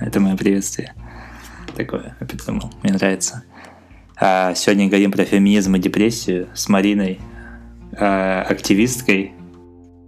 Это 0.00 0.18
мое 0.18 0.36
приветствие. 0.36 0.94
Такое 1.76 2.16
я 2.18 2.26
придумал. 2.26 2.72
Мне 2.82 2.94
нравится. 2.94 3.44
А 4.16 4.54
сегодня 4.54 4.88
говорим 4.88 5.12
про 5.12 5.24
феминизм 5.24 5.76
и 5.76 5.78
депрессию 5.78 6.48
с 6.54 6.68
Мариной, 6.68 7.20
а, 7.92 8.42
активисткой, 8.48 9.32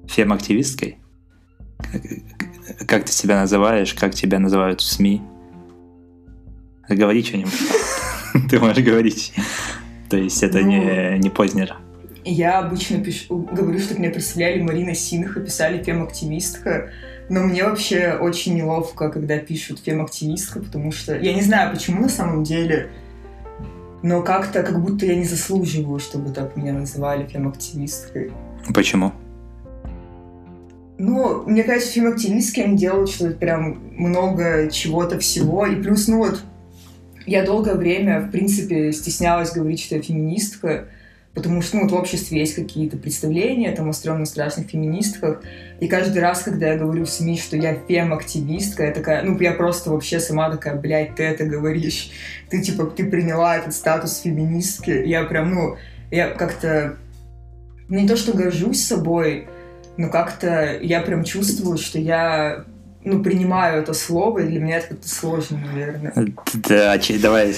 фем-активисткой. 0.06 0.98
Как, 1.78 2.86
как 2.88 3.04
ты 3.04 3.12
себя 3.12 3.40
называешь, 3.40 3.94
как 3.94 4.14
тебя 4.14 4.38
называют 4.38 4.80
в 4.80 4.84
СМИ? 4.84 5.22
Говори 6.88 7.22
что-нибудь. 7.22 7.52
Ты 8.50 8.60
можешь 8.60 8.84
говорить. 8.84 9.32
То 10.08 10.16
есть 10.16 10.42
это 10.42 10.62
не, 10.62 11.18
не 11.18 11.30
Познер. 11.30 11.76
Я 12.24 12.60
обычно 12.60 13.02
пишу, 13.02 13.48
говорю, 13.50 13.78
что 13.78 13.98
меня 13.98 14.10
представляли 14.10 14.60
Марина 14.60 14.94
Синха, 14.94 15.40
писали 15.40 15.82
фем-активистка. 15.82 16.90
Но 17.28 17.42
мне 17.44 17.64
вообще 17.64 18.18
очень 18.20 18.56
неловко, 18.56 19.08
когда 19.08 19.38
пишут 19.38 19.80
фем-активистка, 19.80 20.60
потому 20.60 20.92
что 20.92 21.16
я 21.18 21.32
не 21.32 21.42
знаю, 21.42 21.72
почему 21.72 22.02
на 22.02 22.08
самом 22.08 22.44
деле, 22.44 22.90
но 24.02 24.22
как-то 24.22 24.62
как 24.62 24.82
будто 24.82 25.06
я 25.06 25.14
не 25.14 25.24
заслуживаю, 25.24 26.00
чтобы 26.00 26.30
так 26.32 26.56
меня 26.56 26.72
называли 26.72 27.26
фем-активисткой. 27.26 28.32
Почему? 28.74 29.12
Ну, 30.98 31.44
мне 31.46 31.64
кажется, 31.64 31.92
фем-активистки, 31.92 32.60
они 32.60 32.76
делают 32.76 33.10
что-то 33.10 33.36
прям 33.36 33.78
много 33.96 34.68
чего-то 34.70 35.18
всего. 35.18 35.66
И 35.66 35.76
плюс, 35.76 36.08
ну 36.08 36.18
вот, 36.18 36.42
я 37.26 37.44
долгое 37.44 37.74
время, 37.74 38.20
в 38.20 38.30
принципе, 38.30 38.92
стеснялась 38.92 39.52
говорить, 39.52 39.82
что 39.82 39.96
я 39.96 40.02
феминистка, 40.02 40.88
потому 41.34 41.62
что 41.62 41.76
ну, 41.76 41.82
вот 41.82 41.92
в 41.92 41.94
обществе 41.94 42.38
есть 42.38 42.54
какие-то 42.54 42.96
представления 42.96 43.72
там, 43.72 43.88
о 43.88 43.92
стрёмно 43.92 44.26
страшных 44.26 44.68
феминистках, 44.68 45.42
и 45.80 45.88
каждый 45.88 46.20
раз, 46.20 46.42
когда 46.42 46.72
я 46.72 46.78
говорю 46.78 47.04
в 47.04 47.10
СМИ, 47.10 47.38
что 47.38 47.56
я 47.56 47.74
фем-активистка, 47.74 48.84
я 48.86 48.92
такая, 48.92 49.22
ну, 49.22 49.38
я 49.40 49.52
просто 49.52 49.90
вообще 49.90 50.20
сама 50.20 50.50
такая, 50.50 50.76
блядь, 50.76 51.14
ты 51.14 51.22
это 51.22 51.44
говоришь, 51.44 52.10
ты, 52.50 52.62
типа, 52.62 52.84
ты 52.86 53.04
приняла 53.04 53.56
этот 53.56 53.74
статус 53.74 54.20
феминистки, 54.20 54.90
я 54.90 55.24
прям, 55.24 55.54
ну, 55.54 55.76
я 56.10 56.28
как-то 56.28 56.96
не 57.88 58.06
то, 58.06 58.16
что 58.16 58.36
горжусь 58.36 58.84
собой, 58.84 59.48
но 59.96 60.08
как-то 60.08 60.78
я 60.80 61.00
прям 61.00 61.24
чувствую, 61.24 61.78
что 61.78 61.98
я 61.98 62.64
ну, 63.04 63.22
принимаю 63.22 63.82
это 63.82 63.94
слово, 63.94 64.40
и 64.40 64.46
для 64.46 64.60
меня 64.60 64.78
это 64.78 64.88
как-то 64.88 65.08
сложно, 65.08 65.58
наверное. 65.58 66.12
Да, 66.54 66.96
давай. 67.20 67.48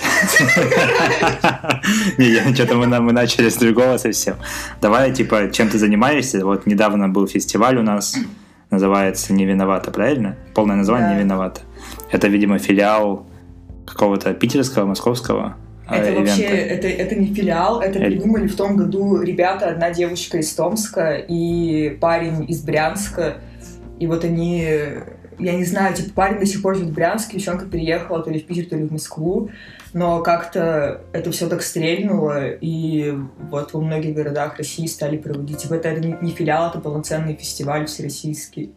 Не, 2.18 2.54
что-то 2.54 2.76
мы, 2.76 3.12
начали 3.12 3.48
с 3.50 3.56
другого 3.56 3.98
совсем. 3.98 4.36
Давай, 4.80 5.12
типа, 5.12 5.50
чем 5.52 5.68
ты 5.68 5.78
занимаешься? 5.78 6.44
Вот 6.44 6.66
недавно 6.66 7.08
был 7.08 7.26
фестиваль 7.26 7.76
у 7.76 7.82
нас, 7.82 8.16
называется 8.70 9.34
«Не 9.34 9.44
виновата», 9.44 9.90
правильно? 9.90 10.36
Полное 10.54 10.76
название. 10.76 11.14
«Не 11.14 11.20
виновата». 11.22 11.60
Это, 12.10 12.28
видимо, 12.28 12.58
филиал 12.58 13.26
какого-то 13.86 14.32
питерского, 14.32 14.86
московского 14.86 15.56
а, 15.86 15.96
это 15.96 16.10
ивента. 16.10 16.30
вообще, 16.30 16.44
это, 16.44 16.88
это 16.88 17.14
не 17.14 17.34
филиал, 17.34 17.80
это, 17.80 17.98
это 17.98 18.08
придумали 18.08 18.46
в 18.46 18.56
том 18.56 18.76
году 18.76 19.20
ребята, 19.20 19.68
одна 19.68 19.90
девушка 19.90 20.38
из 20.38 20.52
Томска 20.54 21.16
и 21.16 21.90
парень 22.00 22.46
из 22.48 22.62
Брянска. 22.62 23.36
И 23.98 24.06
вот 24.06 24.24
они 24.24 24.66
я 25.38 25.54
не 25.54 25.64
знаю, 25.64 25.94
типа 25.94 26.10
парень 26.14 26.38
до 26.38 26.46
сих 26.46 26.62
пор 26.62 26.76
живет 26.76 26.90
в 26.90 26.94
Брянске, 26.94 27.38
девчонка 27.38 27.66
переехала 27.66 28.22
то 28.22 28.30
ли 28.30 28.40
в 28.40 28.46
Питер, 28.46 28.66
то 28.66 28.76
ли 28.76 28.84
в 28.84 28.92
Москву, 28.92 29.50
но 29.92 30.22
как-то 30.22 31.02
это 31.12 31.30
все 31.30 31.48
так 31.48 31.62
стрельнуло, 31.62 32.50
и 32.50 33.14
вот 33.50 33.72
во 33.72 33.80
многих 33.80 34.14
городах 34.14 34.58
России 34.58 34.86
стали 34.86 35.16
проводить. 35.16 35.58
Типа 35.58 35.74
это 35.74 35.94
не 35.94 36.30
филиал, 36.30 36.70
это 36.70 36.80
полноценный 36.80 37.36
фестиваль 37.36 37.86
всероссийский. 37.86 38.72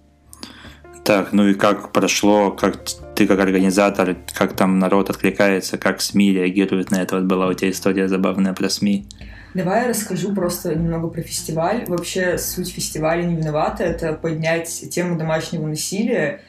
Так, 1.04 1.32
ну 1.32 1.48
и 1.48 1.54
как 1.54 1.94
прошло, 1.94 2.52
как 2.52 2.84
ты 3.16 3.28
как 3.28 3.40
организатор, 3.40 4.18
как 4.34 4.54
там 4.54 4.78
народ 4.78 5.10
откликается, 5.10 5.78
как 5.78 6.02
СМИ 6.02 6.34
реагируют 6.34 6.92
на 6.92 7.02
это? 7.02 7.16
Вот 7.16 7.24
была 7.24 7.48
у 7.48 7.54
тебя 7.54 7.72
история 7.72 8.10
забавная 8.10 8.54
про 8.54 8.68
СМИ. 8.68 9.08
Давай 9.54 9.84
я 9.84 9.88
расскажу 9.88 10.36
просто 10.36 10.76
немного 10.76 11.08
про 11.08 11.22
фестиваль. 11.22 11.86
Вообще 11.88 12.38
суть 12.38 12.70
фестиваля 12.70 13.24
не 13.24 13.38
виновата. 13.38 13.84
Это 13.86 14.14
поднять 14.14 14.70
тему 14.92 15.18
домашнего 15.18 15.66
насилия. 15.66 16.42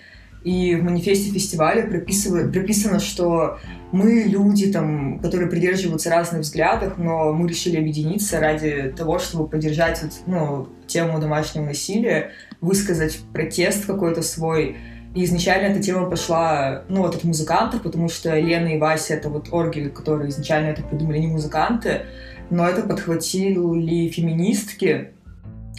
И 0.48 0.76
в 0.76 0.82
манифесте 0.82 1.30
фестиваля 1.30 1.86
прописано, 1.86 3.00
что 3.00 3.58
мы 3.92 4.22
люди, 4.22 4.72
там, 4.72 5.18
которые 5.18 5.50
придерживаются 5.50 6.08
разных 6.08 6.40
взглядов, 6.40 6.94
но 6.96 7.34
мы 7.34 7.46
решили 7.46 7.76
объединиться 7.76 8.40
ради 8.40 8.94
того, 8.96 9.18
чтобы 9.18 9.46
поддержать 9.46 10.02
вот, 10.02 10.12
ну, 10.26 10.68
тему 10.86 11.20
домашнего 11.20 11.66
насилия, 11.66 12.30
высказать 12.62 13.18
протест 13.34 13.84
какой-то 13.84 14.22
свой. 14.22 14.78
И 15.14 15.22
изначально 15.24 15.74
эта 15.74 15.82
тема 15.82 16.08
пошла, 16.08 16.82
ну, 16.88 17.02
вот 17.02 17.14
от 17.14 17.24
музыкантов, 17.24 17.82
потому 17.82 18.08
что 18.08 18.34
Лена 18.34 18.68
и 18.68 18.78
Вася— 18.78 19.14
это 19.16 19.28
вот 19.28 19.48
орги, 19.52 19.90
которые 19.94 20.30
изначально 20.30 20.68
это 20.68 20.82
придумали, 20.82 21.18
не 21.18 21.26
музыканты 21.26 22.06
но 22.50 22.66
это 22.66 22.82
подхватили 22.82 24.08
феминистки, 24.08 25.12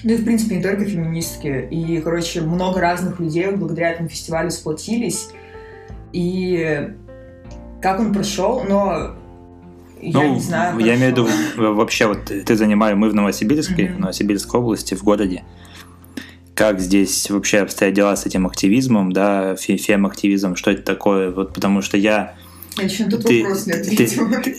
ну 0.03 0.13
и, 0.13 0.17
в 0.17 0.23
принципе, 0.23 0.57
не 0.57 0.63
только 0.63 0.85
феминистки. 0.85 1.67
И, 1.69 1.99
короче, 2.01 2.41
много 2.41 2.79
разных 2.79 3.19
людей 3.19 3.51
благодаря 3.51 3.91
этому 3.91 4.09
фестивалю 4.09 4.51
сплотились. 4.51 5.29
И 6.13 6.89
как 7.81 7.99
он 7.99 8.13
прошел, 8.13 8.63
но 8.67 9.15
я 10.01 10.23
ну, 10.23 10.33
не 10.35 10.39
знаю. 10.39 10.79
Я 10.79 10.95
имею 10.95 11.13
в 11.13 11.17
виду, 11.17 11.73
вообще, 11.75 12.07
вот 12.07 12.25
ты 12.25 12.55
занимаешь, 12.55 12.97
мы 12.97 13.09
в 13.09 13.15
Новосибирске, 13.15 13.83
mm-hmm. 13.83 13.95
в 13.95 13.99
Новосибирской 13.99 14.59
области, 14.59 14.93
в 14.95 15.03
городе. 15.03 15.43
Как 16.55 16.79
здесь 16.79 17.29
вообще 17.29 17.59
обстоят 17.59 17.93
дела 17.93 18.15
с 18.15 18.25
этим 18.25 18.45
активизмом, 18.45 19.11
да, 19.11 19.55
фем-активизмом, 19.55 20.55
что 20.55 20.71
это 20.71 20.81
такое? 20.81 21.31
Вот 21.31 21.53
потому 21.53 21.81
что 21.81 21.97
я 21.97 22.35
я 22.77 22.83
еще 22.85 23.05
на 23.05 23.11
тот 23.11 23.25
ты, 23.25 23.41
вопрос 23.43 23.65
не 23.65 23.73
ответила. 23.73 24.29
Ты, 24.41 24.55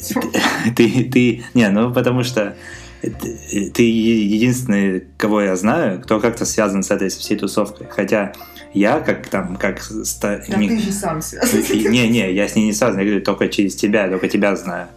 ты, 0.77 1.05
ты, 1.05 1.45
не, 1.55 1.69
ну 1.69 1.93
потому 1.93 2.23
что 2.23 2.57
ты 3.01 3.83
единственный, 3.83 5.05
кого 5.17 5.43
я 5.43 5.57
знаю, 5.57 6.01
кто 6.01 6.21
как-то 6.21 6.45
связан 6.45 6.83
с 6.83 6.91
этой 6.91 7.09
всей 7.09 7.37
тусовкой. 7.37 7.87
Хотя 7.89 8.33
я 8.75 9.01
как 9.01 9.27
там, 9.29 9.57
как... 9.57 9.83
Ста... 9.83 10.41
Да 10.49 10.57
не... 10.57 10.69
ты 10.69 10.79
же 10.79 10.93
сам 10.93 11.23
связан. 11.23 11.61
Не, 11.91 12.09
не, 12.09 12.33
я 12.33 12.47
с 12.47 12.55
ней 12.55 12.67
не 12.67 12.73
связан, 12.73 12.99
я 12.99 13.05
говорю 13.05 13.23
только 13.23 13.49
через 13.49 13.75
тебя, 13.75 14.09
только 14.09 14.29
тебя 14.29 14.55
знаю. 14.57 14.89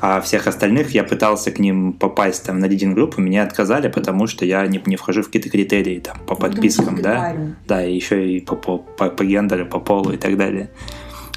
А 0.00 0.20
всех 0.20 0.48
остальных 0.48 0.90
я 0.90 1.04
пытался 1.04 1.52
к 1.52 1.60
ним 1.60 1.92
попасть 1.92 2.44
там 2.44 2.58
на 2.58 2.66
лидинг 2.66 2.96
группу, 2.96 3.20
меня 3.20 3.44
отказали, 3.44 3.86
потому 3.86 4.26
что 4.26 4.44
я 4.44 4.66
не, 4.66 4.82
не 4.84 4.96
вхожу 4.96 5.22
в 5.22 5.26
какие-то 5.26 5.48
критерии 5.48 6.00
там 6.00 6.18
по 6.26 6.34
подпискам, 6.34 7.00
да, 7.00 7.36
да, 7.68 7.86
и 7.86 7.94
еще 7.94 8.28
и 8.28 8.40
по, 8.40 8.56
по, 8.56 8.78
по, 8.78 9.10
по 9.10 9.24
гендеру, 9.24 9.64
по 9.64 9.78
полу 9.78 10.10
и 10.10 10.16
так 10.16 10.36
далее. 10.36 10.70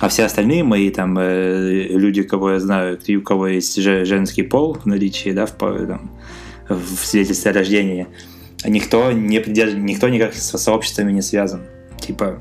А 0.05 0.07
все 0.07 0.25
остальные 0.25 0.63
мои 0.63 0.91
там 0.91 1.17
э, 1.17 1.88
люди, 1.89 2.21
кого 2.21 2.51
я 2.51 2.59
знаю, 2.59 2.99
у 3.09 3.21
кого 3.21 3.47
есть 3.47 3.81
женский 3.81 4.43
пол 4.43 4.75
в 4.75 4.85
наличии, 4.85 5.31
да, 5.31 5.47
в, 5.47 5.53
там, 5.57 6.11
в 6.69 7.03
свидетельстве 7.03 7.49
о 7.49 7.53
рождении, 7.55 8.05
никто 8.63 9.11
не 9.11 9.39
придерж... 9.39 9.73
никто 9.73 10.07
никак 10.07 10.35
со 10.35 10.59
сообществами 10.59 11.11
не 11.11 11.23
связан. 11.23 11.63
Типа, 11.99 12.39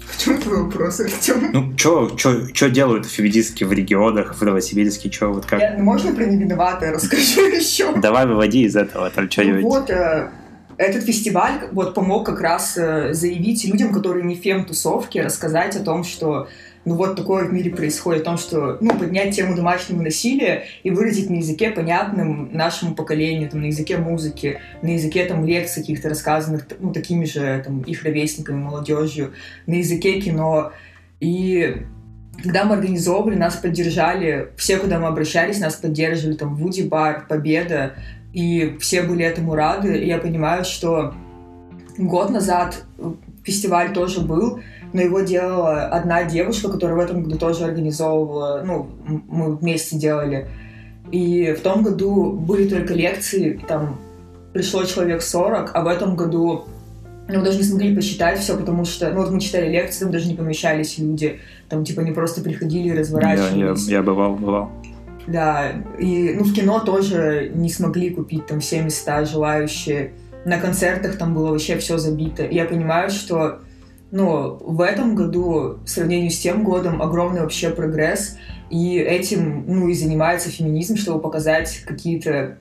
в 0.00 0.24
чем 0.24 0.40
твой 0.40 0.64
вопрос, 0.64 0.98
Артем? 0.98 1.52
Ну, 1.52 1.78
что 1.78 2.68
делают 2.68 3.06
феминистки 3.06 3.62
в 3.62 3.72
регионах, 3.72 4.34
в 4.34 4.42
Новосибирске, 4.42 5.08
что 5.12 5.28
вот 5.28 5.46
как? 5.46 5.60
Я, 5.60 5.78
можно 5.78 6.12
про 6.12 6.24
невиноватое 6.24 6.94
расскажу 6.94 7.42
еще? 7.46 7.94
Давай 7.94 8.26
выводи 8.26 8.64
из 8.64 8.74
этого 8.74 9.08
там 9.10 9.30
что-нибудь. 9.30 9.62
Ну, 9.62 9.68
вот, 9.68 9.88
э, 9.88 10.30
этот 10.78 11.04
фестиваль 11.04 11.68
вот 11.70 11.94
помог 11.94 12.26
как 12.26 12.40
раз 12.40 12.76
э, 12.76 13.14
заявить 13.14 13.64
людям, 13.66 13.92
которые 13.92 14.24
не 14.24 14.34
фем-тусовки, 14.34 15.18
рассказать 15.18 15.76
о 15.76 15.84
том, 15.84 16.02
что 16.02 16.48
ну 16.84 16.96
вот 16.96 17.16
такое 17.16 17.46
в 17.46 17.52
мире 17.52 17.70
происходит, 17.70 18.22
о 18.22 18.24
том, 18.24 18.38
что, 18.38 18.78
ну, 18.80 18.96
поднять 18.98 19.34
тему 19.34 19.56
домашнего 19.56 20.02
насилия 20.02 20.64
и 20.82 20.90
выразить 20.90 21.30
на 21.30 21.36
языке, 21.36 21.70
понятным 21.70 22.50
нашему 22.52 22.94
поколению, 22.94 23.48
там, 23.48 23.62
на 23.62 23.66
языке 23.66 23.96
музыки, 23.96 24.60
на 24.82 24.88
языке, 24.88 25.24
там, 25.24 25.44
лекций 25.44 25.82
каких-то 25.82 26.08
рассказанных, 26.08 26.66
ну, 26.78 26.92
такими 26.92 27.24
же, 27.24 27.62
там, 27.64 27.80
их 27.82 28.02
ровесниками, 28.04 28.56
молодежью, 28.56 29.32
на 29.66 29.74
языке 29.74 30.20
кино. 30.20 30.72
И 31.20 31.82
когда 32.42 32.64
мы 32.64 32.74
организовывали, 32.74 33.36
нас 33.36 33.56
поддержали, 33.56 34.48
все, 34.56 34.76
куда 34.76 34.98
мы 34.98 35.08
обращались, 35.08 35.60
нас 35.60 35.76
поддерживали, 35.76 36.36
там, 36.36 36.54
Вуди 36.54 36.82
Бар, 36.82 37.26
Победа, 37.28 37.94
и 38.34 38.76
все 38.80 39.02
были 39.02 39.24
этому 39.24 39.54
рады, 39.54 39.96
и 39.96 40.06
я 40.06 40.18
понимаю, 40.18 40.64
что 40.64 41.14
год 41.96 42.30
назад 42.30 42.84
фестиваль 43.44 43.92
тоже 43.92 44.20
был, 44.20 44.60
но 44.94 45.02
его 45.02 45.20
делала 45.20 45.86
одна 45.86 46.22
девушка, 46.22 46.70
которая 46.70 46.96
в 46.96 47.00
этом 47.00 47.24
году 47.24 47.36
тоже 47.36 47.64
организовывала, 47.64 48.62
ну, 48.64 48.88
мы 49.28 49.56
вместе 49.56 49.98
делали. 49.98 50.46
И 51.10 51.52
в 51.52 51.60
том 51.62 51.82
году 51.82 52.30
были 52.30 52.68
только 52.68 52.94
лекции, 52.94 53.60
там 53.66 53.98
пришло 54.52 54.84
человек 54.84 55.20
40, 55.20 55.72
а 55.74 55.82
в 55.82 55.88
этом 55.88 56.14
году 56.14 56.66
ну, 57.26 57.38
мы 57.38 57.44
даже 57.44 57.58
не 57.58 57.64
смогли 57.64 57.96
посчитать 57.96 58.38
все, 58.38 58.56
потому 58.56 58.84
что, 58.84 59.10
ну, 59.10 59.22
вот 59.22 59.32
мы 59.32 59.40
читали 59.40 59.68
лекции, 59.68 60.04
там 60.04 60.12
даже 60.12 60.28
не 60.28 60.34
помещались 60.34 60.96
люди, 60.96 61.40
там, 61.68 61.84
типа, 61.84 62.02
они 62.02 62.12
просто 62.12 62.40
приходили 62.40 62.90
и 62.90 62.98
разворачивались. 62.98 63.88
Я, 63.88 63.94
я, 63.94 63.96
я 63.98 64.02
бывал, 64.02 64.36
бывал. 64.36 64.70
Да, 65.26 65.72
и, 65.98 66.34
ну, 66.38 66.44
в 66.44 66.52
кино 66.52 66.78
тоже 66.78 67.50
не 67.52 67.68
смогли 67.68 68.10
купить 68.10 68.46
там 68.46 68.60
все 68.60 68.80
места 68.80 69.24
желающие. 69.24 70.12
На 70.44 70.58
концертах 70.58 71.18
там 71.18 71.34
было 71.34 71.50
вообще 71.50 71.78
все 71.78 71.98
забито. 71.98 72.44
И 72.44 72.54
я 72.54 72.66
понимаю, 72.66 73.10
что 73.10 73.60
Но 74.14 74.58
в 74.60 74.80
этом 74.80 75.16
году, 75.16 75.80
в 75.84 75.88
сравнении 75.88 76.28
с 76.28 76.38
тем 76.38 76.62
годом, 76.62 77.02
огромный 77.02 77.40
вообще 77.40 77.70
прогресс. 77.70 78.38
И 78.70 78.96
этим, 78.96 79.64
ну, 79.66 79.88
и 79.88 79.94
занимается 79.94 80.50
феминизм, 80.50 80.96
чтобы 80.96 81.20
показать 81.20 81.82
какие-то 81.84 82.58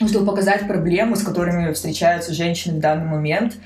ну, 0.00 0.06
чтобы 0.06 0.26
показать 0.26 0.68
проблемы, 0.68 1.16
с 1.16 1.24
которыми 1.24 1.72
встречаются 1.72 2.32
женщины 2.32 2.78
в 2.78 2.80
данный 2.80 3.10
момент, 3.10 3.56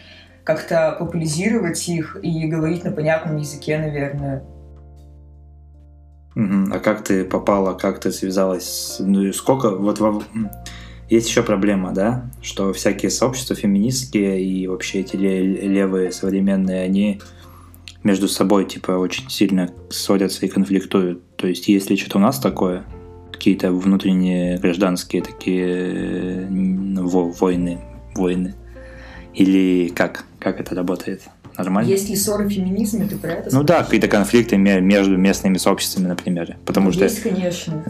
как-то 0.45 0.97
популяризировать 0.99 1.87
их 1.91 2.17
и 2.23 2.47
говорить 2.47 2.85
на 2.85 2.91
понятном 2.91 3.37
языке, 3.37 3.77
наверное. 3.77 4.43
А 6.35 6.79
как 6.79 7.05
ты 7.05 7.23
попала, 7.23 7.75
как 7.75 8.01
ты 8.01 8.13
связалась? 8.13 8.97
Ну 8.99 9.21
и 9.23 9.33
сколько? 9.33 9.71
Вот 9.77 10.01
во... 10.01 10.23
есть 11.09 11.29
еще 11.29 11.43
проблема, 11.43 11.93
да, 11.93 12.31
что 12.43 12.73
всякие 12.73 13.11
сообщества 13.11 13.55
феминистские 13.55 14.43
и 14.43 14.67
вообще 14.67 15.01
эти 15.01 15.17
левые 15.17 16.11
современные, 16.13 16.83
они 16.83 17.21
между 18.03 18.29
собой 18.29 18.65
типа 18.65 18.93
очень 18.93 19.29
сильно 19.31 19.71
ссорятся 19.91 20.47
и 20.47 20.49
конфликтуют. 20.49 21.23
То 21.37 21.47
есть 21.47 21.69
если 21.69 21.97
что-то 21.97 22.19
у 22.19 22.21
нас 22.21 22.39
такое, 22.39 22.85
какие-то 23.33 23.73
внутренние 23.73 24.59
гражданские 24.59 25.23
такие 25.23 26.49
войны, 26.51 27.81
войны, 28.15 28.55
или 29.35 29.89
как, 29.89 30.25
как 30.39 30.61
это 30.61 30.75
работает? 30.75 31.23
Нормально? 31.57 31.89
Есть 31.89 32.11
ли 32.11 32.17
ссоры 32.17 32.47
в 32.47 32.51
феминизме, 32.51 33.07
ты 33.07 33.17
про 33.17 33.33
это 33.33 33.55
Ну 33.55 33.63
да, 33.63 33.83
какие-то 33.83 34.09
конфликты 34.09 34.57
между 34.57 35.17
местными 35.17 35.57
сообществами, 35.57 36.07
например. 36.07 36.57
Потому 36.67 36.87
ну, 36.89 36.93
что... 36.93 37.05
Есть, 37.05 37.23
конечно. 37.23 37.83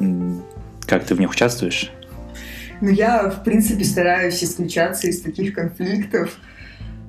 Как 0.87 1.05
ты 1.05 1.15
в 1.15 1.21
них 1.21 1.31
участвуешь? 1.31 1.91
Ну, 2.81 2.91
я, 2.91 3.31
в 3.31 3.45
принципе, 3.45 3.85
стараюсь 3.85 4.43
исключаться 4.43 5.09
из 5.09 5.21
таких 5.21 5.55
конфликтов. 5.55 6.37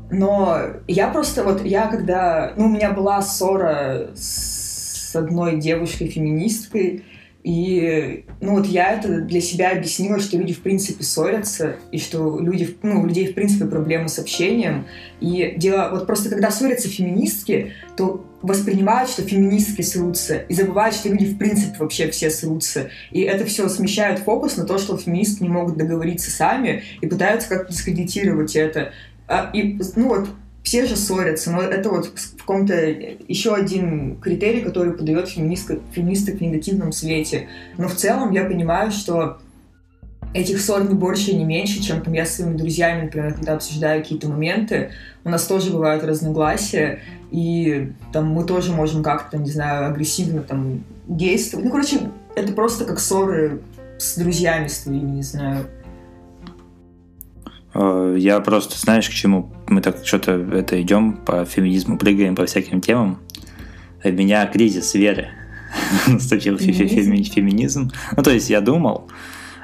Но 0.09 0.61
я 0.87 1.09
просто 1.09 1.43
вот, 1.43 1.65
я 1.65 1.87
когда... 1.87 2.53
Ну, 2.55 2.65
у 2.65 2.69
меня 2.69 2.91
была 2.91 3.21
ссора 3.21 4.11
с 4.15 5.15
одной 5.15 5.57
девушкой-феминисткой, 5.57 7.03
и, 7.43 8.25
ну, 8.41 8.57
вот 8.57 8.65
я 8.65 8.93
это 8.93 9.21
для 9.21 9.39
себя 9.39 9.71
объяснила, 9.71 10.19
что 10.19 10.37
люди, 10.37 10.53
в 10.53 10.61
принципе, 10.61 11.03
ссорятся, 11.03 11.77
и 11.91 11.99
что 11.99 12.39
люди, 12.39 12.75
ну, 12.83 13.01
у 13.01 13.05
людей, 13.05 13.31
в 13.31 13.35
принципе, 13.35 13.65
проблемы 13.65 14.09
с 14.09 14.19
общением. 14.19 14.85
И 15.21 15.53
дело, 15.55 15.89
вот 15.91 16.07
просто 16.07 16.29
когда 16.29 16.51
ссорятся 16.51 16.89
феминистки, 16.89 17.73
то 17.95 18.25
воспринимают, 18.41 19.09
что 19.09 19.21
феминистки 19.21 19.81
срутся, 19.81 20.39
и 20.49 20.53
забывают, 20.53 20.95
что 20.95 21.09
люди, 21.09 21.25
в 21.25 21.37
принципе, 21.37 21.77
вообще 21.79 22.09
все 22.11 22.29
срутся. 22.29 22.89
И 23.11 23.21
это 23.21 23.45
все 23.45 23.69
смещает 23.69 24.19
фокус 24.19 24.57
на 24.57 24.65
то, 24.65 24.77
что 24.77 24.97
феминистки 24.97 25.43
не 25.43 25.49
могут 25.49 25.77
договориться 25.77 26.29
сами, 26.29 26.83
и 27.01 27.07
пытаются 27.07 27.49
как-то 27.49 27.71
дискредитировать 27.71 28.55
это. 28.55 28.91
А, 29.27 29.49
и, 29.53 29.79
ну, 29.95 30.09
вот, 30.09 30.29
все 30.67 30.85
же 30.85 30.97
ссорятся, 30.97 31.49
но 31.49 31.61
это 31.61 31.89
вот 31.89 32.07
в 32.07 32.35
каком-то 32.39 32.75
еще 32.75 33.55
один 33.55 34.17
критерий, 34.17 34.59
который 34.59 34.91
подает 34.91 35.29
феминистка, 35.29 35.79
феминисты 35.93 36.35
в 36.35 36.41
негативном 36.41 36.91
свете. 36.91 37.47
Но 37.77 37.87
в 37.87 37.95
целом 37.95 38.31
я 38.31 38.43
понимаю, 38.43 38.91
что 38.91 39.37
этих 40.33 40.59
ссор 40.59 40.83
не 40.85 40.93
больше 40.93 41.31
и 41.31 41.35
не 41.37 41.45
меньше, 41.45 41.81
чем 41.81 42.01
там 42.01 42.11
я 42.11 42.25
с 42.25 42.35
своими 42.35 42.57
друзьями, 42.57 43.03
например, 43.03 43.33
когда 43.35 43.53
обсуждаю 43.53 44.01
какие-то 44.01 44.27
моменты, 44.27 44.91
у 45.23 45.29
нас 45.29 45.45
тоже 45.45 45.71
бывают 45.71 46.03
разногласия, 46.03 46.99
и 47.31 47.93
там 48.11 48.27
мы 48.27 48.43
тоже 48.43 48.73
можем 48.73 49.03
как-то, 49.03 49.37
не 49.37 49.49
знаю, 49.49 49.87
агрессивно 49.87 50.41
там 50.41 50.83
действовать. 51.07 51.63
Ну, 51.63 51.71
короче, 51.71 52.11
это 52.35 52.51
просто 52.51 52.83
как 52.83 52.99
ссоры 52.99 53.61
с 53.99 54.17
друзьями 54.17 54.67
своими, 54.67 55.11
не 55.11 55.23
знаю. 55.23 55.67
Э, 57.73 58.15
я 58.17 58.41
просто, 58.41 58.77
знаешь, 58.77 59.09
к 59.09 59.13
чему 59.13 59.49
мы 59.67 59.81
так 59.81 60.05
что-то 60.05 60.33
это 60.53 60.81
идем 60.81 61.13
по 61.13 61.45
феминизму, 61.45 61.97
прыгаем 61.97 62.35
по 62.35 62.45
всяким 62.45 62.81
темам. 62.81 63.19
У 64.03 64.09
меня 64.09 64.45
кризис 64.45 64.93
веры 64.93 65.29
наступил 66.07 66.57
феминизм. 66.57 67.33
феминизм. 67.33 67.91
Ну, 68.15 68.23
то 68.23 68.31
есть 68.31 68.49
я 68.49 68.61
думал, 68.61 69.09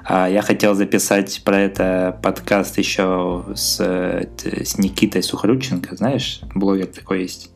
а 0.06 0.28
я 0.28 0.42
хотел 0.42 0.76
записать 0.76 1.42
про 1.46 1.60
это 1.60 2.20
подкаст 2.22 2.78
еще 2.78 3.46
с, 3.56 3.80
с 3.80 4.78
Никитой 4.78 5.24
Сухорученко, 5.24 5.96
знаешь, 5.96 6.42
блогер 6.54 6.88
такой 6.88 7.22
есть. 7.22 7.53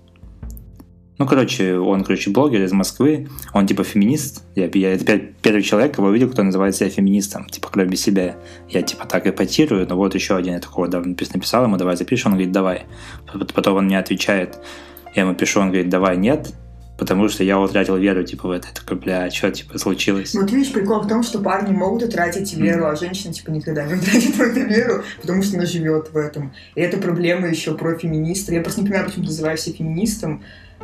Ну, 1.18 1.26
короче, 1.26 1.78
он, 1.78 2.04
короче, 2.04 2.30
блогер 2.30 2.64
из 2.64 2.72
Москвы, 2.72 3.28
он 3.54 3.66
типа 3.66 3.84
феминист. 3.84 4.44
Я, 4.56 4.70
я 4.72 4.94
это 4.94 5.18
первый 5.42 5.64
человек, 5.64 5.96
кого 5.96 6.10
увидел, 6.10 6.30
кто 6.30 6.44
называет 6.44 6.76
себя 6.76 6.90
феминистом, 6.90 7.48
типа, 7.48 7.70
кроме 7.72 7.96
себя. 7.96 8.36
Я 8.70 8.84
типа 8.84 9.08
так 9.08 9.26
эпатирую, 9.26 9.88
но 9.88 9.96
вот 9.96 10.14
еще 10.14 10.36
один 10.36 10.54
я 10.54 10.60
такого 10.60 10.88
да, 10.88 11.02
написал 11.02 11.64
ему, 11.64 11.78
давай 11.78 11.96
запишем, 11.96 12.32
он 12.32 12.38
говорит, 12.38 12.52
давай. 12.52 12.84
Потом 13.56 13.78
он 13.78 13.86
мне 13.86 13.98
отвечает, 13.98 14.60
я 15.16 15.24
ему 15.24 15.34
пишу, 15.34 15.60
он 15.60 15.70
говорит, 15.70 15.90
давай, 15.90 16.18
нет, 16.18 16.54
потому 17.00 17.30
что 17.30 17.44
я 17.44 17.60
утратил 17.60 17.98
веру, 17.98 18.24
типа, 18.24 18.48
в 18.48 18.52
это. 18.52 18.68
Я 18.68 18.74
такой, 18.74 18.98
бля, 18.98 19.32
что, 19.32 19.50
типа, 19.50 19.80
случилось? 19.80 20.36
Ну, 20.36 20.42
вот 20.42 20.52
видишь, 20.52 20.72
прикол 20.72 21.02
в 21.02 21.08
том, 21.08 21.24
что 21.24 21.40
парни 21.40 21.74
могут 21.74 22.04
утратить 22.04 22.54
веру, 22.54 22.86
а 22.86 22.96
женщина, 22.96 23.34
типа, 23.34 23.50
никогда 23.50 23.86
не 23.86 23.96
утратит 23.96 24.36
в 24.36 24.40
эту 24.40 24.60
веру, 24.68 25.04
потому 25.22 25.42
что 25.42 25.58
она 25.58 25.66
живет 25.66 26.12
в 26.12 26.18
этом. 26.18 26.54
И 26.76 26.82
это 26.82 26.98
проблема 26.98 27.48
еще 27.48 27.76
про 27.76 27.98
феминистов. 27.98 28.54
Я 28.54 28.62
просто 28.62 28.82
не 28.82 28.88
понимаю, 28.88 29.08
почему 29.08 29.24
ты 29.24 29.32
называешь 29.32 29.62
себя 29.62 29.78
феминистом, 29.78 30.44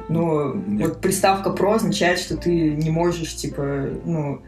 но 0.10 0.54
вот 0.54 1.02
приставка 1.02 1.50
«про» 1.52 1.74
означает, 1.74 2.20
что 2.20 2.38
ты 2.38 2.72
не 2.72 2.90
можешь, 2.90 3.36
типа, 3.36 3.90
ну, 4.06 4.42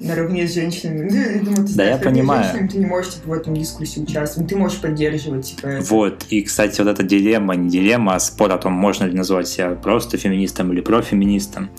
наравне 0.00 0.46
с 0.46 0.54
женщинами. 0.54 1.08
Ну, 1.10 1.16
я 1.34 1.40
думаю, 1.40 1.66
ты 1.66 1.74
да, 1.74 1.84
я 1.84 1.96
понимаю. 1.98 2.44
Женщинами, 2.44 2.68
ты 2.68 2.78
не 2.78 2.86
можешь 2.86 3.14
типа, 3.14 3.28
в 3.28 3.32
этом 3.32 3.54
дискуссии 3.54 4.00
участвовать, 4.00 4.48
ты 4.48 4.56
можешь 4.56 4.80
поддерживать. 4.80 5.46
Типа, 5.46 5.66
это. 5.66 5.84
Вот, 5.86 6.26
и, 6.30 6.42
кстати, 6.42 6.80
вот 6.80 6.90
эта 6.90 7.02
дилемма, 7.02 7.54
не 7.54 7.68
дилемма, 7.68 8.14
а 8.14 8.20
спор 8.20 8.52
о 8.52 8.58
том, 8.58 8.72
можно 8.72 9.04
ли 9.04 9.16
назвать 9.16 9.48
себя 9.48 9.70
просто 9.70 10.16
феминистом 10.16 10.72
или 10.72 10.80
профеминистом, 10.80 11.70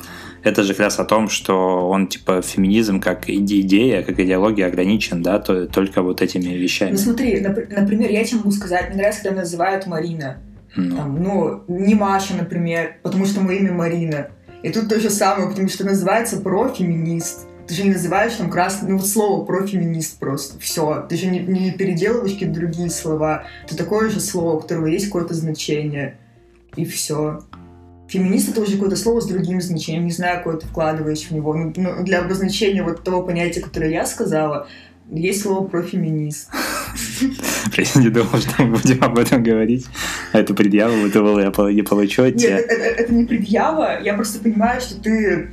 это 0.43 0.63
же 0.63 0.73
как 0.73 0.81
раз 0.81 0.99
о 0.99 1.05
том, 1.05 1.27
что 1.27 1.89
он, 1.89 2.07
типа, 2.07 2.41
феминизм 2.41 2.99
как 2.99 3.29
идея, 3.29 4.03
как 4.03 4.19
идеология 4.19 4.67
ограничен, 4.67 5.23
да, 5.23 5.39
то, 5.39 5.65
только 5.65 6.03
вот 6.03 6.21
этими 6.21 6.53
вещами. 6.53 6.91
Ну 6.91 6.97
смотри, 6.97 7.39
например, 7.39 8.11
я 8.11 8.23
тебе 8.23 8.37
могу 8.37 8.51
сказать, 8.51 8.89
мне 8.89 8.97
нравится, 8.97 9.23
когда 9.23 9.41
называют 9.41 9.87
Марина. 9.87 10.37
Ну. 10.75 10.95
Там, 10.95 11.23
ну, 11.23 11.63
не 11.67 11.95
Маша, 11.95 12.35
например, 12.35 12.97
потому 13.03 13.25
что 13.25 13.41
мое 13.41 13.57
имя 13.57 13.73
Марина. 13.73 14.27
И 14.63 14.69
тут 14.69 14.89
то 14.89 14.99
же 14.99 15.09
самое, 15.09 15.49
потому 15.49 15.69
что 15.69 15.85
называется 15.85 16.41
профеминист. 16.41 17.47
Ты 17.67 17.73
же 17.73 17.83
не 17.83 17.91
называешь 17.91 18.33
там 18.33 18.49
красный, 18.49 18.89
ну 18.89 18.97
вот 18.97 19.07
слово 19.07 19.43
профеминист 19.43 20.19
просто, 20.19 20.59
все. 20.59 21.05
Ты 21.09 21.17
же 21.17 21.27
не, 21.27 21.39
не 21.39 21.71
переделываешь 21.71 22.33
какие-то 22.33 22.55
другие 22.55 22.89
слова. 22.89 23.45
Это 23.65 23.75
такое 23.75 24.09
же 24.09 24.19
слово, 24.19 24.57
у 24.57 24.59
которого 24.59 24.85
есть 24.85 25.07
какое-то 25.07 25.33
значение. 25.33 26.17
И 26.75 26.85
все. 26.85 27.41
Феминист 28.07 28.49
это 28.49 28.61
уже 28.61 28.73
какое-то 28.73 28.95
слово 28.95 29.19
с 29.19 29.25
другим 29.25 29.61
значением, 29.61 30.05
не 30.05 30.11
знаю, 30.11 30.37
какое 30.37 30.57
ты 30.57 30.67
вкладываешь 30.67 31.23
в 31.23 31.31
него. 31.31 31.55
Ну, 31.55 31.73
ну, 31.75 32.03
для 32.03 32.21
обозначения 32.21 32.83
вот 32.83 33.03
того 33.03 33.23
понятия, 33.23 33.61
которое 33.61 33.91
я 33.91 34.05
сказала, 34.05 34.67
есть 35.11 35.41
слово 35.41 35.67
профеминист. 35.67 36.49
Я 37.77 38.01
не 38.01 38.09
думал, 38.09 38.37
что 38.39 38.63
мы 38.63 38.77
будем 38.77 39.03
об 39.03 39.17
этом 39.17 39.43
говорить. 39.43 39.85
Это 40.33 40.53
предъява, 40.53 41.09
думал, 41.09 41.39
я 41.39 41.51
не 41.71 41.81
получу 41.81 42.23
от 42.23 42.37
тебя. 42.37 42.57
Нет, 42.57 42.65
это, 42.69 42.83
это 42.83 43.13
не 43.13 43.25
предъява. 43.25 44.01
Я 44.01 44.13
просто 44.13 44.39
понимаю, 44.39 44.81
что 44.81 44.95
ты 45.01 45.49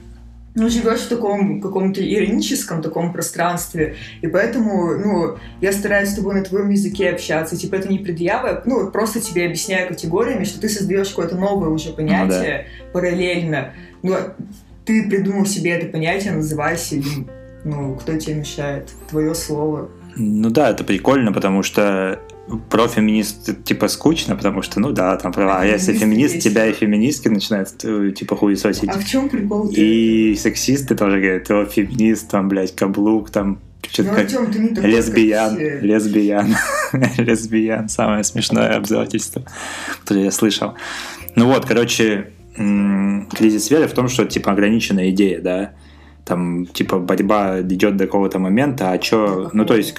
ну, 0.55 0.69
живешь 0.69 1.01
в 1.01 1.09
таком 1.09 1.61
каком-то 1.61 2.03
ироническом 2.03 2.83
таком 2.83 3.13
пространстве, 3.13 3.97
и 4.21 4.27
поэтому, 4.27 4.99
ну, 4.99 5.39
я 5.61 5.73
стараюсь 5.73 6.11
с 6.11 6.15
тобой 6.15 6.35
на 6.35 6.45
твоем 6.45 6.69
языке 6.71 7.11
общаться, 7.11 7.57
типа, 7.57 7.77
это 7.77 7.89
не 7.89 7.99
предъява, 7.99 8.63
ну, 8.67 8.91
просто 8.91 9.21
тебе 9.21 9.47
объясняю 9.47 9.89
категориями, 9.89 10.45
что 10.45 10.61
ты 10.61 10.69
создаешь 10.69 11.09
какое-то 11.09 11.37
новое 11.37 11.71
уже 11.71 11.93
понятие 11.93 12.67
ну, 12.69 12.85
да. 12.85 12.93
параллельно, 12.93 13.73
ну, 14.03 14.17
ты 14.85 15.09
придумал 15.09 15.47
себе 15.47 15.71
это 15.71 15.87
понятие, 15.87 16.33
называйся 16.33 16.97
им, 16.97 17.29
ну, 17.65 17.95
кто 17.95 18.19
тебе 18.19 18.35
мешает, 18.35 18.91
твое 19.09 19.35
слово. 19.35 19.89
Ну 20.16 20.50
да, 20.50 20.71
это 20.71 20.85
прикольно, 20.85 21.33
потому 21.33 21.62
что 21.62 22.21
профеминист 22.71 23.64
типа 23.64 23.88
скучно, 23.88 24.37
потому 24.37 24.62
что, 24.62 24.81
ну 24.81 24.90
да, 24.90 25.16
там 25.16 25.33
права. 25.33 25.61
А 25.61 25.64
если 25.64 25.92
феминист, 25.92 26.40
тебя 26.40 26.66
и 26.66 26.73
феминистки 26.73 27.28
начинают 27.28 27.69
э, 27.85 28.12
типа 28.12 28.37
хуесосить. 28.37 28.88
А 28.88 28.99
в 28.99 29.04
чем 29.04 29.28
прикол? 29.28 29.69
И 29.71 30.35
сексисты 30.37 30.95
тоже 30.95 31.21
говорят, 31.21 31.50
о, 31.50 31.64
феминист, 31.64 32.28
там, 32.28 32.49
блядь, 32.49 32.75
каблук, 32.75 33.31
там, 33.31 33.59
что-то 33.88 34.11
ну, 34.11 34.14
как 34.14 34.25
Артем, 34.25 34.52
ты 34.52 34.59
не 34.59 34.69
такой, 34.69 34.90
лесбиян, 34.90 35.57
как 35.57 35.83
лесбиян, 35.83 36.57
лесбиян, 37.19 37.88
самое 37.88 38.25
смешное 38.25 38.76
обзывательство, 38.76 39.45
которое 40.00 40.25
я 40.25 40.31
слышал. 40.31 40.75
Ну 41.37 41.47
вот, 41.47 41.64
короче, 41.64 42.31
кризис 42.54 43.71
веры 43.71 43.87
в 43.87 43.92
том, 43.92 44.09
что 44.09 44.25
типа 44.25 44.52
ограниченная 44.52 45.11
идея, 45.11 45.40
да, 45.40 45.73
там 46.25 46.67
типа 46.67 46.99
борьба 46.99 47.61
идет 47.61 47.97
до 47.97 48.07
какого-то 48.07 48.38
момента, 48.38 48.93
а 48.93 49.02
что, 49.02 49.50
ну 49.52 49.64
то 49.64 49.76
есть 49.76 49.95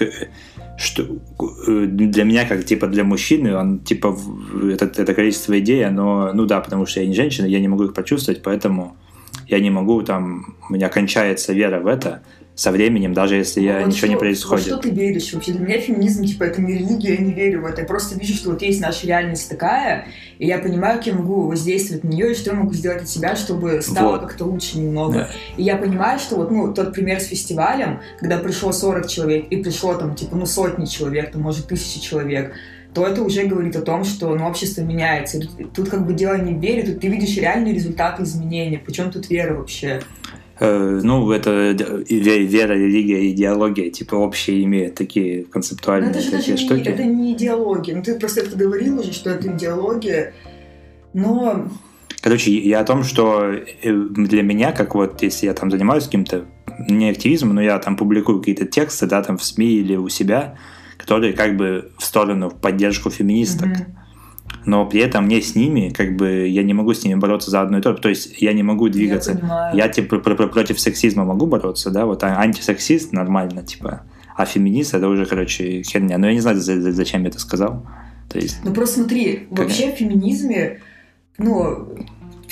что 0.77 1.03
э, 1.67 1.85
для 1.85 2.23
меня, 2.23 2.45
как 2.45 2.65
типа 2.65 2.87
для 2.87 3.03
мужчины, 3.03 3.55
он 3.55 3.79
типа 3.79 4.17
это, 4.71 4.85
это 4.85 5.13
количество 5.13 5.59
идей, 5.59 5.85
оно, 5.85 6.31
ну 6.33 6.45
да, 6.45 6.61
потому 6.61 6.85
что 6.85 7.01
я 7.01 7.07
не 7.07 7.13
женщина, 7.13 7.45
я 7.45 7.59
не 7.59 7.67
могу 7.67 7.83
их 7.83 7.93
почувствовать, 7.93 8.41
поэтому 8.41 8.95
я 9.47 9.59
не 9.59 9.69
могу 9.69 10.01
там, 10.01 10.55
у 10.69 10.73
меня 10.73 10.89
кончается 10.89 11.53
вера 11.53 11.79
в 11.79 11.87
это, 11.87 12.23
со 12.55 12.71
временем, 12.71 13.13
даже 13.13 13.35
если 13.35 13.61
я 13.61 13.79
вот 13.79 13.87
ничего 13.87 13.97
что, 13.97 14.07
не 14.07 14.15
происходит. 14.15 14.65
Во 14.65 14.71
что 14.71 14.77
ты 14.77 14.91
веришь 14.91 15.33
вообще? 15.33 15.53
Для 15.53 15.65
меня 15.65 15.79
феминизм, 15.79 16.23
типа, 16.23 16.43
это 16.43 16.61
не 16.61 16.73
религия, 16.73 17.15
я 17.15 17.17
не 17.17 17.33
верю 17.33 17.61
в 17.61 17.65
это. 17.65 17.81
Я 17.81 17.87
просто 17.87 18.17
вижу, 18.17 18.35
что 18.35 18.51
вот 18.51 18.61
есть 18.61 18.79
наша 18.79 19.07
реальность 19.07 19.49
такая, 19.49 20.07
и 20.37 20.45
я 20.45 20.59
понимаю, 20.59 20.97
как 20.97 21.07
я 21.07 21.13
могу 21.13 21.47
воздействовать 21.47 22.03
на 22.03 22.09
нее, 22.09 22.31
и 22.31 22.35
что 22.35 22.51
я 22.51 22.55
могу 22.55 22.73
сделать 22.73 23.03
от 23.03 23.09
себя, 23.09 23.35
чтобы 23.35 23.81
стало 23.81 24.13
Вот. 24.13 24.21
как-то 24.21 24.45
лучше 24.45 24.77
немного. 24.77 25.13
Да. 25.13 25.29
И 25.57 25.63
я 25.63 25.77
понимаю, 25.77 26.19
что 26.19 26.35
вот, 26.35 26.51
ну, 26.51 26.71
тот 26.73 26.93
пример 26.93 27.19
с 27.19 27.25
фестивалем, 27.25 28.01
когда 28.19 28.37
пришло 28.37 28.71
40 28.71 29.07
человек, 29.07 29.47
и 29.49 29.57
пришло 29.57 29.95
там, 29.95 30.13
типа, 30.13 30.35
ну, 30.35 30.45
сотни 30.45 30.85
человек, 30.85 31.31
там, 31.31 31.41
может, 31.41 31.67
тысячи 31.67 31.99
человек, 31.99 32.53
то 32.93 33.07
это 33.07 33.23
уже 33.23 33.45
говорит 33.45 33.75
о 33.75 33.81
том, 33.81 34.03
что 34.03 34.35
ну, 34.35 34.47
общество 34.47 34.81
меняется. 34.81 35.39
Тут 35.73 35.89
как 35.89 36.05
бы 36.05 36.13
дело 36.13 36.37
не 36.37 36.53
в 36.53 36.59
вере, 36.59 36.83
тут 36.83 36.99
ты 36.99 37.07
видишь 37.07 37.35
реальные 37.37 37.73
результаты 37.73 38.21
изменения. 38.21 38.77
Причем 38.77 39.11
тут 39.11 39.29
вера 39.31 39.55
вообще? 39.55 40.01
Э, 40.59 40.99
ну, 41.03 41.31
это 41.31 41.71
вера, 41.71 42.73
религия, 42.73 43.31
идеология, 43.31 43.89
типа, 43.89 44.15
общие 44.15 44.63
имеют 44.63 44.95
такие 44.95 45.45
концептуальные 45.45 46.11
это 46.11 46.31
такие 46.31 46.55
не, 46.55 46.63
штуки. 46.63 46.87
это 46.87 47.03
не 47.03 47.33
идеология. 47.33 47.95
Ну, 47.95 48.03
ты 48.03 48.19
просто 48.19 48.41
это 48.41 48.55
говорил 48.55 48.99
уже, 48.99 49.13
что 49.13 49.31
это 49.31 49.47
идеология. 49.47 50.33
Но 51.13 51.67
Короче, 52.23 52.57
я 52.57 52.79
о 52.79 52.85
том, 52.85 53.03
что 53.03 53.51
э, 53.51 53.65
для 53.83 54.43
меня, 54.43 54.71
как 54.71 54.95
вот, 54.95 55.21
если 55.21 55.47
я 55.47 55.53
там 55.53 55.69
занимаюсь 55.69 56.05
каким-то, 56.05 56.45
не 56.87 57.09
активизмом, 57.09 57.55
но 57.55 57.61
я 57.61 57.77
там 57.79 57.97
публикую 57.97 58.39
какие-то 58.39 58.65
тексты, 58.65 59.07
да, 59.07 59.21
там 59.21 59.37
в 59.37 59.43
СМИ 59.43 59.67
или 59.67 59.97
у 59.97 60.07
себя, 60.07 60.57
которые 60.97 61.33
как 61.33 61.57
бы 61.57 61.91
в 61.97 62.05
сторону, 62.05 62.49
в 62.49 62.55
поддержку 62.55 63.09
феминисток. 63.09 63.67
Мгм. 63.67 63.97
Но 64.65 64.85
при 64.85 65.01
этом 65.01 65.25
мне 65.25 65.41
с 65.41 65.55
ними, 65.55 65.89
как 65.89 66.15
бы, 66.15 66.47
я 66.47 66.63
не 66.63 66.73
могу 66.73 66.93
с 66.93 67.03
ними 67.03 67.15
бороться 67.19 67.51
за 67.51 67.61
одно 67.61 67.79
и 67.79 67.81
то. 67.81 67.93
То 67.93 68.09
есть 68.09 68.41
я 68.41 68.53
не 68.53 68.63
могу 68.63 68.89
двигаться. 68.89 69.31
Я 69.31 69.37
понимаю. 69.37 69.77
Я, 69.77 69.89
типа, 69.89 70.19
пр- 70.19 70.35
пр- 70.35 70.49
против 70.49 70.79
сексизма 70.79 71.25
могу 71.25 71.45
бороться, 71.47 71.89
да, 71.91 72.05
вот 72.05 72.23
а 72.23 72.39
антисексист 72.39 73.11
нормально, 73.13 73.63
типа, 73.63 74.01
а 74.35 74.45
феминист 74.45 74.93
это 74.93 75.07
уже, 75.07 75.25
короче, 75.25 75.81
херня. 75.83 76.17
Но 76.17 76.27
я 76.27 76.33
не 76.33 76.39
знаю, 76.39 76.57
за- 76.59 76.81
за- 76.81 76.91
зачем 76.91 77.23
я 77.23 77.29
это 77.29 77.39
сказал. 77.39 77.85
То 78.29 78.39
есть, 78.39 78.59
Ну 78.63 78.73
просто 78.73 78.99
смотри, 79.01 79.47
Как- 79.49 79.59
вообще 79.59 79.91
в 79.91 79.95
феминизме, 79.95 80.79
ну, 81.37 81.87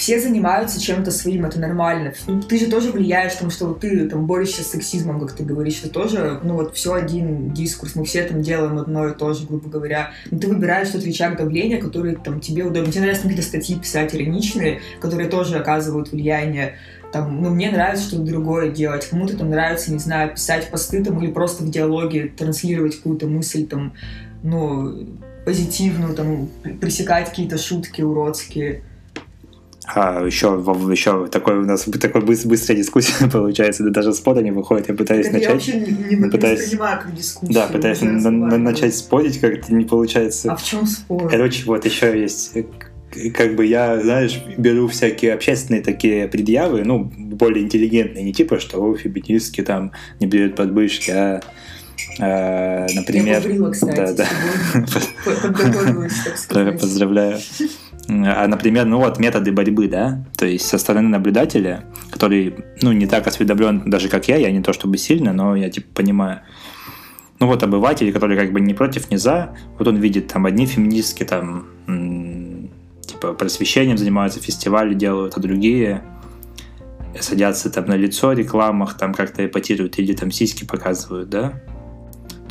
все 0.01 0.19
занимаются 0.19 0.81
чем-то 0.81 1.11
своим, 1.11 1.45
это 1.45 1.59
нормально. 1.59 2.13
Ну, 2.25 2.41
Ты 2.41 2.57
же 2.57 2.71
тоже 2.71 2.91
влияешь, 2.91 3.35
там, 3.35 3.51
что 3.51 3.67
вот 3.67 3.81
ты 3.81 4.09
там 4.09 4.25
борешься 4.25 4.63
с 4.63 4.71
сексизмом, 4.71 5.19
как 5.19 5.33
ты 5.33 5.43
говоришь, 5.43 5.75
ты 5.75 5.89
тоже, 5.89 6.39
ну 6.41 6.55
вот 6.55 6.75
все 6.75 6.95
один 6.95 7.53
дискурс, 7.53 7.93
мы 7.93 8.03
все 8.03 8.23
там 8.23 8.41
делаем 8.41 8.79
одно 8.79 9.09
и 9.09 9.13
то 9.13 9.31
же, 9.33 9.45
грубо 9.45 9.69
говоря. 9.69 10.09
Но 10.31 10.39
ты 10.39 10.47
выбираешь 10.47 10.89
тот 10.89 11.03
рычаг 11.03 11.37
давления, 11.37 11.79
который 11.79 12.15
там 12.15 12.39
тебе 12.39 12.63
удобен. 12.63 12.89
Тебе 12.89 13.01
нравится 13.01 13.27
какие-то 13.27 13.47
статьи 13.47 13.77
писать 13.77 14.15
ироничные, 14.15 14.81
которые 14.99 15.29
тоже 15.29 15.57
оказывают 15.57 16.11
влияние. 16.11 16.77
Там, 17.13 17.39
ну, 17.39 17.51
мне 17.51 17.69
нравится 17.69 18.07
что-то 18.07 18.23
другое 18.23 18.71
делать, 18.71 19.07
кому-то 19.07 19.37
там 19.37 19.51
нравится, 19.51 19.93
не 19.93 19.99
знаю, 19.99 20.33
писать 20.33 20.71
посты 20.71 21.03
там 21.03 21.21
или 21.21 21.31
просто 21.31 21.63
в 21.63 21.69
диалоге 21.69 22.33
транслировать 22.35 22.95
какую-то 22.95 23.27
мысль 23.27 23.67
там, 23.67 23.93
ну, 24.41 25.07
позитивную, 25.45 26.15
там, 26.15 26.49
пресекать 26.79 27.29
какие-то 27.29 27.59
шутки 27.59 28.01
уродские. 28.01 28.81
А 29.93 30.25
еще, 30.25 30.47
еще 30.91 31.27
такой 31.27 31.57
у 31.59 31.65
нас 31.65 31.83
такой 31.99 32.21
быс- 32.21 32.47
быстрая 32.47 32.77
дискуссия 32.77 33.27
получается, 33.31 33.83
да 33.83 33.89
даже 33.89 34.13
спора 34.13 34.39
не 34.41 34.51
выходит. 34.51 34.89
Я 34.89 34.95
пытаюсь 34.95 35.27
я 35.27 35.33
начать. 35.33 35.49
вообще 35.53 35.79
не, 35.79 36.15
не 36.15 36.29
пытаюсь- 36.29 36.59
воспринимаю 36.61 36.99
как 37.01 37.13
дискуссию. 37.15 37.53
Да, 37.53 37.67
пытаюсь 37.67 38.01
на- 38.01 38.31
на- 38.31 38.57
начать 38.57 38.95
спорить, 38.95 39.39
как-то 39.39 39.73
не 39.73 39.85
получается. 39.85 40.51
А 40.51 40.55
в 40.55 40.63
чем 40.63 40.85
спор? 40.85 41.29
Короче, 41.29 41.63
вот 41.65 41.85
еще 41.85 42.19
есть, 42.19 42.51
э, 42.55 42.63
как 43.33 43.55
бы 43.55 43.65
я, 43.65 43.99
знаешь, 44.01 44.41
беру 44.57 44.87
всякие 44.87 45.33
общественные 45.33 45.81
такие 45.81 46.27
предъявы, 46.27 46.83
ну, 46.85 47.11
более 47.17 47.63
интеллигентные, 47.65 48.23
не 48.23 48.33
типа, 48.33 48.59
что 48.59 48.81
о, 48.81 48.95
феминистки 48.95 49.61
там 49.61 49.91
не 50.19 50.27
берут 50.27 50.55
подбышки, 50.55 51.11
а, 51.11 51.39
Я 52.19 52.87
например... 52.95 53.41
побрила, 53.41 53.71
кстати, 53.71 53.95
да, 53.95 54.13
да. 54.13 54.27
Подготовилась, 55.25 56.13
так 56.23 56.37
сказать. 56.37 56.79
Поздравляю. 56.79 57.39
А, 58.11 58.45
например, 58.47 58.85
ну 58.85 58.97
вот 58.97 59.19
методы 59.19 59.53
борьбы, 59.53 59.87
да, 59.87 60.25
то 60.35 60.45
есть 60.45 60.67
со 60.67 60.77
стороны 60.77 61.07
наблюдателя, 61.07 61.85
который, 62.11 62.55
ну, 62.81 62.91
не 62.91 63.07
так 63.07 63.25
осведомлен 63.25 63.89
даже 63.89 64.09
как 64.09 64.27
я, 64.27 64.35
я 64.35 64.51
не 64.51 64.61
то 64.61 64.73
чтобы 64.73 64.97
сильно, 64.97 65.31
но 65.31 65.55
я 65.55 65.69
типа 65.69 65.87
понимаю. 65.93 66.41
Ну 67.39 67.47
вот 67.47 67.63
обыватель, 67.63 68.11
который 68.11 68.37
как 68.37 68.51
бы 68.51 68.59
не 68.59 68.73
против, 68.73 69.09
не 69.11 69.17
за, 69.17 69.55
вот 69.79 69.87
он 69.87 69.95
видит 69.95 70.27
там 70.27 70.45
одни 70.45 70.65
феминистки 70.65 71.23
там 71.23 71.67
типа 73.05 73.33
просвещением 73.33 73.97
занимаются, 73.97 74.41
фестивали 74.41 74.93
делают, 74.93 75.37
а 75.37 75.39
другие 75.39 76.03
садятся 77.19 77.69
там 77.69 77.85
на 77.85 77.95
лицо 77.95 78.33
рекламах, 78.33 78.97
там 78.97 79.13
как-то 79.13 79.45
эпатируют 79.45 79.97
или 79.99 80.13
там 80.13 80.31
сиськи 80.31 80.65
показывают, 80.65 81.29
да. 81.29 81.53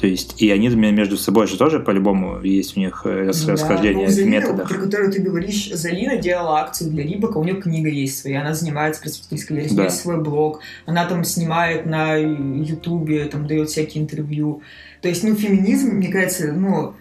То 0.00 0.07
есть, 0.07 0.40
и 0.40 0.50
они 0.50 0.69
между 0.71 1.19
собой 1.19 1.47
же 1.47 1.59
тоже 1.59 1.78
по-любому 1.78 2.40
есть 2.42 2.75
у 2.76 2.80
них 2.80 3.02
э, 3.04 3.26
рас- 3.26 3.40
Ну 3.42 3.47
да. 3.49 3.52
расхождение 3.52 4.07
Ну, 4.07 4.12
Залина, 4.12 4.30
методах. 4.30 4.69
Про 4.69 4.78
которую 4.78 5.12
ты 5.12 5.21
говоришь, 5.21 5.71
Залина 5.75 6.16
делала 6.16 6.61
акцию 6.61 6.90
для 6.90 7.02
Рибака, 7.04 7.37
у 7.37 7.45
нее 7.45 7.57
книга 7.61 7.90
есть 7.90 8.19
своя, 8.19 8.40
она 8.40 8.54
занимается 8.54 9.02
просветительской 9.02 9.59
неё 9.59 9.69
Да. 9.75 9.85
есть 9.85 10.00
свой 10.00 10.19
блог, 10.23 10.61
она 10.87 11.04
там 11.04 11.23
снимает 11.25 11.85
на 11.85 12.14
Ютубе, 12.16 13.26
там 13.26 13.47
дает 13.47 13.69
всякие 13.69 14.02
интервью. 14.02 14.62
То 15.02 15.09
есть, 15.09 15.23
ну, 15.23 15.35
феминизм, 15.35 15.90
мне 15.90 16.09
кажется, 16.09 16.52
ну, 16.52 16.95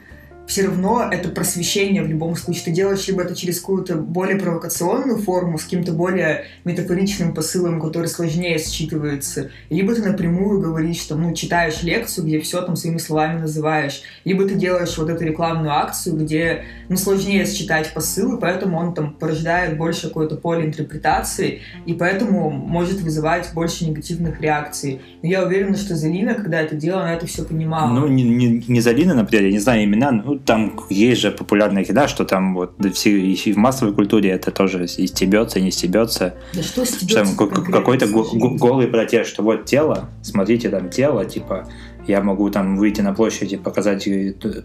все 0.50 0.66
равно 0.66 1.08
это 1.12 1.30
просвещение 1.30 2.02
в 2.02 2.08
любом 2.08 2.36
случае. 2.36 2.66
Ты 2.66 2.72
делаешь 2.72 3.08
либо 3.08 3.22
это 3.22 3.36
через 3.36 3.60
какую-то 3.60 3.98
более 3.98 4.36
провокационную 4.36 5.20
форму, 5.20 5.60
с 5.60 5.66
каким-то 5.66 5.94
более 5.94 6.46
метафоричным 6.66 7.36
посылом, 7.36 7.80
который 7.80 8.08
сложнее 8.08 8.58
считывается, 8.58 9.52
либо 9.70 9.94
ты 9.94 10.02
напрямую 10.02 10.60
говоришь, 10.60 11.04
там, 11.04 11.22
ну, 11.22 11.36
читаешь 11.36 11.84
лекцию, 11.84 12.26
где 12.26 12.40
все 12.40 12.64
там 12.64 12.76
своими 12.76 12.98
словами 12.98 13.42
называешь, 13.42 14.02
либо 14.26 14.44
ты 14.46 14.56
делаешь 14.56 14.98
вот 14.98 15.12
эту 15.12 15.24
рекламную 15.24 15.72
акцию, 15.72 16.18
где, 16.18 16.64
ну, 16.90 16.98
сложнее 16.98 17.46
считать 17.46 17.94
посылы, 17.94 18.40
поэтому 18.40 18.80
он 18.80 18.96
там 18.96 19.14
порождает 19.14 19.78
больше 19.78 20.08
какое-то 20.08 20.36
поле 20.36 20.66
интерпретации, 20.66 21.62
и 21.86 21.94
поэтому 21.94 22.50
может 22.50 23.02
вызывать 23.02 23.52
больше 23.54 23.86
негативных 23.86 24.42
реакций. 24.42 25.00
Но 25.22 25.30
я 25.30 25.46
уверена, 25.46 25.78
что 25.78 25.96
Залина, 25.96 26.34
когда 26.34 26.60
это 26.60 26.76
делала, 26.76 27.04
она 27.04 27.14
это 27.14 27.28
все 27.28 27.44
понимала. 27.44 27.94
Ну, 27.94 28.08
не, 28.08 28.24
не, 28.24 28.66
не 28.68 28.82
Залина, 28.82 29.14
например, 29.14 29.46
я 29.46 29.52
не 29.52 29.60
знаю 29.60 29.84
имена, 29.84 30.12
ну, 30.12 30.39
там 30.46 30.80
есть 30.90 31.22
же 31.22 31.32
популярная 31.32 31.84
еда, 31.84 32.08
что 32.08 32.26
там 32.26 32.56
вот 32.56 32.74
все, 32.94 33.12
и 33.20 33.54
в 33.54 33.58
массовой 33.58 33.94
культуре 33.94 34.30
это 34.32 34.52
тоже 34.52 34.86
и 34.86 35.08
стебется, 35.08 35.60
и 35.60 35.62
не 35.62 35.72
стебется. 35.72 36.36
да 36.54 36.64
что 36.64 36.86
с 36.86 36.96
Что 36.96 37.06
тебя 37.06 37.24
там 37.24 37.36
ка- 37.36 37.48
какой-то 37.72 38.08
го- 38.08 38.24
го- 38.34 38.56
голый 38.56 38.88
протест, 38.88 39.30
что 39.30 39.44
вот 39.44 39.66
тело, 39.66 40.10
смотрите, 40.22 40.70
там 40.70 40.90
тело, 40.90 41.26
типа, 41.26 41.68
я 42.08 42.22
могу 42.22 42.50
там 42.50 42.78
выйти 42.78 43.02
на 43.02 43.14
площадь 43.14 43.54
и 43.54 43.58
показать 43.58 44.08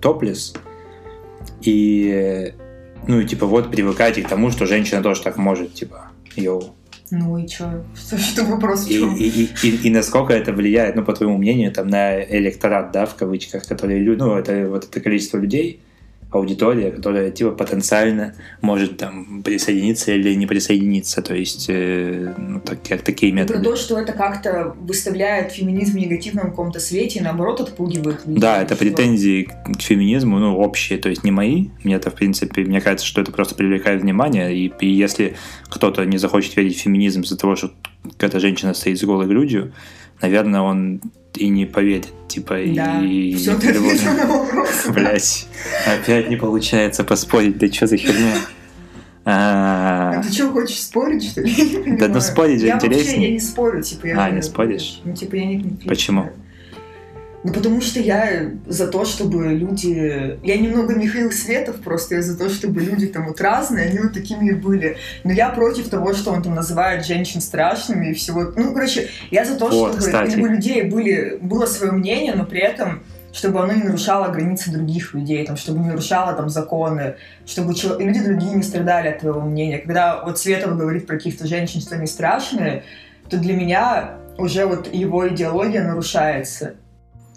топлес, 0.01 0.55
и, 1.63 2.53
ну, 3.07 3.21
и 3.21 3.27
типа, 3.27 3.47
вот 3.47 3.71
привыкайте 3.71 4.23
к 4.23 4.29
тому, 4.29 4.51
что 4.51 4.67
женщина 4.67 5.03
тоже 5.03 5.23
так 5.23 5.37
может, 5.37 5.75
типа, 5.75 6.11
йоу. 6.37 6.75
Ну 7.19 7.39
и 7.39 7.47
что? 7.49 7.85
Что, 7.95 8.19
что 8.19 8.45
вопрос 8.45 8.85
в 8.87 8.91
И, 8.91 8.95
чем? 8.99 9.15
и, 9.15 9.25
и, 9.25 9.49
и- 9.63 9.87
и 9.87 9.91
насколько 9.91 10.33
это 10.33 10.53
влияет, 10.53 10.97
ну, 10.97 11.05
по 11.05 11.13
твоему 11.13 11.39
мнению, 11.39 11.71
там, 11.73 11.87
на 11.89 12.23
электорат, 12.25 12.93
да, 12.93 13.07
в 13.07 13.15
кавычках, 13.15 13.67
которые, 13.67 14.03
ну, 14.17 14.35
это 14.37 14.67
вот 14.69 14.85
это 14.85 15.01
количество 15.01 15.39
людей, 15.39 15.81
аудитория, 16.35 16.91
которая, 16.91 17.31
типа, 17.31 17.51
потенциально 17.53 18.35
может 18.61 18.97
там 18.99 19.43
присоединиться 19.43 20.13
или 20.13 20.35
не 20.35 20.47
присоединиться, 20.47 21.23
то 21.23 21.35
есть, 21.35 21.67
э, 21.69 22.35
ну, 22.37 22.61
так, 22.61 22.79
как 22.89 23.03
такие 23.03 23.33
методы. 23.33 23.63
то, 23.63 23.77
что 23.77 23.99
это 23.99 24.13
как-то 24.13 24.75
выставляет 24.81 25.53
феминизм 25.53 25.93
в 25.93 25.97
негативном 26.01 26.51
каком-то 26.51 26.81
свете 26.81 27.21
и 27.21 27.23
наоборот 27.23 27.61
отпугивает 27.61 28.27
людей. 28.27 28.41
Да, 28.41 28.63
это 28.63 28.75
Что- 28.75 28.85
претензии 28.85 29.43
к 29.45 29.81
феминизму, 29.81 30.39
ну, 30.39 30.57
общие, 30.57 30.99
то 30.99 31.09
есть 31.09 31.25
не 31.25 31.31
мои. 31.31 31.69
Мне 31.83 31.97
это, 31.97 32.11
в 32.11 32.15
принципе, 32.15 32.63
мне 32.65 32.81
кажется, 32.81 33.07
что 33.07 33.21
это 33.21 33.33
просто 33.33 33.55
привлекает 33.55 34.03
внимание. 34.03 34.55
И, 34.57 34.73
и 34.81 34.89
если 34.89 35.37
кто-то 35.69 36.05
не 36.05 36.19
захочет 36.19 36.57
верить 36.57 36.77
в 36.77 36.81
феминизм 36.81 37.23
из-за 37.23 37.37
того, 37.37 37.57
что 37.57 37.73
какая-то 38.13 38.41
женщина 38.41 38.75
стоит 38.75 38.99
с 38.99 39.05
голой 39.05 39.27
грудью, 39.27 39.73
наверное, 40.21 40.61
он 40.61 41.01
и 41.35 41.49
не 41.49 41.67
поверит. 41.67 42.09
Типа, 42.29 42.57
Да, 42.75 43.01
и... 43.01 43.35
все 43.35 43.57
ты 43.59 43.79
вопрос. 43.81 44.87
Блять, 44.89 45.47
опять 45.87 46.29
не 46.29 46.37
получается 46.37 47.05
поспорить. 47.05 47.59
Да 47.59 47.69
что 47.73 47.87
за 47.87 47.97
херня? 47.97 48.35
А, 49.27 50.19
А 50.19 50.23
ты 50.23 50.33
что, 50.33 50.51
хочешь 50.51 50.83
спорить, 50.83 51.25
что 51.25 51.41
ли? 51.41 51.97
Да 51.99 52.09
ну 52.09 52.21
спорить 52.21 52.61
же 52.61 52.67
я 52.67 52.75
Вообще, 52.75 52.89
интереснее. 52.89 53.29
я 53.29 53.33
не 53.33 53.41
спорю, 53.41 53.83
типа. 53.83 54.09
А, 54.17 54.31
не 54.31 54.43
споришь? 54.43 55.01
Ну, 55.05 55.15
типа 55.15 55.37
я 55.37 55.47
не. 55.47 55.61
Почему? 55.87 56.31
Ну, 57.45 57.53
потому 57.53 57.83
что 57.83 58.01
я 58.01 58.53
за 58.67 58.87
то, 58.87 59.05
чтобы 59.05 59.49
люди... 59.49 60.39
Я 60.43 60.57
немного 60.57 60.95
Михаил 60.95 61.31
Светов, 61.31 61.77
просто 61.77 62.15
я 62.15 62.23
за 62.23 62.39
то, 62.39 62.49
чтобы 62.49 62.81
люди 62.81 63.07
там 63.07 63.27
вот 63.27 63.39
разные, 63.43 63.91
они 63.91 63.99
вот 63.99 64.15
такими 64.15 64.49
и 64.49 64.53
были. 64.53 64.97
Но 65.25 65.33
я 65.33 65.51
против 65.51 65.91
того, 65.91 66.15
что 66.15 66.33
он 66.33 66.43
там 66.43 66.55
называет 66.55 67.05
женщин 67.05 67.43
страшными 67.43 68.11
и 68.11 68.15
всего. 68.15 68.51
Ну, 68.57 68.73
короче, 68.73 69.11
я 69.31 69.45
за 69.45 69.57
то, 69.57 69.67
Вот, 69.69 69.91
чтобы 69.91 69.99
кстати. 69.99 70.37
у 70.39 70.47
людей 70.47 70.85
были, 70.85 71.37
было 71.39 71.67
свое 71.67 71.93
мнение, 71.93 72.35
но 72.35 72.47
при 72.47 72.61
этом 72.61 73.03
чтобы 73.35 73.61
оно 73.61 73.73
не 73.73 73.83
нарушало 73.83 74.33
границы 74.33 74.71
других 74.71 75.13
людей, 75.13 75.45
там, 75.45 75.57
чтобы 75.57 75.81
не 75.81 75.89
нарушало 75.89 76.35
там 76.35 76.49
законы, 76.49 77.17
чтобы 77.45 77.75
чел- 77.75 77.99
люди 77.99 78.23
другие 78.23 78.55
не 78.55 78.63
страдали 78.63 79.09
от 79.09 79.19
твоего 79.19 79.41
мнения. 79.41 79.79
Когда 79.79 80.23
вот 80.25 80.39
Светова 80.39 80.77
говорит 80.77 81.09
про 81.09 81.17
каких-то 81.17 81.45
женщин, 81.45 81.81
что 81.81 81.97
они 81.97 82.07
страшные, 82.07 82.85
то 83.29 83.37
для 83.37 83.55
меня 83.55 84.19
уже 84.39 84.67
вот 84.67 84.93
его 84.95 85.29
идеология 85.29 85.83
нарушается. 85.83 86.77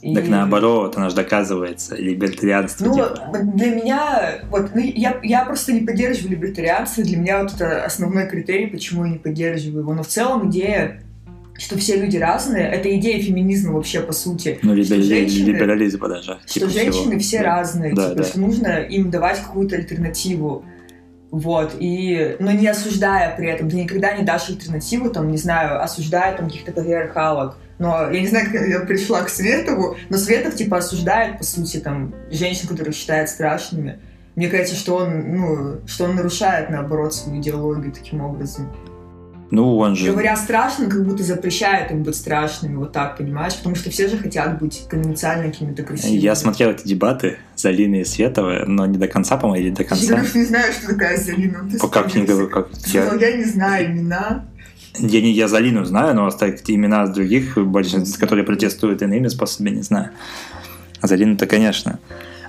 И... 0.01 0.13
Так 0.13 0.27
наоборот, 0.27 0.95
она 0.95 1.09
же 1.09 1.15
доказывается, 1.15 1.95
либертарианство. 1.95 2.85
Ну, 2.85 2.93
типа. 2.93 3.39
для 3.55 3.75
меня, 3.75 4.41
вот, 4.51 4.69
ну, 4.75 4.81
я, 4.81 5.19
я 5.23 5.43
просто 5.43 5.73
не 5.73 5.81
поддерживаю 5.81 6.31
либертарианство, 6.31 7.03
для 7.03 7.17
меня 7.17 7.41
вот 7.41 7.55
это 7.55 7.83
основной 7.83 8.27
критерий, 8.27 8.67
почему 8.67 9.05
я 9.05 9.11
не 9.13 9.17
поддерживаю 9.17 9.81
его. 9.81 9.93
Но 9.93 10.03
в 10.03 10.07
целом 10.07 10.49
идея 10.49 11.01
что 11.57 11.75
все 11.77 11.97
люди 11.97 12.17
разные, 12.17 12.67
это 12.67 12.95
идея 12.97 13.19
феминизма 13.19 13.73
вообще 13.73 14.01
по 14.01 14.13
сути. 14.13 14.59
Ну, 14.61 14.75
либо 14.75 15.01
женщины, 15.01 15.47
либерализма 15.47 16.07
даже. 16.07 16.39
Что 16.45 16.59
типа 16.59 16.69
женщины 16.69 17.17
всего. 17.17 17.19
все 17.19 17.37
да. 17.39 17.43
разные, 17.43 17.95
да, 17.95 18.09
типа, 18.09 18.15
да. 18.15 18.23
что 18.23 18.39
нужно 18.39 18.67
им 18.81 19.09
давать 19.09 19.39
какую-то 19.39 19.75
альтернативу. 19.75 20.63
Вот, 21.31 21.75
и, 21.79 22.37
но 22.39 22.51
не 22.51 22.67
осуждая 22.67 23.35
при 23.35 23.49
этом, 23.49 23.69
ты 23.69 23.75
никогда 23.75 24.15
не 24.15 24.23
дашь 24.23 24.49
альтернативу, 24.49 25.09
там, 25.09 25.29
не 25.29 25.37
знаю, 25.37 25.83
осуждая 25.83 26.37
там 26.37 26.47
каких-то 26.47 26.71
патриархалок. 26.71 27.57
Но 27.79 28.09
я 28.11 28.21
не 28.21 28.27
знаю, 28.27 28.51
как 28.51 28.67
я 28.67 28.79
пришла 28.81 29.23
к 29.23 29.29
Светову, 29.29 29.97
но 30.09 30.17
Светов, 30.17 30.55
типа, 30.55 30.77
осуждает, 30.77 31.37
по 31.37 31.43
сути, 31.43 31.77
там, 31.77 32.13
женщин, 32.31 32.67
которых 32.67 32.95
считает 32.95 33.29
страшными. 33.29 33.99
Мне 34.35 34.49
кажется, 34.49 34.75
что 34.75 34.95
он, 34.95 35.35
ну, 35.35 35.81
что 35.87 36.05
он 36.05 36.15
нарушает, 36.15 36.69
наоборот, 36.69 37.13
свою 37.13 37.39
идеологию 37.39 37.91
таким 37.91 38.21
образом. 38.21 38.71
Ну, 39.49 39.77
он 39.77 39.95
же... 39.95 40.11
Говоря 40.11 40.35
страшно, 40.35 40.89
как 40.89 41.05
будто 41.05 41.23
запрещает 41.23 41.91
им 41.91 42.03
быть 42.03 42.15
страшными, 42.15 42.75
вот 42.75 42.91
так, 42.91 43.17
понимаешь? 43.17 43.55
Потому 43.55 43.75
что 43.75 43.89
все 43.89 44.09
же 44.09 44.17
хотят 44.17 44.59
быть 44.59 44.85
конвенциально 44.89 45.51
какими-то 45.51 45.83
красивыми. 45.83 46.19
Я 46.19 46.35
смотрел 46.35 46.71
эти 46.71 46.85
дебаты 46.85 47.37
Залины 47.55 48.01
и 48.01 48.05
Световой, 48.05 48.65
но 48.65 48.85
не 48.85 48.97
до 48.97 49.07
конца, 49.07 49.37
по-моему, 49.37 49.67
или 49.67 49.73
до 49.73 49.85
конца. 49.85 50.17
Я 50.17 50.21
не 50.21 50.45
знаю, 50.45 50.73
что 50.73 50.87
такая 50.89 51.17
Залина. 51.17 51.67
Ты 51.71 51.79
как 51.79 52.13
не 52.13 52.25
говорю, 52.25 52.49
как... 52.49 52.67
Я... 52.87 53.13
я 53.13 53.37
не 53.37 53.45
знаю 53.45 53.91
имена. 53.91 54.45
Я, 54.99 55.21
не, 55.21 55.31
я 55.31 55.47
Залину 55.47 55.85
знаю, 55.85 56.15
но 56.15 56.25
остальные 56.25 56.61
имена 56.67 57.05
других, 57.07 57.57
большинство, 57.57 58.19
которые 58.19 58.45
протестуют 58.45 59.01
иными 59.01 59.27
способами, 59.27 59.75
не 59.75 59.81
знаю. 59.81 60.11
А 61.01 61.07
Залину-то, 61.07 61.45
конечно. 61.45 61.99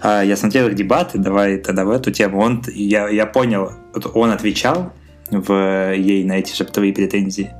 А, 0.00 0.22
я 0.22 0.36
смотрел 0.36 0.68
их 0.68 0.74
дебаты, 0.74 1.18
давай 1.18 1.58
тогда 1.58 1.84
в 1.84 1.90
эту 1.90 2.10
тему. 2.10 2.40
Он, 2.40 2.62
я, 2.68 3.08
я 3.08 3.26
понял, 3.26 3.72
он 4.14 4.30
отвечал 4.30 4.92
в 5.30 5.94
ей 5.94 6.24
на 6.24 6.38
эти 6.38 6.54
шептовые 6.54 6.92
претензии, 6.92 7.50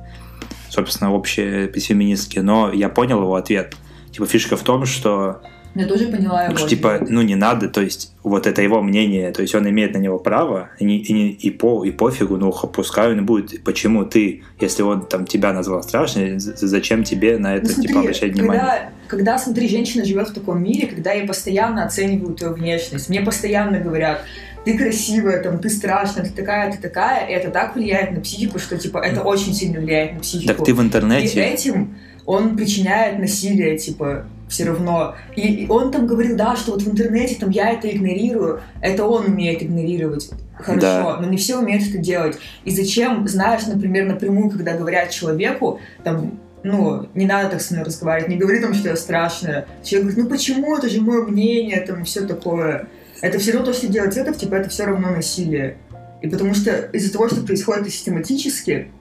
собственно, 0.69 1.13
общие 1.13 1.71
феминистские, 1.71 2.43
но 2.43 2.71
я 2.71 2.89
понял 2.89 3.21
его 3.21 3.35
ответ. 3.35 3.75
Типа 4.11 4.25
фишка 4.25 4.57
в 4.57 4.63
том, 4.63 4.85
что 4.85 5.41
я 5.75 5.85
тоже 5.85 6.07
поняла 6.07 6.45
его. 6.45 6.57
Что, 6.57 6.67
типа, 6.67 6.99
ну 7.07 7.21
не 7.21 7.35
надо, 7.35 7.69
то 7.69 7.81
есть 7.81 8.13
вот 8.23 8.47
это 8.47 8.61
его 8.61 8.81
мнение, 8.81 9.31
то 9.31 9.41
есть 9.41 9.53
он 9.55 9.69
имеет 9.69 9.93
на 9.93 9.99
него 9.99 10.17
право, 10.17 10.69
и, 10.79 10.85
и, 10.85 11.29
и, 11.31 11.51
по, 11.51 11.83
и 11.85 11.91
пофигу, 11.91 12.37
ну 12.37 12.51
пускай 12.51 13.11
он 13.11 13.25
будет. 13.25 13.63
Почему 13.63 14.05
ты, 14.05 14.43
если 14.59 14.81
он 14.81 15.05
там 15.05 15.25
тебя 15.25 15.53
назвал 15.53 15.83
страшной, 15.83 16.39
зачем 16.39 17.03
тебе 17.03 17.37
на 17.37 17.55
это 17.55 17.67
ну, 17.67 17.73
смотри, 17.73 17.87
типа 17.87 17.99
обращать 18.01 18.33
внимание? 18.33 18.61
Когда, 18.61 18.89
когда, 19.07 19.37
смотри, 19.37 19.69
женщина 19.69 20.05
живет 20.05 20.29
в 20.29 20.33
таком 20.33 20.63
мире, 20.63 20.87
когда 20.87 21.13
ей 21.13 21.27
постоянно 21.27 21.85
оценивают 21.85 22.41
ее 22.41 22.49
внешность, 22.49 23.09
мне 23.09 23.21
постоянно 23.21 23.79
говорят, 23.79 24.23
ты 24.65 24.77
красивая, 24.77 25.41
там, 25.41 25.59
ты 25.59 25.69
страшная, 25.69 26.25
ты 26.25 26.31
такая, 26.31 26.71
ты 26.71 26.77
такая, 26.79 27.27
и 27.27 27.31
это 27.31 27.49
так 27.51 27.75
влияет 27.75 28.11
на 28.11 28.21
психику, 28.21 28.59
что, 28.59 28.77
типа, 28.77 28.97
это 28.97 29.21
очень 29.21 29.53
сильно 29.53 29.79
влияет 29.79 30.13
на 30.13 30.19
психику. 30.19 30.53
Так 30.53 30.65
ты 30.65 30.73
в 30.73 30.81
интернете... 30.81 31.39
И 31.39 31.43
этим 31.43 31.95
он 32.25 32.55
причиняет 32.55 33.17
насилие, 33.17 33.77
типа, 33.77 34.25
все 34.49 34.65
равно. 34.65 35.15
И, 35.35 35.63
и 35.63 35.67
он 35.69 35.91
там 35.91 36.07
говорил, 36.07 36.35
да, 36.35 36.55
что 36.55 36.71
вот 36.71 36.81
в 36.81 36.91
интернете 36.91 37.35
там 37.39 37.49
я 37.51 37.69
это 37.71 37.89
игнорирую, 37.89 38.61
это 38.81 39.05
он 39.05 39.27
умеет 39.27 39.63
игнорировать. 39.63 40.29
Хорошо, 40.55 40.81
да. 40.81 41.17
но 41.21 41.27
не 41.29 41.37
все 41.37 41.57
умеют 41.57 41.87
это 41.87 41.97
делать. 41.97 42.37
И 42.65 42.71
зачем, 42.71 43.25
знаешь, 43.27 43.65
например, 43.65 44.07
напрямую, 44.07 44.49
когда 44.49 44.75
говорят 44.75 45.09
человеку, 45.09 45.79
там, 46.03 46.37
ну, 46.63 47.07
не 47.13 47.25
надо 47.25 47.51
так 47.51 47.61
со 47.61 47.73
мной 47.73 47.85
разговаривать, 47.85 48.29
не 48.29 48.37
говори 48.37 48.59
там, 48.59 48.73
что 48.73 48.89
я 48.89 48.97
страшная. 48.97 49.67
Человек 49.83 50.09
говорит, 50.09 50.25
ну 50.25 50.29
почему, 50.29 50.75
это 50.75 50.89
же 50.89 50.99
мое 50.99 51.23
мнение, 51.25 51.79
там, 51.79 52.03
все 52.03 52.25
такое. 52.25 52.89
Это 53.21 53.39
все 53.39 53.53
равно 53.53 53.67
то, 53.67 53.73
что 53.73 53.87
делает 53.87 54.13
Цветов, 54.13 54.37
типа, 54.37 54.55
это 54.55 54.69
все 54.69 54.85
равно 54.85 55.11
насилие. 55.11 55.77
И 56.21 56.27
потому 56.27 56.53
что 56.53 56.71
из-за 56.91 57.13
того, 57.13 57.29
что 57.29 57.41
происходит 57.41 57.83
это 57.83 57.91
систематически, 57.91 58.91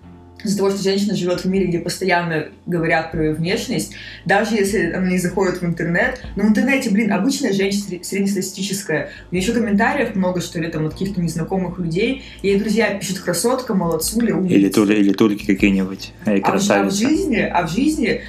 из-за 0.44 0.58
того, 0.58 0.70
что 0.70 0.82
женщина 0.82 1.16
живет 1.16 1.44
в 1.44 1.48
мире, 1.48 1.66
где 1.66 1.78
постоянно 1.78 2.48
говорят 2.66 3.12
про 3.12 3.24
ее 3.24 3.34
внешность, 3.34 3.94
даже 4.24 4.54
если 4.54 4.92
она 4.92 5.08
не 5.10 5.18
заходит 5.18 5.60
в 5.60 5.64
интернет, 5.64 6.20
но 6.36 6.44
в 6.44 6.48
интернете, 6.48 6.90
блин, 6.90 7.12
обычная 7.12 7.52
женщина 7.52 8.02
среднестатистическая, 8.02 9.10
у 9.30 9.34
нее 9.34 9.42
еще 9.42 9.52
комментариев 9.52 10.14
много, 10.14 10.40
что 10.40 10.60
ли, 10.60 10.68
там, 10.68 10.86
от 10.86 10.92
каких-то 10.92 11.20
незнакомых 11.20 11.78
людей, 11.78 12.22
ей 12.42 12.58
друзья 12.58 12.94
пишут 12.94 13.20
«красотка», 13.20 13.74
«молодцуля», 13.74 14.34
умница. 14.34 14.54
Или, 14.54 14.68
тули, 14.68 14.94
или 14.94 15.12
турки 15.12 15.44
какие-нибудь, 15.44 16.12
Эй, 16.26 16.40
а, 16.40 16.58
в, 16.58 16.70
а 16.70 16.84
в 16.84 16.92
жизни, 16.92 17.38
а 17.40 17.66
в 17.66 17.70
жизни 17.70 18.22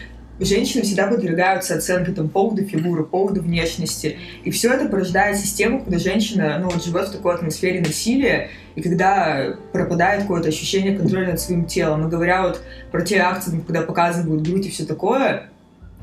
женщины 0.45 0.84
всегда 0.84 1.08
подвергаются 1.08 1.75
оценке 1.75 2.12
там, 2.12 2.30
поводу 2.30 2.63
фигуры, 2.63 3.04
поводу 3.04 3.41
внешности. 3.41 4.17
И 4.43 4.52
все 4.52 4.73
это 4.73 4.88
порождает 4.88 5.38
систему, 5.38 5.82
когда 5.82 5.97
женщина 5.97 6.58
ну, 6.60 6.69
вот, 6.69 6.84
живет 6.84 7.10
в 7.10 7.12
такой 7.12 7.36
атмосфере 7.36 7.82
насилия, 7.82 8.49
и 8.75 8.82
когда 8.82 9.58
пропадает 9.73 10.23
какое-то 10.23 10.49
ощущение 10.49 10.97
контроля 10.97 11.32
над 11.32 11.39
своим 11.39 11.65
телом. 11.65 12.08
И 12.08 12.10
говоря 12.10 12.43
вот 12.43 12.62
про 12.91 13.02
те 13.02 13.19
акции, 13.19 13.60
когда 13.65 13.82
показывают 13.82 14.47
грудь 14.47 14.67
и 14.67 14.69
все 14.69 14.86
такое, 14.86 15.49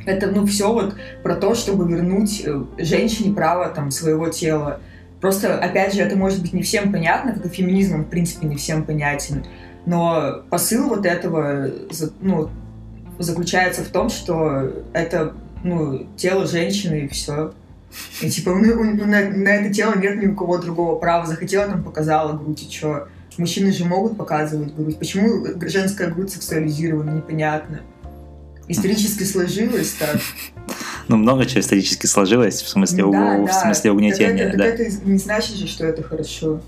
это 0.05 0.31
ну 0.31 0.47
все 0.47 0.73
вот 0.73 0.95
про 1.23 1.35
то, 1.35 1.55
чтобы 1.55 1.91
вернуть 1.91 2.43
э, 2.45 2.65
женщине 2.79 3.35
право 3.35 3.69
там 3.69 3.91
своего 3.91 4.29
тела. 4.29 4.81
Просто, 5.21 5.59
опять 5.59 5.95
же, 5.95 6.03
это 6.03 6.17
может 6.17 6.43
быть 6.43 6.53
не 6.53 6.63
всем 6.63 6.93
понятно, 6.93 7.33
как 7.33 7.47
и 7.47 7.49
феминизм, 7.49 8.05
в 8.05 8.09
принципе, 8.09 8.47
не 8.47 8.57
всем 8.57 8.85
понятен. 8.85 9.45
Но 9.87 10.43
посыл 10.51 10.89
вот 10.89 11.07
этого, 11.07 11.71
ну, 12.21 12.51
заключается 13.19 13.83
в 13.83 13.89
том, 13.89 14.09
что 14.09 14.73
это 14.93 15.35
ну, 15.63 16.07
тело 16.17 16.47
женщины 16.47 17.05
и 17.05 17.09
все. 17.09 17.53
И 18.21 18.31
типа 18.31 18.55
ну, 18.55 18.85
на, 18.85 19.31
на 19.31 19.49
это 19.49 19.73
тело 19.73 19.97
нет 19.97 20.17
ни 20.17 20.27
у 20.27 20.35
кого 20.35 20.59
другого 20.59 20.99
права. 20.99 21.27
Захотела, 21.27 21.67
там 21.67 21.83
показала 21.83 22.37
грудь, 22.37 22.63
и 22.63 22.73
что? 22.73 23.09
Мужчины 23.39 23.73
же 23.73 23.85
могут 23.85 24.17
показывать 24.17 24.75
грудь. 24.75 24.99
Почему 24.99 25.45
женская 25.63 26.09
грудь 26.09 26.31
сексуализирована, 26.31 27.11
непонятно. 27.11 27.81
Исторически 28.69 29.23
сложилось 29.23 29.93
так. 29.93 30.17
Ну, 31.09 31.17
много 31.17 31.47
чего 31.47 31.61
исторически 31.61 32.07
сложилось, 32.07 32.63
в 32.63 32.69
смысле, 32.69 33.05
да, 33.05 33.09
у, 33.09 33.13
да. 33.13 33.47
в 33.47 33.53
смысле 33.53 33.93
угнетения. 33.93 34.47
Так 34.47 34.55
это, 34.55 34.59
да. 34.59 34.65
так 34.65 34.81
это 34.81 35.09
не 35.09 35.19
значит 35.19 35.55
же, 35.55 35.69
что 35.69 35.87
это 35.87 36.03
хорошо. 36.03 36.61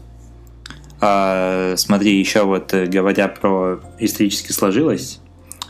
А, 1.01 1.75
смотри, 1.77 2.19
еще 2.19 2.45
вот 2.45 2.73
э, 2.73 2.87
говоря 2.87 3.29
про 3.29 3.81
исторически 3.99 4.53
сложилось, 4.53 5.21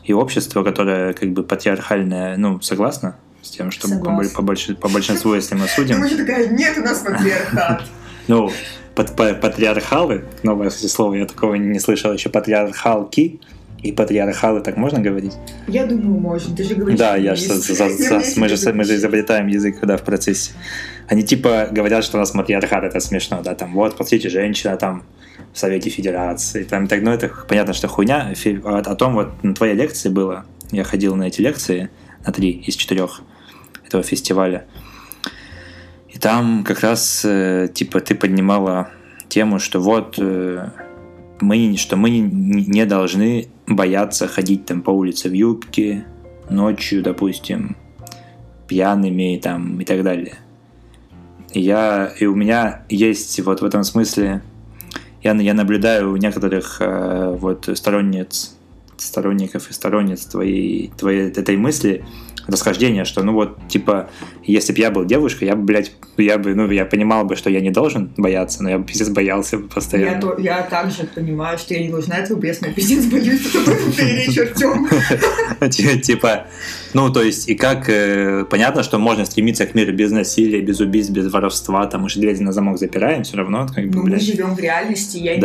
и 0.08 0.12
общество, 0.14 0.64
которое 0.64 1.12
как 1.12 1.32
бы 1.32 1.42
патриархальное, 1.44 2.36
ну, 2.38 2.60
согласна 2.62 3.16
с 3.42 3.50
тем, 3.50 3.70
что 3.70 3.88
по, 3.88 4.24
по, 4.34 4.42
больш, 4.42 4.68
по 4.80 4.88
большинству, 4.88 5.34
если 5.34 5.54
мы 5.54 5.68
судим... 5.68 6.02
Ты 6.02 6.16
такая, 6.16 6.48
нет 6.48 6.76
у 6.78 6.80
нас 6.80 7.00
патриархат. 7.00 7.82
Ну, 8.26 8.50
патриархалы, 8.94 10.24
новое, 10.42 10.68
кстати, 10.68 10.90
слово, 10.90 11.14
я 11.14 11.24
такого 11.24 11.54
не 11.54 11.78
слышал 11.78 12.12
еще, 12.12 12.28
патриархалки, 12.28 13.40
и 13.82 13.92
патриархалы, 13.92 14.60
так 14.60 14.76
можно 14.76 15.00
говорить? 15.00 15.34
Я 15.66 15.86
думаю, 15.86 16.20
можно. 16.20 16.54
Ты 16.54 16.64
же 16.64 16.74
говоришь, 16.74 16.98
Да, 16.98 17.16
я 17.16 17.34
же, 17.36 17.48
мы, 18.36 18.48
же, 18.48 18.72
мы 18.72 18.84
же 18.84 18.96
изобретаем 18.96 19.46
язык, 19.46 19.80
когда 19.80 19.96
в 19.96 20.02
процессе. 20.02 20.50
Они 21.06 21.22
типа 21.22 21.68
говорят, 21.70 22.04
что 22.04 22.18
у 22.18 22.20
нас 22.20 22.34
матриархат, 22.34 22.84
это 22.84 23.00
смешно, 23.00 23.40
да, 23.42 23.54
там, 23.54 23.72
вот, 23.72 23.92
посмотрите, 23.92 24.28
женщина 24.28 24.76
там 24.76 25.04
в 25.52 25.58
Совете 25.58 25.90
Федерации, 25.90 26.64
там, 26.64 26.86
так, 26.86 27.02
ну, 27.02 27.10
это 27.10 27.30
понятно, 27.48 27.72
что 27.72 27.88
хуйня. 27.88 28.32
О 28.64 28.94
том 28.94 29.14
вот 29.14 29.42
на 29.42 29.54
твоей 29.54 29.74
лекции 29.74 30.08
было, 30.08 30.46
я 30.70 30.84
ходил 30.84 31.16
на 31.16 31.24
эти 31.24 31.40
лекции, 31.40 31.90
на 32.26 32.32
три 32.32 32.50
из 32.50 32.76
четырех 32.76 33.22
этого 33.84 34.02
фестиваля, 34.02 34.66
и 36.08 36.18
там 36.18 36.64
как 36.64 36.80
раз, 36.80 37.22
э, 37.24 37.68
типа, 37.72 38.00
ты 38.00 38.14
поднимала 38.14 38.90
тему, 39.28 39.58
что 39.58 39.80
вот 39.80 40.16
э, 40.18 40.70
мы, 41.40 41.76
что 41.76 41.96
мы 41.96 42.10
не 42.10 42.86
должны 42.86 43.48
бояться 43.66 44.26
ходить 44.26 44.66
там 44.66 44.82
по 44.82 44.90
улице 44.90 45.28
в 45.28 45.32
юбке, 45.32 46.06
ночью, 46.48 47.02
допустим, 47.02 47.76
пьяными 48.66 49.38
там 49.42 49.80
и 49.80 49.84
так 49.84 50.02
далее. 50.02 50.38
И 51.52 51.60
я, 51.60 52.12
и 52.18 52.26
у 52.26 52.34
меня 52.34 52.82
есть 52.88 53.38
вот 53.40 53.60
в 53.60 53.64
этом 53.64 53.84
смысле, 53.84 54.42
я, 55.22 55.34
я 55.34 55.54
наблюдаю 55.54 56.12
у 56.12 56.16
некоторых 56.16 56.78
э, 56.80 57.36
вот 57.38 57.68
сторонниц, 57.74 58.54
сторонников 58.96 59.70
и 59.70 59.72
сторонниц 59.72 60.26
твоей, 60.26 60.92
твоей 60.96 61.30
этой 61.30 61.56
мысли 61.56 62.04
расхождение, 62.48 63.04
что, 63.04 63.22
ну 63.22 63.32
вот, 63.34 63.56
типа, 63.68 64.08
если 64.42 64.72
бы 64.72 64.78
я 64.80 64.90
был 64.90 65.04
девушкой, 65.04 65.44
я 65.44 65.54
бы, 65.56 65.62
блядь, 65.62 65.92
я 66.16 66.38
бы, 66.38 66.54
ну, 66.54 66.70
я 66.70 66.84
понимал 66.86 67.24
бы, 67.24 67.36
что 67.36 67.50
я 67.50 67.60
не 67.60 67.70
должен 67.70 68.10
бояться, 68.16 68.62
но 68.62 68.70
я 68.70 68.78
бы 68.78 68.84
пиздец 68.84 69.08
боялся 69.10 69.58
бы 69.58 69.68
постоянно. 69.68 70.14
Я, 70.14 70.20
то, 70.20 70.38
я 70.38 70.62
также 70.62 71.04
понимаю, 71.04 71.58
что 71.58 71.74
я 71.74 71.80
не 71.82 71.88
должна 71.90 72.16
этого 72.16 72.38
бояться, 72.38 72.66
но 72.66 72.72
пиздец 72.72 73.04
боюсь, 73.04 73.40
потому 73.46 73.76
что 73.76 73.96
ты 73.96 74.16
речь 74.16 74.38
Артем. 74.38 74.88
Типа, 76.00 76.46
ну, 76.94 77.12
то 77.12 77.22
есть, 77.22 77.48
и 77.48 77.54
как, 77.54 77.88
э, 77.88 78.44
понятно, 78.48 78.82
что 78.82 78.98
можно 78.98 79.24
стремиться 79.24 79.66
к 79.66 79.74
миру 79.74 79.92
без 79.92 80.10
насилия, 80.10 80.60
без 80.60 80.80
убийств, 80.80 81.12
без 81.12 81.30
воровства, 81.32 81.86
там, 81.86 82.02
мы 82.02 82.08
же 82.08 82.20
двери 82.20 82.38
на 82.38 82.52
замок 82.52 82.78
запираем, 82.78 83.24
все 83.24 83.36
равно, 83.36 83.66
как 83.74 83.88
бы, 83.88 83.96
Ну, 83.98 84.06
мы 84.06 84.18
живем 84.18 84.54
в 84.54 84.58
реальности, 84.58 85.18
я 85.18 85.36
не 85.36 85.40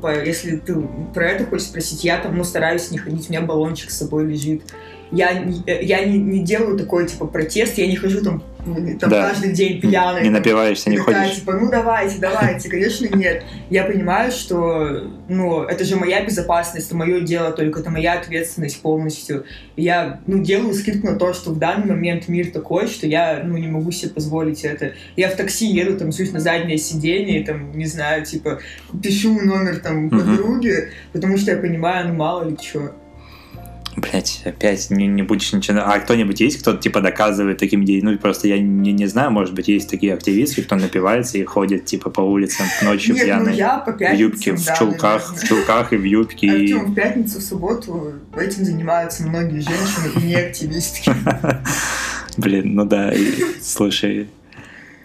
по- 0.00 0.24
если 0.24 0.56
ты 0.56 0.74
про 1.14 1.28
это 1.28 1.44
хочешь 1.46 1.66
спросить, 1.66 2.04
я 2.04 2.18
там, 2.18 2.36
ну, 2.36 2.44
стараюсь 2.44 2.90
не 2.90 2.98
ходить, 2.98 3.28
у 3.28 3.32
меня 3.32 3.42
баллончик 3.42 3.90
с 3.90 3.98
собой 3.98 4.26
лежит. 4.26 4.62
Я, 5.10 5.44
э, 5.66 5.82
я 5.82 6.04
не, 6.04 6.18
не 6.18 6.40
делаю 6.40 6.76
такой, 6.78 7.06
типа, 7.06 7.26
протест, 7.26 7.78
я 7.78 7.86
не 7.86 7.96
хожу 7.96 8.22
там, 8.22 8.42
там 8.64 9.10
Да. 9.10 9.28
каждый 9.28 9.52
день 9.52 9.80
пьяный. 9.80 10.22
Не 10.22 10.30
напиваешься, 10.30 10.90
не 10.90 10.96
такая, 10.96 11.24
ходишь. 11.24 11.36
типа, 11.40 11.52
ну 11.52 11.70
давайте, 11.70 12.18
давайте, 12.18 12.68
конечно, 12.68 13.06
нет. 13.14 13.44
Я 13.70 13.84
понимаю, 13.84 14.32
что, 14.32 15.02
ну, 15.28 15.62
это 15.62 15.84
же 15.84 15.96
моя 15.96 16.24
безопасность, 16.24 16.86
это 16.86 16.96
мое 16.96 17.20
дело 17.20 17.52
только, 17.52 17.80
это 17.80 17.90
моя 17.90 18.14
ответственность 18.14 18.80
полностью. 18.80 19.44
Я, 19.76 20.20
ну, 20.26 20.42
делаю 20.42 20.74
скидку 20.74 21.06
на 21.06 21.16
то, 21.16 21.34
что 21.34 21.50
в 21.50 21.58
данный 21.58 21.86
момент 21.88 22.28
мир 22.28 22.50
такой, 22.50 22.86
что 22.88 23.06
я, 23.06 23.42
ну, 23.44 23.56
не 23.56 23.68
могу 23.68 23.90
себе 23.90 24.10
позволить 24.10 24.64
это. 24.64 24.92
Я 25.16 25.28
в 25.28 25.36
такси 25.36 25.66
еду, 25.66 25.98
там, 25.98 26.10
суть 26.10 26.32
на 26.32 26.40
заднее 26.40 26.78
сиденье, 26.78 27.44
там, 27.44 27.76
не 27.76 27.86
знаю, 27.86 28.24
типа, 28.24 28.60
пишу 29.02 29.38
номер, 29.40 29.76
там, 29.80 30.08
подруги, 30.10 30.90
потому 31.12 31.36
что 31.36 31.50
я 31.50 31.58
понимаю, 31.58 32.08
ну, 32.08 32.14
мало 32.14 32.48
ли 32.48 32.56
что. 32.60 32.92
Блять, 33.96 34.42
опять 34.44 34.90
не, 34.90 35.06
не 35.06 35.22
будешь 35.22 35.52
ничего. 35.52 35.80
А 35.84 35.98
кто-нибудь 36.00 36.40
есть, 36.40 36.58
кто 36.58 36.76
типа 36.76 37.00
доказывает 37.00 37.58
таким 37.58 37.84
детям? 37.84 38.10
Ну, 38.10 38.18
просто 38.18 38.48
я 38.48 38.58
не, 38.58 38.92
не 38.92 39.06
знаю, 39.06 39.30
может 39.30 39.54
быть, 39.54 39.68
есть 39.68 39.88
такие 39.88 40.14
активисты, 40.14 40.62
кто 40.62 40.74
напивается 40.74 41.38
и 41.38 41.44
ходит 41.44 41.84
типа 41.84 42.10
по 42.10 42.20
улицам 42.20 42.66
ночью 42.82 43.14
Нет, 43.14 43.22
ну, 43.22 43.26
пьяный. 43.26 43.56
я 43.56 43.78
по 43.78 43.92
в 43.92 43.96
пятницам, 43.96 44.26
юбке, 44.26 44.52
в 44.54 44.78
чулках, 44.78 45.36
в 45.36 45.46
чулках 45.46 45.92
и 45.92 45.96
в 45.96 46.04
юбке. 46.04 46.46
и- 46.46 46.72
Артем, 46.72 46.92
в 46.92 46.94
пятницу, 46.94 47.38
в 47.38 47.42
субботу 47.42 48.14
этим 48.36 48.64
занимаются 48.64 49.22
многие 49.22 49.60
женщины 49.60 50.20
и 50.20 50.26
не 50.26 50.34
активистки. 50.34 51.12
Блин, 52.36 52.74
ну 52.74 52.84
да, 52.84 53.12
и, 53.12 53.32
слушай, 53.62 54.28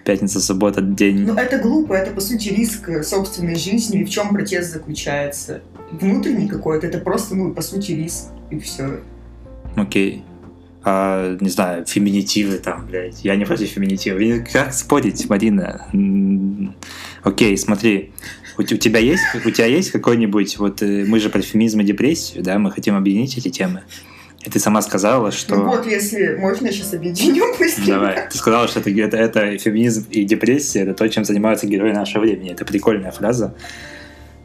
пятница, 0.03 0.41
суббота, 0.41 0.81
день. 0.81 1.27
Ну, 1.27 1.35
это 1.35 1.59
глупо, 1.59 1.93
это, 1.93 2.09
по 2.11 2.21
сути, 2.21 2.49
риск 2.49 2.89
собственной 3.03 3.55
жизни. 3.55 4.01
И 4.01 4.03
в 4.03 4.09
чем 4.09 4.29
протест 4.29 4.71
заключается? 4.73 5.61
Внутренний 5.91 6.47
какой-то, 6.47 6.87
это 6.87 6.97
просто, 6.97 7.35
ну, 7.35 7.53
по 7.53 7.61
сути, 7.61 7.91
риск. 7.91 8.25
И 8.49 8.59
все. 8.59 9.01
Окей. 9.75 10.23
А, 10.83 11.37
не 11.39 11.49
знаю, 11.49 11.85
феминитивы 11.85 12.57
там, 12.57 12.85
блядь. 12.87 13.23
Я 13.23 13.35
не 13.35 13.45
против 13.45 13.67
феминитивов. 13.67 14.21
И 14.21 14.39
Как 14.51 14.73
спорить, 14.73 15.29
Марина? 15.29 15.85
Окей, 17.23 17.57
смотри. 17.57 18.11
У, 18.57 18.61
у 18.61 18.65
тебя 18.65 18.99
есть, 18.99 19.23
у 19.45 19.51
тебя 19.51 19.67
есть 19.67 19.91
какой-нибудь, 19.91 20.57
вот 20.57 20.81
э, 20.81 21.05
мы 21.07 21.19
же 21.19 21.29
про 21.29 21.41
феминизм 21.41 21.79
и 21.79 21.83
депрессию, 21.85 22.43
да, 22.43 22.59
мы 22.59 22.71
хотим 22.71 22.97
объединить 22.97 23.37
эти 23.37 23.49
темы. 23.49 23.83
И 24.45 24.49
ты 24.49 24.59
сама 24.59 24.81
сказала, 24.81 25.31
что... 25.31 25.55
Ну 25.55 25.65
вот, 25.65 25.85
если 25.85 26.35
можно, 26.35 26.71
сейчас 26.71 26.93
объединим 26.93 27.57
быстренько. 27.59 27.91
Давай. 27.91 28.29
Ты 28.29 28.37
сказала, 28.37 28.67
что 28.67 28.79
это, 28.79 28.89
это, 28.89 29.17
это 29.17 29.57
феминизм 29.57 30.07
и 30.09 30.23
депрессия, 30.23 30.81
это 30.81 30.93
то, 30.93 31.07
чем 31.09 31.25
занимаются 31.25 31.67
герои 31.67 31.91
нашего 31.91 32.23
времени. 32.23 32.51
Это 32.51 32.65
прикольная 32.65 33.11
фраза, 33.11 33.53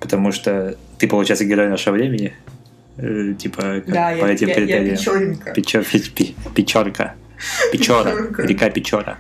потому 0.01 0.33
что 0.33 0.77
ты, 0.99 1.07
получается, 1.07 1.45
герой 1.45 1.69
нашего 1.69 1.95
времени, 1.95 2.35
э, 2.97 3.35
типа, 3.39 3.63
как 3.85 3.87
Да, 3.87 4.11
по 4.19 4.27
я, 4.27 4.31
этим 4.33 4.49
я, 4.49 4.55
я 4.55 4.61
критериям. 4.61 4.97
печоренька. 4.97 5.51
Печо- 5.53 6.13
пи- 6.15 6.35
Печорка. 6.55 7.15
Печора. 7.73 8.11
Печорка. 8.11 8.43
Река 8.43 8.71
Печора. 8.71 9.19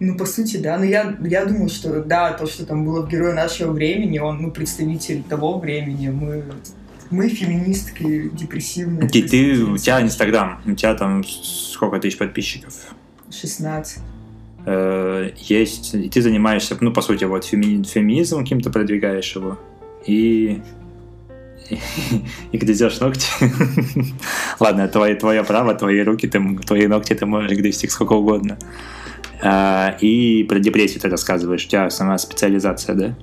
Ну, 0.00 0.16
по 0.16 0.26
сути, 0.26 0.56
да. 0.58 0.76
Но 0.78 0.84
я, 0.84 1.16
я 1.22 1.44
думаю, 1.46 1.68
что 1.68 2.02
да, 2.02 2.32
то, 2.32 2.46
что 2.46 2.66
там 2.66 2.84
было 2.84 3.06
в 3.06 3.08
герое 3.08 3.32
нашего 3.34 3.72
времени, 3.72 4.18
он, 4.18 4.42
ну, 4.42 4.50
представитель 4.50 5.22
того 5.22 5.58
времени. 5.58 6.08
Мы, 6.08 6.42
мы 7.10 7.28
феминистки, 7.28 8.28
депрессивные. 8.30 9.08
Ты, 9.08 9.22
ты- 9.22 9.62
у 9.62 9.78
тебя 9.78 10.02
Инстаграм, 10.02 10.60
у 10.66 10.72
тебя 10.74 10.94
там 10.94 11.22
сколько 11.24 11.98
тысяч 12.00 12.18
подписчиков? 12.18 12.74
16. 13.30 13.98
Э, 14.66 15.30
Есть, 15.36 15.94
и 15.94 16.08
ты 16.08 16.22
занимаешься, 16.22 16.76
ну, 16.80 16.92
по 16.92 17.02
сути, 17.02 17.24
вот 17.24 17.44
феми- 17.44 17.84
феминизмом 17.86 18.42
каким-то 18.44 18.70
продвигаешь 18.70 19.36
его, 19.36 19.58
и 20.06 20.60
и 22.52 22.58
грызешь 22.58 23.00
ногти. 23.00 23.26
Ладно, 24.60 24.88
твое, 24.88 25.14
твое 25.14 25.44
право, 25.44 25.74
твои 25.74 26.00
руки, 26.02 26.28
ты, 26.28 26.40
твои 26.66 26.86
ногти 26.86 27.14
ты 27.14 27.26
можешь 27.26 27.56
грызть 27.56 27.84
их 27.84 27.92
сколько 27.92 28.12
угодно. 28.12 28.58
А, 29.42 29.96
И 30.00 30.44
про 30.44 30.58
депрессию 30.58 31.00
ты 31.00 31.08
рассказываешь, 31.08 31.64
у 31.64 31.68
тебя 31.68 31.90
сама 31.90 32.18
специализация, 32.18 32.94
да? 32.94 33.16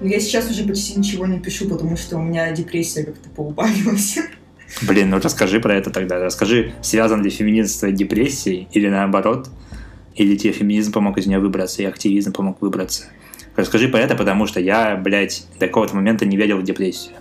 Но 0.00 0.06
я 0.06 0.20
сейчас 0.20 0.48
уже 0.50 0.62
почти 0.62 0.98
ничего 0.98 1.26
не 1.26 1.40
пишу, 1.40 1.68
потому 1.68 1.96
что 1.96 2.18
у 2.18 2.22
меня 2.22 2.52
депрессия 2.52 3.04
как-то 3.04 3.28
поубавилась. 3.30 4.18
Блин, 4.82 5.10
ну 5.10 5.18
расскажи 5.18 5.60
про 5.60 5.74
это 5.74 5.90
тогда. 5.90 6.18
Расскажи, 6.18 6.72
связан 6.82 7.22
ли 7.22 7.30
феминизм 7.30 7.68
с 7.68 7.78
твоей 7.78 7.94
депрессией 7.94 8.68
или 8.72 8.88
наоборот? 8.88 9.50
Или 10.14 10.36
тебе 10.36 10.52
феминизм 10.52 10.92
помог 10.92 11.16
из 11.18 11.26
нее 11.26 11.38
выбраться, 11.38 11.82
и 11.82 11.86
активизм 11.86 12.32
помог 12.32 12.60
выбраться? 12.60 13.04
Расскажи 13.56 13.88
про 13.88 13.98
это, 13.98 14.14
потому 14.14 14.46
что 14.46 14.60
я, 14.60 14.94
блядь, 14.96 15.46
до 15.58 15.66
какого-то 15.66 15.96
момента 15.96 16.26
не 16.26 16.36
верил 16.36 16.58
в 16.58 16.62
депрессию. 16.62 17.16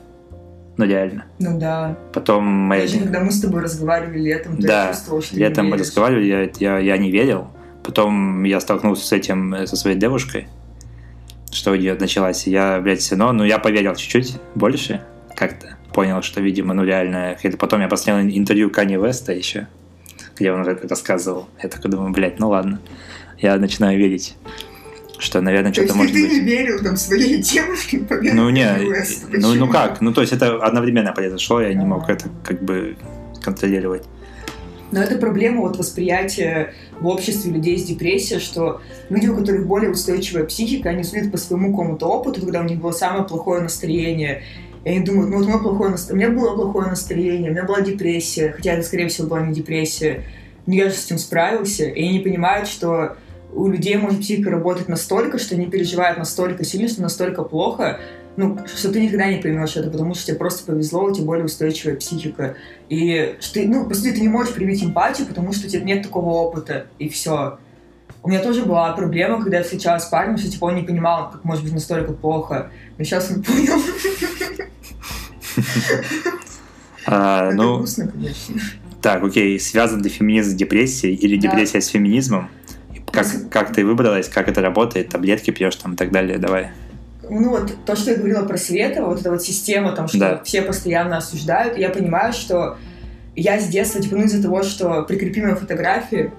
Ну, 0.78 0.86
реально. 0.86 1.26
Ну 1.40 1.60
да. 1.60 1.98
Потом 2.14 2.46
моя... 2.46 2.84
Даже 2.84 3.00
когда 3.00 3.20
мы 3.22 3.32
с 3.32 3.42
тобой 3.42 3.64
разговаривали 3.64 4.20
летом, 4.20 4.58
то 4.58 4.68
Да, 4.68 4.84
я 4.86 4.94
чувствовала, 4.94 5.22
что 5.24 5.34
ты 5.34 5.40
Летом 5.40 5.70
мы 5.70 5.78
разговаривали, 5.78 6.26
я, 6.26 6.50
я, 6.60 6.78
я 6.80 6.98
не 6.98 7.12
верил. 7.12 7.48
Потом 7.84 8.44
я 8.44 8.60
столкнулся 8.60 9.06
с 9.06 9.12
этим, 9.12 9.54
э, 9.56 9.66
со 9.66 9.76
своей 9.76 9.98
девушкой, 9.98 10.48
что 11.52 11.72
у 11.72 11.76
нее 11.76 11.96
началась. 11.96 12.46
Я, 12.46 12.80
блядь, 12.80 13.00
все 13.00 13.16
равно, 13.16 13.34
ну, 13.34 13.44
я 13.44 13.58
поверил 13.58 13.96
чуть-чуть 13.96 14.36
больше 14.54 15.02
как-то. 15.36 15.78
Понял, 15.94 16.22
что, 16.22 16.42
видимо, 16.42 16.76
ну, 16.76 16.84
реально... 16.84 17.38
Потом 17.58 17.82
я 17.82 17.88
посмотрел 17.88 18.30
интервью 18.30 18.70
Кани 18.70 18.98
Веста 18.98 19.34
еще, 19.34 19.68
где 20.38 20.52
он 20.52 20.64
рассказывал. 20.64 21.48
Я 21.64 21.70
такой 21.70 21.90
думаю, 21.90 22.12
блядь, 22.12 22.40
ну 22.40 22.50
ладно. 22.50 22.80
Я 23.40 23.58
начинаю 23.58 23.98
верить, 23.98 24.36
что, 25.20 25.42
наверное, 25.42 25.72
То 25.72 25.82
есть 25.82 25.94
что-то 25.94 25.94
ты, 25.94 25.98
может 25.98 26.14
ты 26.14 26.22
быть. 26.22 26.32
не 26.34 26.40
верил 26.42 26.84
там 26.84 26.98
своей 26.98 27.42
девушке, 27.42 28.02
Ну, 28.34 28.50
не, 28.50 28.68
ну, 29.38 29.56
ну 29.56 29.68
как? 29.70 30.02
Ну, 30.02 30.14
то 30.14 30.22
есть 30.22 30.34
это 30.34 30.58
одновременно 30.64 31.12
произошло, 31.14 31.62
я 31.62 31.74
не 31.74 31.86
мог 31.86 32.10
это 32.10 32.30
как 32.44 32.62
бы 32.64 32.96
контролировать. 33.42 34.04
Но 34.92 35.02
это 35.02 35.18
проблема 35.18 35.62
вот 35.62 35.78
восприятия 35.78 36.74
в 37.02 37.08
обществе 37.08 37.52
людей 37.52 37.78
с 37.78 37.84
депрессией, 37.84 38.40
что 38.40 38.80
люди, 39.10 39.28
у 39.28 39.36
которых 39.36 39.68
более 39.68 39.92
устойчивая 39.92 40.46
психика, 40.46 40.90
они 40.90 41.04
судят 41.04 41.30
по 41.32 41.38
своему 41.38 41.72
какому-то 41.72 42.06
опыту, 42.08 42.42
когда 42.42 42.62
у 42.62 42.64
них 42.64 42.80
было 42.80 42.92
самое 42.92 43.26
плохое 43.26 43.62
настроение. 43.62 44.44
И 44.86 44.90
они 44.90 45.02
думают, 45.02 45.30
ну 45.30 45.38
вот 45.40 45.46
у 45.46 45.50
меня, 45.50 45.58
плохое 45.58 45.92
наст- 45.92 46.10
у 46.12 46.16
меня 46.16 46.30
было 46.30 46.56
плохое 46.56 46.88
настроение, 46.88 47.50
у 47.50 47.54
меня 47.54 47.64
была 47.66 47.82
депрессия, 47.82 48.54
хотя 48.56 48.74
это, 48.74 48.84
скорее 48.84 49.10
всего, 49.10 49.28
была 49.28 49.42
не 49.46 49.54
депрессия. 49.54 50.24
Но 50.66 50.74
я 50.76 50.88
же 50.90 50.96
с 50.96 51.06
этим 51.06 51.18
справился. 51.18 51.84
И 51.86 52.00
они 52.02 52.14
не 52.14 52.20
понимают, 52.20 52.70
что 52.70 53.18
у 53.54 53.68
людей 53.68 53.98
может 53.98 54.22
психика 54.22 54.52
работать 54.52 54.88
настолько, 54.88 55.40
что 55.40 55.56
они 55.56 55.68
переживают 55.68 56.18
настолько 56.18 56.64
сильно, 56.64 56.88
что 56.88 57.02
настолько 57.02 57.44
плохо, 57.44 58.00
ну, 58.36 58.58
что 58.68 58.92
ты 58.92 59.02
никогда 59.02 59.28
не 59.28 59.38
поймешь 59.38 59.76
это, 59.76 59.90
потому 59.90 60.14
что 60.14 60.28
тебе 60.28 60.38
просто 60.38 60.64
повезло, 60.64 61.06
у 61.06 61.14
тебя 61.14 61.26
более 61.26 61.46
устойчивая 61.46 61.96
психика. 61.96 62.56
И 62.88 63.36
что 63.40 63.56
ты, 63.56 63.68
ну, 63.68 63.88
по 63.88 63.96
сути, 63.96 64.12
ты 64.12 64.22
не 64.22 64.28
можешь 64.28 64.54
привить 64.54 64.84
эмпатию, 64.84 65.28
потому 65.28 65.54
что 65.54 65.66
у 65.66 65.70
тебя 65.70 65.84
нет 65.84 66.04
такого 66.04 66.30
опыта, 66.30 66.86
и 67.00 67.10
все. 67.10 67.58
У 68.22 68.30
меня 68.30 68.42
тоже 68.42 68.64
была 68.64 68.92
проблема, 68.94 69.42
когда 69.42 69.58
я 69.58 69.64
встречалась 69.64 70.04
с 70.04 70.08
парнем, 70.08 70.38
что 70.38 70.52
типа 70.52 70.66
он 70.66 70.76
не 70.76 70.84
понимал, 70.84 71.32
как 71.32 71.44
может 71.44 71.64
быть 71.64 71.74
настолько 71.74 72.14
плохо. 72.14 72.72
Но 72.98 73.04
сейчас 73.04 73.32
он 73.32 73.42
понял. 73.44 73.82
А, 77.10 77.48
Это 77.48 77.56
ну, 77.56 77.78
грустно, 77.78 78.08
конечно. 78.10 78.56
Так, 79.02 79.24
окей, 79.24 79.58
связан 79.62 80.04
ли 80.04 80.10
феминизм 80.10 80.52
с 80.52 80.54
депрессией 80.54 81.16
или 81.16 81.38
депрессия 81.38 81.80
с 81.80 81.88
феминизмом? 81.88 82.50
Как, 83.18 83.50
как 83.50 83.74
ты 83.74 83.86
выбралась, 83.86 84.30
как 84.30 84.48
это 84.48 84.62
работает, 84.62 85.10
таблетки 85.10 85.52
пьешь 85.52 85.76
там 85.76 85.94
и 85.94 85.96
так 85.96 86.12
далее, 86.12 86.38
давай. 86.38 86.72
Ну 87.30 87.50
вот 87.50 87.74
то, 87.86 87.96
что 87.96 88.12
я 88.12 88.18
говорила 88.18 88.46
про 88.46 88.58
Светова, 88.58 89.08
вот 89.08 89.20
эта 89.20 89.32
вот 89.32 89.42
система, 89.44 89.92
там, 89.94 90.08
что 90.08 90.18
Да. 90.20 90.42
все 90.44 90.62
постоянно 90.62 91.18
осуждают, 91.18 91.78
я 91.78 91.90
понимаю, 91.90 92.32
что 92.32 92.78
я 93.36 93.60
с 93.60 93.68
детства, 93.68 94.02
типа, 94.02 94.16
ну 94.16 94.24
из-за 94.24 94.42
того, 94.42 94.64
что 94.64 95.04
прикрепимые 95.04 95.56
фотографии, 95.56 96.32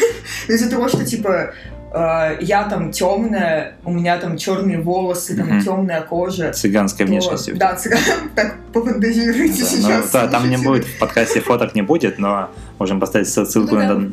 из-за 0.48 0.70
того, 0.70 0.88
что, 0.88 1.04
типа, 1.04 1.54
э, 1.94 2.38
я 2.40 2.64
там 2.64 2.90
темная, 2.90 3.76
у 3.84 3.92
меня 3.92 4.18
там 4.18 4.36
черные 4.36 4.80
волосы, 4.80 5.36
там 5.36 5.46
Мгм. 5.48 5.60
темная 5.64 6.00
кожа. 6.02 6.52
Цыганской 6.52 7.06
то- 7.06 7.12
тебя. 7.36 7.56
Да, 7.56 7.76
цыган, 7.76 7.98
так 8.34 8.56
пофантазируйте 8.72 9.60
Да, 9.62 9.68
сейчас. 9.68 9.82
ну, 10.04 10.08
да, 10.12 10.26
там 10.28 10.50
не 10.50 10.56
будет, 10.56 10.84
в 10.84 10.98
подкасте 10.98 11.40
фоток 11.40 11.74
не 11.74 11.82
будет, 11.82 12.18
но 12.18 12.50
можем 12.78 13.00
поставить 13.00 13.28
ссыл- 13.28 13.44
Ну, 13.44 13.50
ссылку 13.50 13.76
тогда 13.76 13.94
на, 13.94 14.08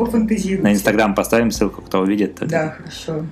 на 0.64 0.74
Инстаграм, 0.74 1.16
поставим 1.16 1.52
ссылку, 1.52 1.82
кто 1.82 2.00
увидит. 2.02 2.36
то- 2.36 2.46
Да, 2.46 2.70
хорошо. 2.78 3.26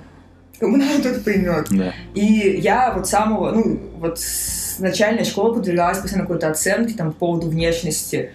Надо, 0.60 1.02
тот 1.14 1.24
поймет. 1.24 1.68
Да. 1.70 1.94
И 2.14 2.58
я 2.60 2.92
вот 2.94 3.08
самого, 3.08 3.50
ну, 3.52 3.80
вот 3.98 4.18
с 4.20 4.78
начальной 4.78 5.24
школы 5.24 5.54
подвергалась 5.54 5.98
постоянно 5.98 6.26
какой-то 6.26 6.50
оценке 6.50 6.94
там 6.94 7.12
по 7.12 7.18
поводу 7.20 7.48
внешности. 7.48 8.32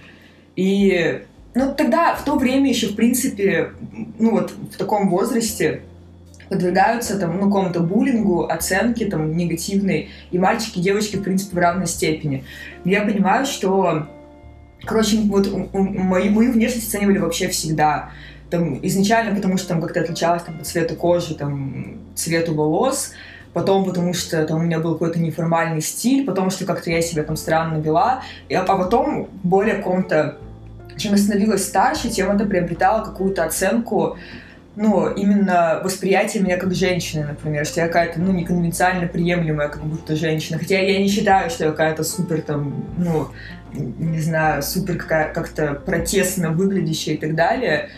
И 0.56 1.22
ну, 1.54 1.74
тогда, 1.78 2.16
в 2.16 2.26
то 2.26 2.36
время 2.36 2.70
еще, 2.70 2.88
в 2.88 2.96
принципе, 2.96 3.72
ну, 4.20 4.32
вот 4.32 4.52
в 4.52 4.78
таком 4.78 5.10
возрасте 5.10 5.82
подвергаются 6.50 7.20
там, 7.20 7.40
ну, 7.40 7.48
какому-то 7.48 7.82
буллингу, 7.82 8.46
оценке 8.46 9.06
там 9.06 9.36
негативной, 9.36 10.10
и 10.32 10.40
мальчики, 10.40 10.80
и 10.80 10.82
девочки, 10.82 11.18
в 11.18 11.24
принципе, 11.24 11.56
в 11.56 11.60
равной 11.60 11.88
степени. 11.88 12.44
Я 12.84 13.02
понимаю, 13.02 13.46
что, 13.46 14.08
короче, 14.84 15.18
вот 15.22 15.52
мою, 15.74 16.32
мою 16.32 16.52
внешность 16.52 16.88
оценивали 16.88 17.18
вообще 17.18 17.48
всегда. 17.48 18.10
Там, 18.50 18.80
изначально, 18.86 19.36
потому 19.36 19.58
что 19.58 19.70
там 19.70 19.82
как-то 19.82 20.02
отличалась 20.02 20.44
там, 20.44 20.58
по 20.58 20.64
цвету 20.64 20.96
кожи, 20.96 21.36
там, 21.36 21.98
цвету 22.16 22.54
волос, 22.54 23.12
потом 23.54 23.86
потому 23.86 24.14
что 24.14 24.46
там 24.46 24.60
у 24.60 24.64
меня 24.64 24.80
был 24.80 24.94
какой-то 24.94 25.20
неформальный 25.20 25.82
стиль, 25.82 26.26
потому 26.26 26.50
что 26.50 26.66
как-то 26.66 26.92
я 26.92 27.02
себя 27.02 27.24
там 27.24 27.38
странно 27.38 27.80
вела, 27.80 28.22
а 28.54 28.64
потом 28.64 29.30
более 29.44 29.76
каком-то 29.76 30.38
чем 30.98 31.12
я 31.12 31.18
становилась 31.18 31.66
старше, 31.66 32.10
тем 32.10 32.32
это 32.32 32.46
приобретало 32.46 33.04
какую-то 33.04 33.44
оценку 33.44 34.18
ну, 34.76 35.10
именно 35.10 35.80
восприятие 35.84 36.44
меня 36.44 36.58
как 36.58 36.74
женщины, 36.74 37.26
например, 37.26 37.66
что 37.66 37.82
я 37.82 37.88
какая-то, 37.88 38.20
ну, 38.20 38.32
неконвенциально 38.32 39.08
приемлемая, 39.08 39.70
как 39.70 39.84
будто 39.84 40.16
женщина. 40.16 40.60
Хотя 40.60 40.80
я 40.80 41.00
не 41.00 41.08
считаю, 41.08 41.50
что 41.50 41.66
я 41.66 41.72
какая-то 41.72 42.04
супер 42.04 42.42
там, 42.42 42.86
ну, 42.98 43.28
не 43.74 44.20
знаю, 44.20 44.64
супер 44.64 44.98
какая- 44.98 45.34
как-то 45.34 45.74
протестно 45.74 46.50
выглядящая 46.50 47.16
и 47.16 47.18
так 47.18 47.36
далее. 47.36 47.90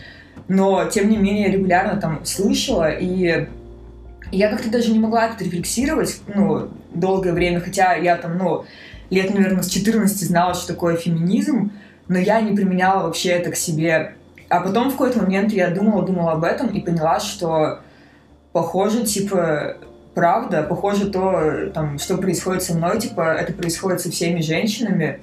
Но, 0.46 0.84
тем 0.84 1.08
не 1.08 1.16
менее, 1.16 1.50
регулярно 1.50 2.00
там 2.00 2.24
слышала, 2.24 2.90
и 2.90 3.48
я 4.30 4.48
как-то 4.50 4.70
даже 4.70 4.92
не 4.92 4.98
могла 4.98 5.26
это 5.26 5.44
рефлексировать, 5.44 6.20
ну, 6.32 6.68
долгое 6.94 7.32
время, 7.32 7.60
хотя 7.60 7.94
я 7.94 8.16
там, 8.16 8.38
ну, 8.38 8.64
лет, 9.10 9.32
наверное, 9.34 9.62
с 9.62 9.68
14 9.68 10.26
знала, 10.26 10.54
что 10.54 10.68
такое 10.68 10.96
феминизм, 10.96 11.72
но 12.08 12.18
я 12.18 12.40
не 12.40 12.54
применяла 12.54 13.04
вообще 13.04 13.30
это 13.30 13.50
к 13.50 13.56
себе 13.56 14.14
а 14.48 14.60
потом 14.60 14.88
в 14.88 14.92
какой-то 14.92 15.20
момент 15.20 15.52
я 15.52 15.70
думала, 15.70 16.04
думала 16.04 16.32
об 16.32 16.44
этом 16.44 16.68
и 16.68 16.80
поняла, 16.80 17.20
что 17.20 17.80
похоже, 18.52 19.04
типа, 19.04 19.76
правда, 20.14 20.62
похоже 20.62 21.10
то, 21.10 21.70
там, 21.74 21.98
что 21.98 22.16
происходит 22.16 22.62
со 22.62 22.74
мной, 22.74 22.98
типа, 22.98 23.34
это 23.34 23.52
происходит 23.52 24.00
со 24.00 24.10
всеми 24.10 24.40
женщинами, 24.40 25.20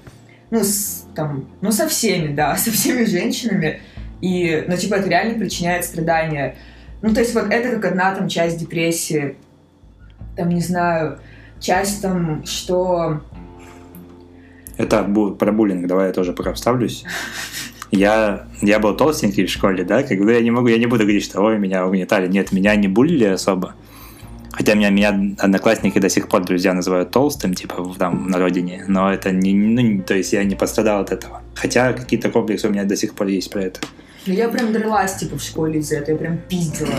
ну, 0.52 0.60
с, 0.64 1.06
там, 1.16 1.50
ну, 1.62 1.72
со 1.72 1.88
всеми, 1.88 2.34
да, 2.34 2.56
со 2.58 2.72
всеми 2.72 3.04
женщинами, 3.06 3.82
и, 4.22 4.64
ну, 4.68 4.78
типа, 4.78 4.96
это 4.96 5.10
реально 5.10 5.40
причиняет 5.40 5.86
страдания. 5.86 6.56
Ну, 7.02 7.14
то 7.14 7.20
есть 7.20 7.34
вот 7.36 7.52
это 7.52 7.76
как 7.76 7.92
одна 7.92 8.16
там 8.16 8.28
часть 8.28 8.58
депрессии, 8.58 9.36
там, 10.36 10.50
не 10.50 10.62
знаю, 10.62 11.20
часть 11.60 12.02
там, 12.02 12.46
что... 12.46 13.22
Это 14.78 15.04
про 15.04 15.52
буллинг, 15.52 15.88
давай 15.88 16.08
я 16.08 16.14
тоже 16.14 16.34
пока 16.34 16.54
вставлюсь 16.54 17.06
я, 17.96 18.48
я 18.62 18.80
был 18.80 18.96
толстенький 18.96 19.46
в 19.46 19.50
школе, 19.50 19.84
да, 19.84 20.04
как 20.04 20.20
бы 20.20 20.34
я 20.34 20.42
не 20.42 20.52
могу, 20.52 20.68
я 20.68 20.78
не 20.78 20.86
буду 20.86 21.04
говорить, 21.04 21.24
что 21.24 21.42
ой, 21.42 21.58
меня 21.58 21.86
угнетали. 21.86 22.28
Нет, 22.28 22.52
меня 22.52 22.76
не 22.76 22.88
булили 22.88 23.26
особо. 23.26 23.76
Хотя 24.52 24.74
меня, 24.74 24.90
меня 24.90 25.36
одноклассники 25.38 26.00
до 26.00 26.10
сих 26.10 26.30
пор 26.30 26.46
друзья 26.46 26.74
называют 26.74 27.12
толстым, 27.12 27.54
типа 27.54 27.94
там 27.98 28.30
на 28.30 28.40
родине, 28.40 28.86
но 28.88 29.12
это 29.12 29.32
не, 29.32 29.54
ну, 29.54 30.02
то 30.02 30.16
есть 30.16 30.32
я 30.32 30.44
не 30.44 30.56
пострадал 30.56 31.02
от 31.02 31.12
этого. 31.12 31.42
Хотя 31.56 31.92
какие-то 31.94 32.30
комплексы 32.30 32.68
у 32.68 32.72
меня 32.72 32.86
до 32.86 32.96
сих 32.96 33.16
пор 33.16 33.28
есть 33.28 33.50
про 33.50 33.64
это. 33.64 33.82
Ну 34.26 34.34
я 34.34 34.50
прям 34.50 34.72
дралась, 34.72 35.16
типа, 35.16 35.38
в 35.38 35.42
школе 35.42 35.80
из-за 35.80 35.98
этого, 35.98 36.16
я 36.16 36.20
прям 36.20 36.38
пиздила. 36.38 36.96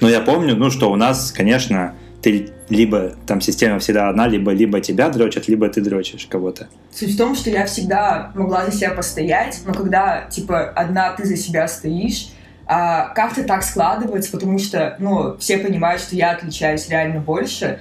Ну, 0.00 0.08
я 0.08 0.20
помню, 0.20 0.56
ну, 0.56 0.68
что 0.68 0.90
у 0.90 0.96
нас, 0.96 1.30
конечно, 1.30 1.94
ты 2.22 2.50
либо 2.68 3.12
там 3.26 3.40
система 3.40 3.80
всегда 3.80 4.08
одна, 4.08 4.28
либо, 4.28 4.52
либо 4.52 4.80
тебя 4.80 5.08
дрочат, 5.10 5.48
либо 5.48 5.68
ты 5.68 5.80
дрочишь 5.80 6.26
кого-то. 6.26 6.68
Суть 6.92 7.14
в 7.14 7.18
том, 7.18 7.34
что 7.34 7.50
я 7.50 7.66
всегда 7.66 8.30
могла 8.34 8.64
за 8.64 8.72
себя 8.72 8.90
постоять, 8.92 9.60
но 9.66 9.74
когда, 9.74 10.26
типа, 10.30 10.70
одна 10.70 11.12
ты 11.12 11.26
за 11.26 11.36
себя 11.36 11.66
стоишь, 11.66 12.30
а 12.64 13.08
как-то 13.08 13.42
так 13.42 13.64
складывается, 13.64 14.30
потому 14.30 14.58
что, 14.58 14.96
ну, 15.00 15.36
все 15.38 15.58
понимают, 15.58 16.00
что 16.00 16.14
я 16.14 16.30
отличаюсь 16.30 16.88
реально 16.88 17.20
больше, 17.20 17.80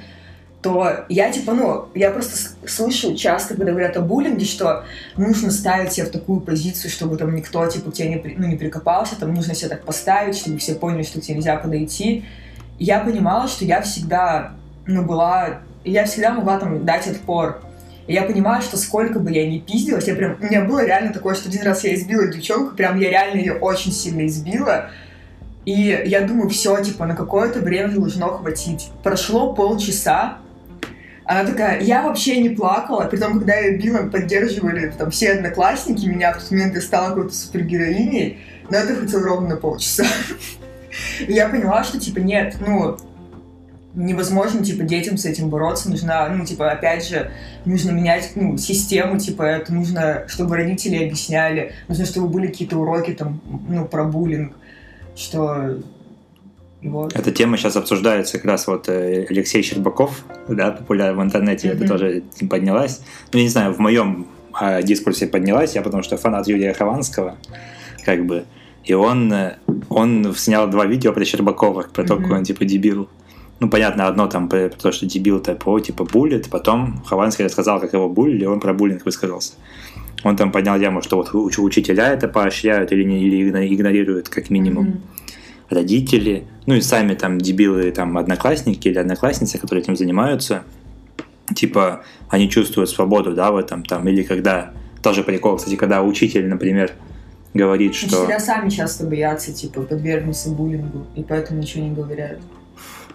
то 0.64 1.06
я, 1.08 1.32
типа, 1.32 1.54
ну, 1.54 1.86
я 1.94 2.10
просто 2.12 2.50
слышу 2.68 3.16
часто, 3.16 3.56
когда 3.56 3.72
говорят 3.72 3.96
о 3.98 4.02
буллинге, 4.02 4.46
что 4.46 4.84
нужно 5.18 5.52
ставить 5.52 5.94
себя 5.94 6.06
в 6.08 6.10
такую 6.10 6.42
позицию, 6.42 6.90
чтобы 6.90 7.18
там 7.18 7.36
никто, 7.36 7.66
типа, 7.68 7.92
к 7.92 7.94
тебе 7.94 8.10
не, 8.10 8.36
ну, 8.38 8.48
не 8.48 8.56
прикопался, 8.56 9.20
там 9.20 9.34
нужно 9.34 9.54
себя 9.54 9.70
так 9.70 9.84
поставить, 9.84 10.36
чтобы 10.36 10.58
все 10.58 10.74
поняли, 10.76 11.04
что 11.04 11.20
к 11.20 11.24
тебе 11.24 11.36
нельзя 11.36 11.56
подойти 11.58 12.26
я 12.84 13.00
понимала, 13.00 13.48
что 13.48 13.64
я 13.64 13.82
всегда, 13.82 14.54
ну, 14.88 15.04
была... 15.04 15.60
Я 15.84 16.06
всегда 16.06 16.32
могла 16.32 16.58
там 16.58 16.84
дать 16.84 17.08
отпор. 17.08 17.62
И 18.08 18.14
я 18.14 18.24
понимаю, 18.24 18.62
что 18.64 18.78
сколько 18.78 19.20
бы 19.20 19.32
я 19.32 19.48
ни 19.48 19.60
пиздилась, 19.60 20.08
я 20.08 20.16
прям... 20.16 20.38
У 20.40 20.44
меня 20.44 20.64
было 20.66 20.84
реально 20.84 21.14
такое, 21.14 21.36
что 21.36 21.50
один 21.50 21.64
раз 21.64 21.84
я 21.84 21.94
избила 21.94 22.28
девчонку, 22.28 22.76
прям 22.76 23.00
я 23.00 23.10
реально 23.12 23.40
ее 23.40 23.54
очень 23.54 23.92
сильно 23.92 24.26
избила. 24.26 24.90
И 25.64 26.04
я 26.06 26.22
думаю, 26.22 26.50
все, 26.50 26.82
типа, 26.82 27.06
на 27.06 27.16
какое-то 27.16 27.60
время 27.60 27.90
должно 27.90 28.30
хватить. 28.30 28.90
Прошло 29.04 29.54
полчаса, 29.54 30.40
она 31.24 31.46
такая, 31.46 31.82
я 31.82 32.02
вообще 32.02 32.42
не 32.42 32.50
плакала, 32.50 33.06
при 33.06 33.18
том, 33.18 33.38
когда 33.38 33.56
я 33.56 33.78
била, 33.78 34.10
поддерживали 34.10 34.92
там 34.98 35.12
все 35.12 35.34
одноклассники 35.34 36.08
меня, 36.08 36.34
в 36.34 36.42
тот 36.42 36.50
момент 36.50 36.74
я 36.74 36.82
стала 36.82 37.10
какой-то 37.10 37.34
супергероиней, 37.34 38.40
но 38.70 38.78
это 38.78 38.96
хватило 38.96 39.24
ровно 39.24 39.56
полчаса. 39.56 40.06
И 41.20 41.34
я 41.34 41.50
поняла, 41.50 41.84
что, 41.84 42.00
типа, 42.00 42.20
нет, 42.20 42.58
ну, 42.60 42.98
невозможно, 43.94 44.64
типа, 44.64 44.84
детям 44.84 45.18
с 45.18 45.26
этим 45.26 45.50
бороться, 45.50 45.90
нужно, 45.90 46.28
ну, 46.30 46.46
типа, 46.46 46.72
опять 46.72 47.08
же, 47.08 47.32
нужно 47.66 47.92
менять, 47.92 48.32
ну, 48.36 48.58
систему, 48.58 49.20
типа, 49.20 49.44
это 49.44 49.74
нужно, 49.74 50.24
чтобы 50.28 50.56
родители 50.56 51.04
объясняли, 51.04 51.74
нужно, 51.88 52.06
чтобы 52.06 52.28
были 52.28 52.48
какие-то 52.48 52.78
уроки, 52.78 53.12
там, 53.12 53.42
ну, 53.68 53.86
про 53.86 54.06
буллинг, 54.06 54.54
что 55.16 55.82
вот. 56.82 57.16
Эта 57.16 57.32
тема 57.32 57.58
сейчас 57.58 57.76
обсуждается 57.76 58.38
как 58.38 58.46
раз 58.46 58.66
вот 58.66 58.90
э, 58.90 59.28
Алексей 59.30 59.62
Щербаков, 59.62 60.26
да, 60.48 60.72
популярен 60.72 61.18
в 61.18 61.22
интернете, 61.22 61.68
mm-hmm. 61.68 61.76
это 61.76 61.88
тоже 61.88 62.24
поднялась. 62.50 63.02
Ну, 63.32 63.38
я 63.38 63.44
не 63.44 63.50
знаю, 63.50 63.74
в 63.74 63.80
моем 63.80 64.28
э, 64.60 64.82
дискурсе 64.82 65.28
поднялась, 65.28 65.76
я 65.76 65.84
потому 65.84 66.02
что 66.02 66.18
фанат 66.18 66.48
Юрия 66.48 66.74
Хованского, 66.74 67.38
как 68.04 68.26
бы, 68.26 68.46
и 68.84 68.94
он, 68.94 69.32
э, 69.32 69.58
он 69.90 70.34
снял 70.36 70.70
два 70.70 70.86
видео 70.86 71.14
про 71.14 71.24
Щербакова, 71.24 71.88
про 71.94 72.04
то, 72.04 72.18
какой 72.18 72.38
он 72.38 72.44
типа 72.44 72.66
дебил. 72.66 73.08
Ну, 73.60 73.70
понятно, 73.70 74.08
одно 74.08 74.28
там 74.28 74.50
про, 74.50 74.70
про 74.70 74.78
то, 74.78 74.92
что 74.92 75.06
дебил-то 75.06 75.54
про 75.54 75.80
типа 75.80 76.04
буллит, 76.04 76.50
потом 76.50 77.04
Хованский 77.06 77.46
рассказал, 77.46 77.80
как 77.80 77.94
его 77.94 78.10
буллили, 78.10 78.46
он 78.46 78.60
про 78.60 78.74
буллинг 78.74 79.06
высказался. 79.06 79.54
Он 80.24 80.36
там 80.36 80.52
поднял 80.52 80.80
яму, 80.80 81.02
что 81.02 81.18
вот 81.18 81.30
уч- 81.34 81.60
учителя 81.62 82.14
это 82.14 82.28
поощряют 82.28 82.92
или, 82.92 83.04
не, 83.04 83.24
или 83.24 83.50
игнорируют, 83.74 84.30
как 84.30 84.50
минимум. 84.50 84.88
Mm-hmm. 84.88 85.00
Родители, 85.70 86.48
ну 86.66 86.76
и 86.76 86.82
сами 86.82 87.14
там 87.14 87.38
дебилы, 87.38 87.92
там 87.92 88.18
одноклассники 88.18 88.88
или 88.88 88.98
одноклассницы, 88.98 89.58
которые 89.58 89.84
этим 89.84 89.96
занимаются, 89.96 90.64
типа, 91.56 92.04
они 92.30 92.50
чувствуют 92.50 92.90
свободу, 92.90 93.34
да, 93.34 93.52
в 93.52 93.58
этом 93.58 93.84
там, 93.84 94.08
или 94.08 94.24
когда, 94.24 94.74
тоже 95.02 95.24
прикол, 95.24 95.58
кстати, 95.58 95.76
когда 95.76 96.02
учитель, 96.02 96.48
например, 96.48 96.92
говорит, 97.54 97.96
что... 97.96 98.22
Учителя 98.22 98.40
сами 98.40 98.70
часто 98.70 99.06
боятся, 99.06 99.54
типа, 99.54 99.82
подвергнуться 99.82 100.50
буллингу, 100.50 101.06
и 101.16 101.24
поэтому 101.24 101.62
ничего 101.62 101.84
не 101.84 101.92
говорят. 101.92 102.40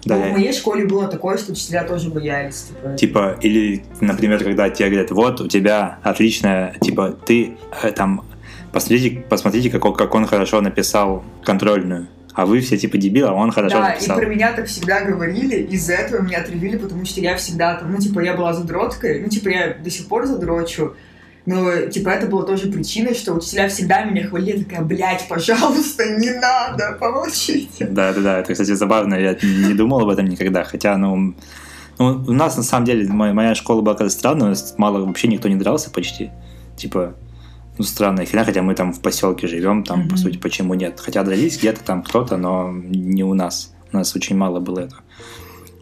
Да. 0.05 0.16
Ну, 0.16 0.29
в 0.29 0.33
моей 0.33 0.53
школе 0.53 0.87
было 0.87 1.09
такое, 1.09 1.37
что 1.37 1.53
учителя 1.53 1.83
тоже 1.83 2.11
боялись. 2.11 2.68
Типа, 2.68 2.96
типа 2.96 3.38
или, 3.40 3.85
например, 4.01 4.42
когда 4.42 4.70
тебе 4.70 4.88
говорят, 4.90 5.11
вот, 5.11 5.40
у 5.40 5.49
тебя 5.49 5.99
отличная, 6.03 6.75
типа, 6.81 7.16
ты 7.25 7.57
э, 7.83 7.90
там, 7.90 8.25
посмотрите, 8.72 9.25
посмотрите 9.29 9.70
как, 9.70 9.96
как 9.96 10.14
он 10.14 10.27
хорошо 10.27 10.61
написал 10.61 11.25
контрольную. 11.42 12.07
А 12.35 12.44
вы 12.44 12.61
все 12.61 12.77
типа 12.77 12.99
дебилы, 12.99 13.29
а 13.29 13.33
он 13.33 13.51
хорошо 13.51 13.79
да, 13.79 13.88
написал. 13.88 14.18
и 14.18 14.20
про 14.20 14.29
меня 14.29 14.53
так 14.53 14.66
всегда 14.66 15.01
говорили, 15.01 15.62
из-за 15.70 15.94
этого 15.94 16.20
меня 16.20 16.38
отревили, 16.38 16.77
потому 16.77 17.07
что 17.07 17.20
я 17.22 17.35
всегда 17.37 17.77
там, 17.77 17.90
ну, 17.90 17.99
типа, 17.99 18.20
я 18.20 18.35
была 18.35 18.53
задроткой, 18.53 19.22
ну, 19.22 19.29
типа, 19.29 19.49
я 19.49 19.75
до 19.75 19.90
сих 19.90 20.07
пор 20.07 20.27
задрочу, 20.27 20.94
но, 21.46 21.82
типа, 21.87 22.11
это 22.11 22.26
было 22.26 22.44
тоже 22.44 22.68
причиной, 22.68 23.14
что 23.14 23.32
учителя 23.32 23.68
всегда 23.68 24.04
меня 24.04 24.26
хвалили, 24.26 24.64
такая, 24.64 24.82
блядь, 24.82 25.26
пожалуйста, 25.28 26.18
не 26.18 26.30
надо, 26.30 26.96
помолчите. 27.00 27.87
Да-да-да, 27.87 28.40
это, 28.40 28.52
кстати, 28.52 28.72
забавно, 28.72 29.14
я 29.14 29.37
не 29.42 29.74
думал 29.74 30.00
об 30.00 30.09
этом 30.09 30.26
никогда, 30.26 30.64
хотя, 30.64 30.96
ну, 30.96 31.35
ну, 31.98 32.24
у 32.26 32.32
нас, 32.32 32.56
на 32.56 32.62
самом 32.62 32.85
деле, 32.85 33.09
моя, 33.09 33.32
моя 33.32 33.54
школа 33.54 33.80
была 33.80 33.94
как-то 33.94 34.11
странная, 34.11 34.56
мало, 34.76 35.04
вообще 35.04 35.28
никто 35.28 35.48
не 35.48 35.56
дрался 35.56 35.90
почти, 35.90 36.30
типа, 36.76 37.14
ну, 37.78 37.85
странная 37.85 38.24
херня, 38.24 38.44
хотя 38.44 38.62
мы 38.62 38.74
там 38.74 38.92
в 38.92 39.00
поселке 39.00 39.46
живем, 39.46 39.85
там, 39.85 40.02
mm-hmm. 40.02 40.11
по 40.11 40.16
сути, 40.16 40.38
почему 40.38 40.74
нет. 40.74 40.98
Хотя 40.98 41.22
дрались 41.22 41.59
где-то 41.59 41.85
там 41.85 42.02
кто-то, 42.02 42.37
но 42.37 42.72
не 42.72 43.22
у 43.22 43.35
нас. 43.35 43.74
У 43.92 43.96
нас 43.98 44.16
очень 44.16 44.37
мало 44.37 44.61
было 44.61 44.80
этого. 44.80 45.02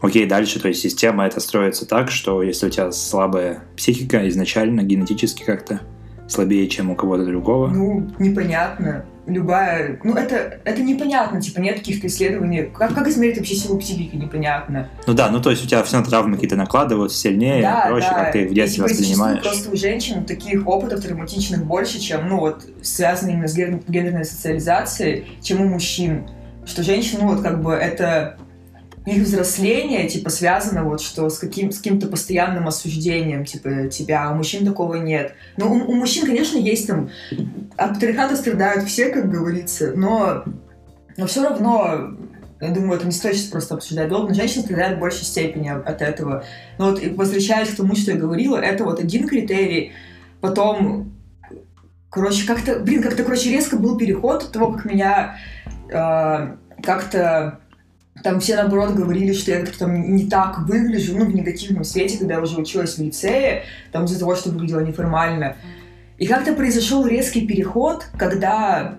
Окей, 0.05 0.27
дальше, 0.27 0.59
то 0.59 0.67
есть 0.67 0.81
система 0.81 1.25
это 1.25 1.39
строится 1.39 1.87
так, 1.87 2.11
что 2.11 2.43
если 2.43 2.67
у 2.67 2.69
тебя 2.69 2.91
слабая 2.91 3.63
психика 3.75 4.27
изначально, 4.29 4.81
генетически 4.81 5.43
как-то 5.43 5.81
слабее, 6.27 6.67
чем 6.67 6.91
у 6.91 6.95
кого-то 6.95 7.25
другого. 7.25 7.67
Ну, 7.67 8.07
непонятно. 8.19 9.05
любая... 9.25 9.99
Ну, 10.03 10.13
это, 10.13 10.59
это 10.63 10.81
непонятно, 10.83 11.41
типа, 11.41 11.59
нет 11.59 11.79
каких-то 11.79 12.05
исследований. 12.05 12.69
Как, 12.73 12.93
как 12.93 13.07
измерить 13.07 13.37
вообще 13.37 13.55
силу 13.55 13.79
психики, 13.79 14.15
непонятно. 14.15 14.89
Ну 15.07 15.13
да, 15.13 15.29
ну 15.31 15.41
то 15.41 15.49
есть 15.49 15.65
у 15.65 15.67
тебя 15.67 15.83
все 15.83 16.03
травмы 16.03 16.35
какие-то 16.35 16.55
накладываются 16.55 17.17
сильнее, 17.17 17.63
Да, 17.63 17.85
проще, 17.87 18.07
да. 18.09 18.23
как 18.25 18.31
ты 18.33 18.47
в 18.47 18.53
детстве 18.53 18.85
И, 18.85 18.87
типа, 18.87 18.99
воспринимаешь. 18.99 19.43
Просто 19.43 19.71
у 19.71 19.75
женщин 19.75 20.25
таких 20.25 20.67
опытов 20.67 21.01
травматичных 21.01 21.65
больше, 21.65 21.99
чем, 21.99 22.29
ну, 22.29 22.39
вот, 22.39 22.63
связанные 22.83 23.33
именно 23.33 23.47
с 23.47 23.55
ген- 23.55 23.81
гендерной 23.87 24.25
социализацией, 24.25 25.25
чем 25.41 25.61
у 25.61 25.65
мужчин. 25.65 26.27
Что 26.65 26.83
женщины, 26.83 27.21
ну, 27.23 27.33
вот, 27.33 27.41
как 27.41 27.61
бы, 27.61 27.73
это 27.73 28.37
их 29.05 29.23
взросление, 29.23 30.07
типа, 30.07 30.29
связано 30.29 30.83
вот, 30.83 31.01
что 31.01 31.29
с, 31.29 31.37
каким, 31.37 31.71
с 31.71 31.77
каким-то 31.77 32.07
постоянным 32.07 32.67
осуждением, 32.67 33.45
типа, 33.45 33.87
тебя, 33.87 34.25
а 34.25 34.31
у 34.31 34.35
мужчин 34.35 34.65
такого 34.65 34.95
нет. 34.95 35.35
Ну, 35.57 35.71
у, 35.71 35.91
у 35.91 35.95
мужчин, 35.95 36.25
конечно, 36.25 36.57
есть 36.57 36.87
там... 36.87 37.09
От 37.77 37.93
патриархата 37.95 38.35
страдают 38.35 38.85
все, 38.85 39.09
как 39.09 39.29
говорится, 39.29 39.93
но, 39.95 40.43
но 41.17 41.27
все 41.27 41.43
равно 41.43 42.15
я 42.61 42.71
думаю, 42.71 42.97
это 42.97 43.05
не 43.05 43.11
стоит 43.11 43.35
сейчас 43.35 43.49
просто 43.49 43.75
обсуждать 43.75 44.09
долго, 44.09 44.29
но 44.29 44.33
женщины 44.33 44.63
страдают 44.63 44.97
в 44.97 45.01
большей 45.01 45.25
степени 45.25 45.69
от 45.69 46.01
этого. 46.01 46.45
Но 46.77 46.91
вот 46.91 47.01
возвращаясь 47.15 47.69
к 47.69 47.75
тому, 47.75 47.95
что 47.95 48.11
я 48.11 48.17
говорила, 48.17 48.57
это 48.57 48.85
вот 48.85 48.99
один 48.99 49.27
критерий. 49.27 49.91
Потом, 50.39 51.13
короче, 52.09 52.47
как-то, 52.47 52.79
блин, 52.79 53.03
как-то, 53.03 53.23
короче, 53.23 53.51
резко 53.51 53.77
был 53.77 53.97
переход 53.97 54.43
от 54.43 54.51
того, 54.51 54.71
как 54.71 54.85
меня 54.85 55.37
э, 55.89 56.55
как-то 56.81 57.59
там 58.23 58.39
все, 58.39 58.55
наоборот, 58.55 58.93
говорили, 58.93 59.33
что 59.33 59.51
я 59.51 59.59
как-то 59.59 59.79
там 59.79 60.15
не 60.15 60.27
так 60.29 60.59
выгляжу, 60.67 61.17
ну, 61.17 61.25
в 61.25 61.35
негативном 61.35 61.83
свете, 61.83 62.17
когда 62.17 62.35
я 62.35 62.41
уже 62.41 62.59
училась 62.59 62.97
в 62.97 63.01
лицее, 63.01 63.63
там 63.91 64.05
из-за 64.05 64.19
того, 64.19 64.35
что 64.35 64.49
выглядела 64.49 64.79
неформально. 64.79 65.57
И 66.17 66.27
как-то 66.27 66.53
произошел 66.53 67.05
резкий 67.05 67.45
переход, 67.45 68.07
когда 68.17 68.97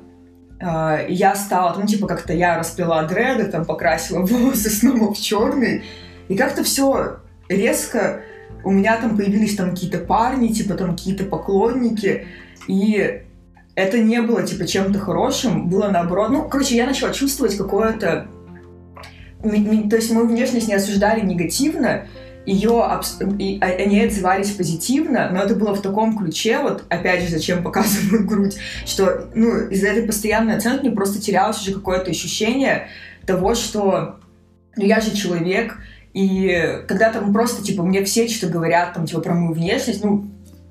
э, 0.61 1.07
я 1.09 1.35
стала, 1.35 1.77
ну, 1.79 1.87
типа, 1.87 2.07
как-то 2.07 2.35
я 2.35 2.59
расплела 2.59 3.05
дреды, 3.05 3.45
там, 3.45 3.65
покрасила 3.65 4.21
волосы 4.27 4.69
снова 4.69 5.15
в 5.15 5.19
черный, 5.19 5.85
и 6.29 6.37
как-то 6.37 6.63
все 6.63 7.21
резко 7.49 8.21
у 8.65 8.71
меня 8.71 8.97
там 8.97 9.17
появились 9.17 9.57
там 9.57 9.71
какие-то 9.71 9.99
парни, 9.99 10.49
типа, 10.49 10.75
там, 10.75 10.91
какие-то 10.91 11.25
поклонники, 11.25 12.27
и 12.69 13.23
это 13.77 13.99
не 13.99 14.21
было, 14.21 14.43
типа, 14.43 14.67
чем-то 14.67 14.99
хорошим, 14.99 15.69
было 15.69 15.89
наоборот. 15.89 16.31
Ну, 16.31 16.49
короче, 16.49 16.77
я 16.77 16.87
начала 16.87 17.13
чувствовать 17.13 17.57
какое-то... 17.57 18.27
То 19.89 19.97
есть 19.97 20.11
мою 20.11 20.27
внешность 20.27 20.69
не 20.69 20.75
осуждали 20.75 21.21
негативно, 21.25 22.07
ее 22.47 22.83
абс- 22.85 23.19
и 23.39 23.59
а- 23.61 23.67
они 23.67 24.01
отзывались 24.01 24.53
позитивно, 24.53 25.29
но 25.33 25.43
это 25.43 25.57
было 25.57 25.75
в 25.75 25.83
таком 25.83 26.17
ключе, 26.17 26.61
вот 26.61 26.85
опять 26.89 27.23
же, 27.23 27.29
зачем 27.29 27.63
показываю 27.63 28.25
грудь, 28.27 28.57
что 28.87 29.29
ну, 29.35 29.69
из-за 29.69 29.89
этой 29.89 30.05
постоянной 30.05 30.57
оценки 30.57 30.89
просто 30.89 31.21
терялось 31.21 31.61
уже 31.61 31.75
какое-то 31.75 32.11
ощущение 32.11 32.87
того, 33.27 33.55
что 33.57 34.21
ну, 34.77 34.85
я 34.85 35.01
же 35.01 35.15
человек, 35.15 35.77
и 36.15 36.83
когда 36.87 37.13
там 37.13 37.33
просто, 37.33 37.63
типа, 37.63 37.83
мне 37.83 38.05
все 38.05 38.29
что-то 38.29 38.53
говорят, 38.53 38.95
там, 38.95 39.07
типа, 39.07 39.21
про 39.21 39.35
мою 39.35 39.53
внешность, 39.53 40.05
ну, 40.05 40.27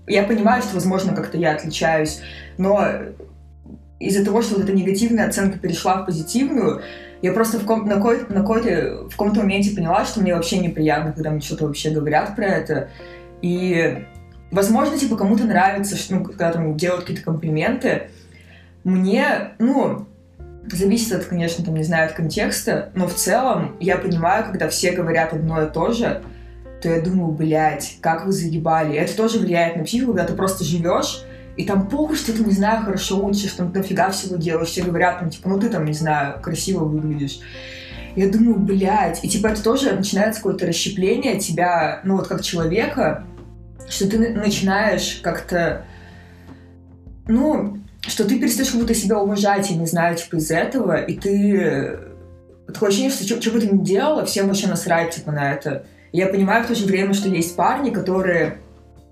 я 0.08 0.24
понимаю, 0.24 0.62
что, 0.64 0.76
возможно, 0.76 1.14
как-то 1.14 1.38
я 1.38 1.52
отличаюсь, 1.52 2.20
но 2.58 2.88
из-за 4.00 4.24
того, 4.24 4.42
что 4.42 4.56
вот 4.56 4.64
эта 4.64 4.74
негативная 4.74 5.28
оценка 5.28 5.60
перешла 5.60 6.02
в 6.02 6.06
позитивную, 6.06 6.82
я 7.22 7.32
просто 7.32 7.60
в, 7.60 7.66
ком- 7.66 7.88
на, 7.88 7.96
какой- 7.96 8.28
на 8.30 8.42
какой-то, 8.42 9.08
в 9.08 9.12
каком-то 9.12 9.42
моменте 9.42 9.76
поняла, 9.76 10.06
что 10.06 10.22
мне 10.22 10.36
вообще 10.36 10.60
неприятно, 10.60 11.14
когда 11.14 11.32
мне 11.32 11.42
что-то 11.42 11.66
вообще 11.68 11.90
говорят 11.90 12.36
про 12.36 12.46
это. 12.46 12.90
И, 13.42 14.06
возможно, 14.52 14.98
типа, 14.98 15.16
кому-то 15.16 15.46
нравится, 15.46 15.96
что, 15.96 16.16
ну, 16.16 16.24
когда 16.24 16.52
там 16.52 16.76
делают 16.76 17.02
какие-то 17.02 17.24
комплименты. 17.24 18.10
Мне, 18.84 19.54
ну, 19.60 20.08
зависит 20.72 21.14
от, 21.14 21.26
конечно, 21.26 21.64
там, 21.64 21.76
не 21.76 21.84
знаю, 21.84 22.08
от 22.08 22.14
контекста, 22.14 22.92
но 22.96 23.08
в 23.08 23.14
целом 23.14 23.76
я 23.80 23.98
понимаю, 23.98 24.46
когда 24.46 24.68
все 24.70 24.92
говорят 24.92 25.34
одно 25.34 25.64
и 25.64 25.72
то 25.72 25.92
же, 25.92 26.22
то 26.82 26.90
я 26.90 27.02
думаю, 27.02 27.32
блядь, 27.32 27.98
как 28.02 28.26
вы 28.26 28.32
заебали. 28.32 28.96
Это 28.96 29.16
тоже 29.16 29.40
влияет 29.40 29.76
на 29.76 29.84
психику, 29.84 30.14
когда 30.14 30.26
ты 30.26 30.34
просто 30.34 30.64
живешь, 30.64 31.24
и 31.58 31.66
там 31.66 31.88
похуй, 31.88 32.18
что 32.18 32.34
ты, 32.34 32.44
не 32.44 32.52
знаю, 32.52 32.84
хорошо 32.84 33.26
учишь, 33.26 33.52
там 33.52 33.72
дофига 33.72 34.10
всего 34.10 34.36
делаешь, 34.36 34.70
все 34.70 34.84
говорят, 34.84 35.20
там, 35.20 35.30
типа, 35.30 35.50
ну 35.50 35.60
ты 35.60 35.70
там, 35.70 35.86
не 35.86 35.94
знаю, 35.94 36.42
красиво 36.42 36.84
выглядишь. 36.84 37.40
Я 38.16 38.30
думаю, 38.30 38.60
блядь, 38.60 39.24
и 39.24 39.30
типа 39.30 39.48
это 39.48 39.64
тоже 39.64 39.94
начинается 39.94 40.42
какое-то 40.42 40.66
расщепление 40.68 41.40
тебя, 41.40 42.02
ну 42.04 42.18
вот 42.18 42.28
как 42.28 42.42
человека, 42.42 43.26
что 43.90 44.10
ты 44.10 44.18
на- 44.18 44.42
начинаешь 44.42 45.20
как-то, 45.22 45.86
ну, 47.28 47.78
что 48.02 48.26
ты 48.26 48.40
перестаешь 48.40 48.72
как 48.72 48.82
будто 48.82 48.94
себя 48.94 49.20
уважать, 49.20 49.70
я 49.70 49.78
не 49.78 49.86
знаю, 49.86 50.16
типа 50.16 50.36
из 50.36 50.52
этого, 50.52 51.02
и 51.02 51.18
ты... 51.18 52.00
Такое 52.68 52.90
ощущение, 52.90 53.12
что 53.12 53.42
что 53.42 53.52
бы 53.52 53.60
ты 53.60 53.68
ни 53.68 53.84
делала, 53.84 54.26
всем 54.26 54.48
вообще 54.48 54.68
насрать, 54.68 55.16
типа, 55.16 55.32
на 55.32 55.54
это. 55.54 55.86
Я 56.12 56.28
понимаю 56.28 56.64
в 56.64 56.68
то 56.68 56.76
же 56.76 56.86
время, 56.86 57.14
что 57.14 57.30
есть 57.30 57.56
парни, 57.56 57.92
которые 57.92 58.58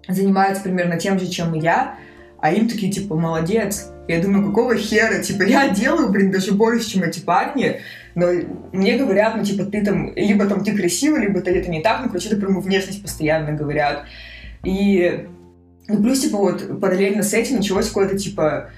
занимаются 0.07 0.63
примерно 0.63 0.97
тем 0.97 1.19
же, 1.19 1.27
чем 1.27 1.53
и 1.53 1.59
я, 1.59 1.95
а 2.43 2.51
им 2.51 2.67
такие, 2.67 2.91
типа, 2.91 3.15
молодец. 3.15 3.89
Я 4.05 4.21
думаю, 4.21 4.45
какого 4.45 4.75
хера? 4.75 5.23
Типа, 5.23 5.43
я 5.43 5.69
делаю, 5.69 6.09
блин, 6.09 6.29
даже 6.29 6.51
больше, 6.51 6.89
чем 6.89 7.03
эти 7.03 7.21
парни, 7.21 7.79
но 8.15 8.27
мне 8.73 8.97
говорят, 8.97 9.37
ну, 9.37 9.45
типа, 9.45 9.63
ты 9.63 9.81
там, 9.81 10.13
либо 10.13 10.45
там 10.45 10.61
ты 10.61 10.75
красивый, 10.75 11.21
либо 11.21 11.39
ты 11.39 11.51
это 11.51 11.71
не 11.71 11.81
так, 11.81 12.01
ну, 12.01 12.09
короче, 12.09 12.27
это 12.27 12.35
про 12.35 12.49
внешность 12.49 13.01
постоянно 13.01 13.53
говорят. 13.53 14.03
И, 14.65 15.25
ну, 15.87 16.03
плюс, 16.03 16.19
типа, 16.19 16.37
вот, 16.37 16.81
параллельно 16.81 17.23
с 17.23 17.33
этим 17.33 17.55
началось 17.55 17.87
какое-то, 17.87 18.17
типа, 18.17 18.71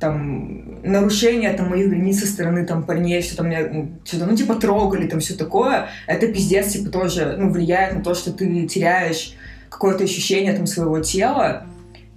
там, 0.00 0.82
нарушение 0.82 1.52
там 1.52 1.70
моих 1.70 1.90
границ 1.90 2.18
со 2.18 2.26
стороны 2.26 2.66
там 2.66 2.82
парней, 2.82 3.22
что 3.22 3.36
там 3.36 3.50
меня 3.50 3.60
м, 3.60 4.00
что-то, 4.04 4.26
ну, 4.26 4.36
типа, 4.36 4.56
трогали, 4.56 5.06
там, 5.06 5.20
все 5.20 5.34
такое, 5.34 5.90
это 6.08 6.26
пиздец, 6.26 6.72
типа, 6.72 6.90
тоже, 6.90 7.36
ну, 7.38 7.50
влияет 7.50 7.94
на 7.94 8.02
то, 8.02 8.14
что 8.14 8.32
ты 8.32 8.66
теряешь 8.66 9.36
какое-то 9.68 10.02
ощущение 10.02 10.54
там 10.54 10.66
своего 10.66 10.98
тела, 10.98 11.68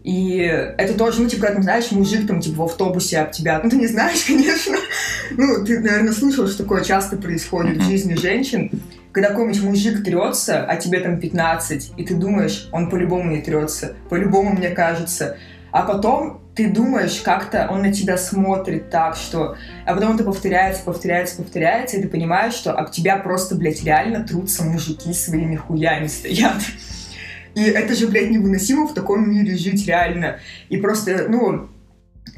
и 0.06 0.38
это 0.78 0.94
тоже, 0.94 1.20
ну, 1.20 1.28
типа, 1.28 1.48
когда, 1.48 1.56
там, 1.56 1.64
знаешь, 1.64 1.92
мужик 1.92 2.28
там, 2.28 2.40
типа, 2.40 2.58
в 2.58 2.62
автобусе 2.66 3.18
об 3.18 3.32
тебя, 3.32 3.60
ну, 3.64 3.72
ты 3.72 3.76
не 3.76 3.88
знаешь, 3.88 4.24
конечно, 4.28 4.78
ну, 5.32 5.66
ты, 5.66 5.80
наверное, 5.80 6.14
слышал, 6.14 6.48
что 6.48 6.60
такое 6.60 6.84
часто 6.84 7.18
происходит 7.18 7.78
в 7.78 7.86
жизни 7.88 8.14
женщин, 8.14 8.70
когда 9.12 9.30
какой-нибудь 9.30 9.64
мужик 9.64 10.04
трется, 10.04 10.64
а 10.64 10.76
тебе 10.76 11.00
там 11.00 11.20
15, 11.20 11.94
и 11.98 12.06
ты 12.06 12.14
думаешь, 12.14 12.70
он 12.72 12.92
по-любому 12.92 13.32
не 13.32 13.42
трется, 13.42 13.96
по-любому, 14.08 14.52
мне 14.52 14.70
кажется. 14.70 15.38
А 15.72 15.82
потом 15.82 16.40
ты 16.54 16.70
думаешь, 16.70 17.22
как-то 17.22 17.68
он 17.72 17.82
на 17.82 17.92
тебя 17.92 18.18
смотрит 18.18 18.92
так, 18.92 19.16
что... 19.16 19.58
А 19.88 19.96
потом 19.96 20.14
это 20.14 20.24
повторяется, 20.24 20.84
повторяется, 20.84 21.38
повторяется, 21.38 21.98
и 21.98 22.04
ты 22.04 22.10
понимаешь, 22.10 22.54
что 22.54 22.74
об 22.74 22.92
тебя 22.92 23.18
просто, 23.18 23.56
блядь, 23.56 23.84
реально 23.84 24.24
трутся 24.24 24.64
мужики 24.64 25.12
своими 25.14 25.56
хуями 25.56 26.06
стоят. 26.06 26.62
И 27.56 27.64
это 27.64 27.96
же, 27.96 28.08
блядь, 28.08 28.30
невыносимо 28.30 28.88
в 28.88 28.94
таком 28.94 29.30
мире 29.30 29.56
жить 29.56 29.88
реально. 29.88 30.40
И 30.70 30.78
просто, 30.78 31.26
ну, 31.30 31.70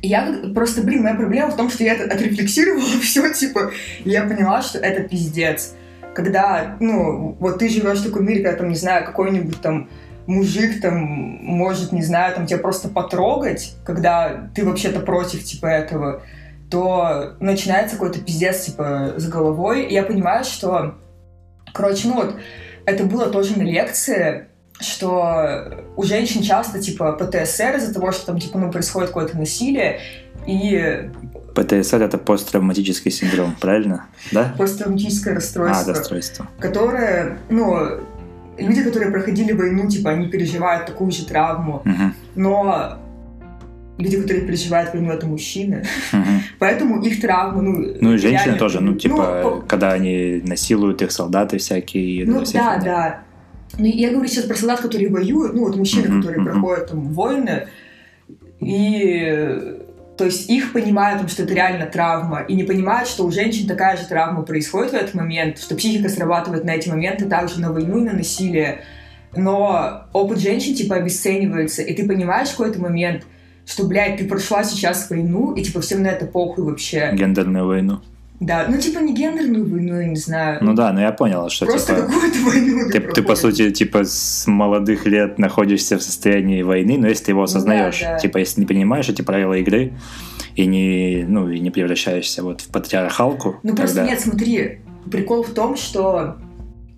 я 0.02 0.42
просто, 0.54 0.82
блин, 0.84 1.04
моя 1.04 1.16
проблема 1.16 1.52
в 1.52 1.56
том, 1.56 1.70
что 1.70 1.84
я 1.84 1.94
это 1.94 2.14
отрефлексировала 2.14 2.86
все, 3.02 3.34
типа, 3.34 3.72
и 4.04 4.10
я 4.10 4.24
поняла, 4.24 4.62
что 4.62 4.80
это 4.80 5.04
пиздец. 5.04 5.74
Когда, 6.14 6.78
ну, 6.80 7.36
вот 7.40 7.60
ты 7.60 7.70
живешь 7.70 8.00
в 8.00 8.06
таком 8.06 8.26
мире, 8.26 8.44
когда 8.44 8.60
там, 8.60 8.70
не 8.70 8.76
знаю, 8.76 9.06
какой-нибудь 9.06 9.62
там 9.62 9.90
мужик 10.28 10.82
там 10.82 10.98
может, 10.98 11.92
не 11.94 12.04
знаю, 12.04 12.36
там 12.36 12.46
тебя 12.46 12.60
просто 12.60 12.90
потрогать, 12.90 13.76
когда 13.86 14.50
ты 14.54 14.66
вообще-то 14.66 15.00
против, 15.00 15.44
типа, 15.44 15.68
этого, 15.68 16.22
то 16.70 17.36
начинается 17.40 17.96
какой-то 17.96 18.20
пиздец, 18.20 18.66
типа, 18.66 19.14
с 19.16 19.28
головой. 19.28 19.86
И 19.86 19.94
я 19.94 20.04
понимаю, 20.04 20.44
что, 20.44 20.96
короче, 21.74 22.10
ну 22.10 22.16
вот, 22.16 22.36
это 22.86 23.04
было 23.06 23.28
тоже 23.28 23.58
на 23.58 23.64
лекции, 23.64 24.47
что 24.80 25.84
у 25.96 26.04
женщин 26.04 26.42
часто, 26.42 26.80
типа, 26.80 27.14
ПТСР 27.14 27.78
из-за 27.78 27.94
того, 27.94 28.12
что 28.12 28.28
там, 28.28 28.40
типа, 28.40 28.60
ну, 28.60 28.72
происходит 28.72 29.10
какое-то 29.10 29.38
насилие, 29.38 30.00
и 30.46 31.10
ПТСР 31.56 32.04
это 32.04 32.18
посттравматический 32.18 33.12
синдром, 33.12 33.56
правильно? 33.60 34.06
Да? 34.32 34.54
посттравматическое 34.58 35.34
А, 35.34 35.36
расстройство, 35.38 35.94
расстройство. 35.94 36.48
которое, 36.60 37.38
ну, 37.50 37.76
люди, 38.58 38.84
которые 38.84 39.12
проходили 39.12 39.52
войну, 39.54 39.90
типа, 39.90 40.12
они 40.12 40.28
переживают 40.28 40.86
такую 40.86 41.12
же 41.12 41.26
травму, 41.26 41.82
Мгм. 41.84 42.14
но 42.36 42.98
люди, 43.98 44.22
которые 44.22 44.46
переживают 44.46 44.94
войну, 44.94 45.12
это 45.12 45.26
мужчины, 45.26 45.84
Мгм. 46.14 46.42
поэтому 46.60 47.02
их 47.02 47.20
травмы, 47.20 47.62
ну... 47.64 47.96
Ну 48.00 48.14
и 48.14 48.18
женщины 48.18 48.44
реально- 48.46 48.60
тоже, 48.60 48.80
ну 48.80 48.94
типа, 48.94 49.42
по- 49.44 49.62
когда 49.68 49.92
они 49.92 50.42
насилуют 50.46 51.02
их 51.02 51.12
солдаты 51.12 51.58
всякие. 51.58 52.26
Ну 52.28 52.44
да, 52.54 52.78
да. 52.84 53.20
Ну, 53.78 53.86
я 53.86 54.12
говорю 54.12 54.28
сейчас 54.28 54.46
про 54.46 54.56
солдат, 54.56 54.82
которые 54.82 55.10
воюют, 55.10 55.54
ну 55.54 55.66
вот 55.66 55.76
мужчины, 55.76 56.08
Мгм, 56.10 56.22
которые 56.22 56.46
проходят 56.46 56.90
там 56.90 57.14
войны, 57.14 57.68
и 58.60 59.78
то 60.18 60.26
есть 60.26 60.50
их 60.50 60.74
понимают, 60.74 61.30
что 61.30 61.44
это 61.44 61.54
реально 61.54 61.86
травма, 61.86 62.42
и 62.42 62.56
не 62.56 62.64
понимают, 62.64 63.08
что 63.08 63.24
у 63.24 63.32
женщин 63.32 63.68
такая 63.68 63.98
же 63.98 64.08
травма 64.08 64.42
происходит 64.42 64.92
в 64.92 64.96
этот 64.96 65.14
момент, 65.14 65.60
что 65.60 65.76
психика 65.76 66.10
срабатывает 66.10 66.64
на 66.64 66.72
эти 66.72 66.90
моменты 66.90 67.26
также 67.26 67.62
на 67.62 67.72
войну 67.72 68.00
и 68.00 68.02
на 68.02 68.14
насилие. 68.14 68.82
Но 69.36 70.08
опыт 70.14 70.40
женщин 70.40 70.74
типа 70.74 70.96
обесценивается, 70.96 71.84
и 71.84 71.94
ты 71.94 72.08
понимаешь 72.08 72.48
в 72.48 72.58
какой-то 72.58 72.82
момент, 72.82 73.28
что, 73.68 73.86
блядь, 73.86 74.18
ты 74.18 74.26
прошла 74.26 74.64
сейчас 74.64 75.10
войну, 75.10 75.54
и, 75.54 75.62
типа, 75.62 75.82
всем 75.82 76.02
на 76.02 76.08
это 76.08 76.26
похуй 76.26 76.64
вообще. 76.64 77.12
Гендерную 77.14 77.68
войну. 77.68 78.02
Да, 78.40 78.68
ну, 78.70 78.78
типа, 78.78 79.00
не 79.00 79.14
гендерную 79.16 79.68
войну, 79.68 80.00
я 80.00 80.08
не 80.08 80.16
знаю. 80.16 80.60
Ну 80.62 80.74
да, 80.74 80.94
но 80.94 81.02
я 81.02 81.12
понял, 81.12 81.50
что 81.50 81.66
Просто 81.66 81.96
типа... 81.96 82.08
какую-то 82.08 82.40
войну 82.40 82.90
Ты, 82.92 83.00
ты, 83.00 83.24
по 83.24 83.36
сути, 83.36 83.72
типа, 83.72 84.04
с 84.04 84.46
молодых 84.46 85.08
лет 85.08 85.40
находишься 85.40 85.98
в 85.98 86.04
состоянии 86.04 86.62
войны, 86.62 86.98
но 87.00 87.08
если 87.08 87.26
ты 87.26 87.32
его 87.32 87.44
осознаешь, 87.44 88.00
да. 88.00 88.20
типа, 88.20 88.38
если 88.38 88.60
не 88.60 88.68
принимаешь 88.68 89.10
эти 89.10 89.24
правила 89.24 89.54
игры 89.56 89.94
и 90.56 90.68
не, 90.68 91.26
ну, 91.28 91.50
и 91.50 91.60
не 91.60 91.72
превращаешься 91.72 92.44
вот 92.44 92.62
в 92.62 92.68
патриархалку, 92.68 93.60
Ну 93.64 93.76
просто 93.76 93.98
тогда- 93.98 94.12
нет, 94.12 94.22
смотри, 94.22 94.80
прикол 95.10 95.42
в 95.42 95.52
том, 95.52 95.76
что 95.76 96.38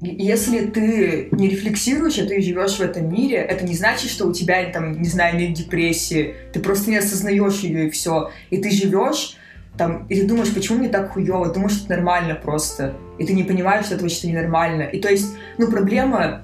если 0.01 0.65
ты 0.65 1.29
не 1.31 1.49
рефлексируешь, 1.49 2.17
а 2.19 2.25
ты 2.25 2.41
живешь 2.41 2.75
в 2.75 2.81
этом 2.81 3.11
мире, 3.11 3.37
это 3.37 3.65
не 3.65 3.75
значит, 3.75 4.09
что 4.09 4.27
у 4.27 4.33
тебя 4.33 4.69
там, 4.71 5.01
не 5.01 5.07
знаю, 5.07 5.37
нет 5.37 5.53
депрессии. 5.53 6.35
Ты 6.53 6.59
просто 6.61 6.89
не 6.89 6.97
осознаешь 6.97 7.59
ее 7.59 7.87
и 7.87 7.89
все. 7.89 8.31
И 8.49 8.57
ты 8.57 8.71
живешь 8.71 9.35
там, 9.79 10.05
и 10.09 10.15
ты 10.19 10.27
думаешь, 10.27 10.53
почему 10.53 10.79
мне 10.79 10.89
так 10.89 11.13
хуево? 11.13 11.53
Думаешь, 11.53 11.71
что 11.71 11.85
это 11.85 11.95
нормально 11.95 12.35
просто. 12.35 12.95
И 13.17 13.25
ты 13.25 13.31
не 13.31 13.43
понимаешь, 13.43 13.85
что 13.85 13.95
это 13.95 14.03
вообще 14.03 14.27
ненормально. 14.27 14.81
И 14.81 14.99
то 14.99 15.09
есть, 15.09 15.33
ну, 15.57 15.71
проблема, 15.71 16.41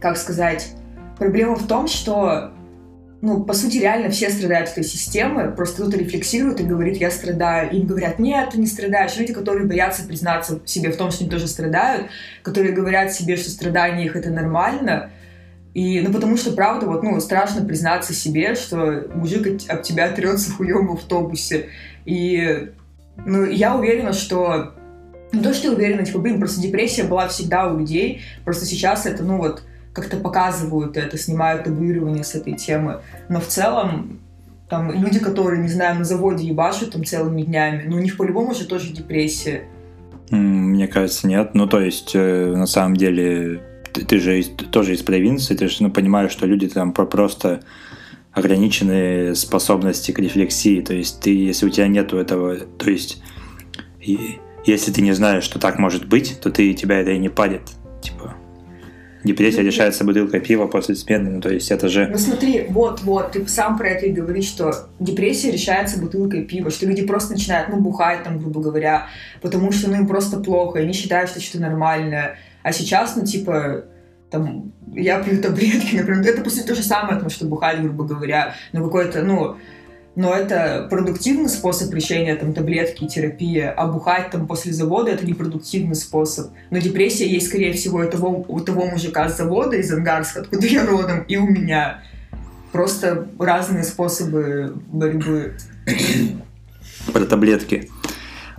как 0.00 0.16
сказать, 0.16 0.72
проблема 1.18 1.56
в 1.56 1.66
том, 1.66 1.86
что 1.88 2.52
ну, 3.20 3.42
по 3.42 3.52
сути, 3.54 3.78
реально 3.78 4.10
все 4.10 4.30
страдают 4.30 4.68
от 4.68 4.78
этой 4.78 4.84
системы, 4.84 5.50
просто 5.50 5.82
кто-то 5.82 5.98
рефлексирует 5.98 6.60
и 6.60 6.64
говорит, 6.64 6.96
я 6.98 7.10
страдаю. 7.10 7.70
Им 7.70 7.86
говорят, 7.86 8.18
нет, 8.18 8.50
ты 8.50 8.58
не 8.58 8.66
страдаешь. 8.66 9.16
Люди, 9.16 9.32
которые 9.34 9.66
боятся 9.66 10.04
признаться 10.06 10.60
себе 10.64 10.90
в 10.90 10.96
том, 10.96 11.10
что 11.10 11.24
они 11.24 11.30
тоже 11.30 11.48
страдают, 11.48 12.08
которые 12.42 12.74
говорят 12.74 13.12
себе, 13.12 13.36
что 13.36 13.50
страдание 13.50 14.06
их 14.06 14.16
это 14.16 14.30
нормально. 14.30 15.10
И, 15.74 16.00
ну, 16.00 16.12
потому 16.12 16.36
что, 16.36 16.52
правда, 16.52 16.86
вот, 16.86 17.02
ну, 17.02 17.18
страшно 17.20 17.64
признаться 17.64 18.14
себе, 18.14 18.54
что 18.54 19.08
мужик 19.12 19.46
от, 19.46 19.68
об 19.68 19.82
тебя 19.82 20.08
трется 20.08 20.52
хуем 20.52 20.86
в 20.86 20.92
автобусе. 20.92 21.66
И, 22.04 22.70
ну, 23.26 23.44
я 23.44 23.76
уверена, 23.76 24.12
что... 24.12 24.74
Не 25.32 25.42
то, 25.42 25.52
что 25.52 25.68
я 25.68 25.74
уверена, 25.74 26.04
типа, 26.04 26.20
блин, 26.20 26.38
просто 26.38 26.60
депрессия 26.60 27.02
была 27.02 27.26
всегда 27.26 27.66
у 27.66 27.80
людей, 27.80 28.22
просто 28.44 28.66
сейчас 28.66 29.04
это, 29.04 29.24
ну, 29.24 29.38
вот, 29.38 29.64
как-то 29.92 30.16
показывают 30.16 30.96
это, 30.96 31.18
снимают 31.18 31.64
табуирование 31.64 32.22
с 32.22 32.36
этой 32.36 32.52
темы. 32.52 33.00
Но 33.28 33.40
в 33.40 33.46
целом, 33.48 34.20
там, 34.68 34.92
люди, 34.92 35.18
которые, 35.18 35.60
не 35.60 35.68
знаю, 35.68 35.98
на 35.98 36.04
заводе 36.04 36.46
ебашут 36.46 36.92
там 36.92 37.04
целыми 37.04 37.42
днями, 37.42 37.82
ну, 37.88 37.96
у 37.96 38.00
них 38.00 38.16
по-любому 38.16 38.54
же 38.54 38.64
тоже 38.64 38.92
депрессия. 38.92 39.64
Мне 40.30 40.86
кажется, 40.86 41.26
нет. 41.26 41.50
Ну, 41.54 41.66
то 41.66 41.80
есть, 41.80 42.12
э, 42.14 42.54
на 42.54 42.66
самом 42.66 42.96
деле, 42.96 43.60
ты, 43.94 44.04
ты 44.04 44.18
же 44.18 44.38
из- 44.40 44.50
тоже 44.70 44.92
из 44.92 45.02
провинции, 45.02 45.54
ты 45.54 45.68
же 45.68 45.76
ну, 45.80 45.90
понимаешь, 45.90 46.32
что 46.32 46.46
люди 46.46 46.68
там 46.68 46.92
про- 46.92 47.06
просто 47.06 47.60
ограниченные 48.32 49.34
способности 49.34 50.10
к 50.12 50.18
рефлексии. 50.18 50.80
То 50.80 50.92
есть, 50.92 51.20
ты, 51.20 51.30
если 51.34 51.66
у 51.66 51.70
тебя 51.70 51.86
нету 51.88 52.18
этого, 52.18 52.56
то 52.56 52.90
есть, 52.90 53.22
и- 54.00 54.38
если 54.66 54.92
ты 54.92 55.02
не 55.02 55.12
знаешь, 55.12 55.44
что 55.44 55.58
так 55.58 55.78
может 55.78 56.06
быть, 56.08 56.38
то 56.40 56.50
ты 56.50 56.72
тебя 56.74 57.00
это 57.00 57.12
и 57.12 57.18
не 57.18 57.28
парит. 57.28 57.62
Типа, 58.02 58.34
депрессия 59.22 59.60
Ну, 59.60 59.66
решается 59.66 60.04
бутылкой 60.04 60.40
пива 60.40 60.66
после 60.66 60.94
смены. 60.96 61.30
Ну, 61.30 61.40
то 61.40 61.48
есть, 61.52 61.70
это 61.70 61.88
же... 61.88 62.08
Ну 62.10 62.18
смотри, 62.18 62.66
вот-вот, 62.68 63.32
ты 63.32 63.46
сам 63.46 63.78
про 63.78 63.88
это 63.90 64.06
и 64.06 64.12
говоришь, 64.12 64.46
что 64.46 64.88
депрессия 64.98 65.50
решается 65.52 66.00
бутылкой 66.00 66.42
пива, 66.44 66.70
что 66.70 66.86
люди 66.86 67.06
просто 67.06 67.32
начинают, 67.34 67.68
ну, 67.68 67.80
бухать 67.80 68.24
там, 68.24 68.38
грубо 68.38 68.60
говоря, 68.60 69.06
потому 69.40 69.70
что, 69.70 69.90
ну, 69.90 69.96
им 69.96 70.06
просто 70.08 70.40
плохо, 70.40 70.78
и 70.80 70.82
они 70.82 70.92
считают, 70.92 71.30
что 71.30 71.40
что-то 71.40 71.60
нормальное. 71.62 72.38
А 72.64 72.72
сейчас, 72.72 73.14
ну, 73.14 73.24
типа, 73.24 73.84
там, 74.30 74.72
я 74.94 75.22
пью 75.22 75.40
таблетки, 75.40 75.96
например, 75.96 76.26
это, 76.26 76.40
по 76.40 76.48
сути, 76.48 76.66
то 76.66 76.74
же 76.74 76.82
самое, 76.82 77.14
потому 77.14 77.30
что 77.30 77.44
бухать, 77.44 77.80
грубо 77.80 78.04
говоря, 78.04 78.54
но 78.72 78.82
какой-то, 78.82 79.22
ну, 79.22 79.56
но 80.16 80.32
это 80.32 80.86
продуктивный 80.88 81.50
способ 81.50 81.92
решения 81.92 82.34
там 82.36 82.54
таблетки 82.54 83.06
терапия, 83.06 83.70
а 83.70 83.86
бухать 83.86 84.30
там 84.30 84.46
после 84.46 84.72
завода 84.72 85.10
это 85.10 85.26
непродуктивный 85.26 85.94
способ. 85.94 86.52
Но 86.70 86.78
депрессия 86.78 87.26
есть, 87.26 87.48
скорее 87.48 87.74
всего, 87.74 87.98
у 87.98 88.08
того, 88.08 88.44
у 88.48 88.60
того 88.60 88.86
мужика 88.86 89.28
с 89.28 89.36
завода 89.36 89.76
из 89.76 89.92
Ангарска, 89.92 90.40
откуда 90.40 90.66
я 90.66 90.86
родом, 90.86 91.22
и 91.28 91.36
у 91.36 91.46
меня. 91.46 92.02
Просто 92.72 93.28
разные 93.38 93.84
способы 93.84 94.74
борьбы. 94.90 95.56
про 97.12 97.24
таблетки. 97.26 97.90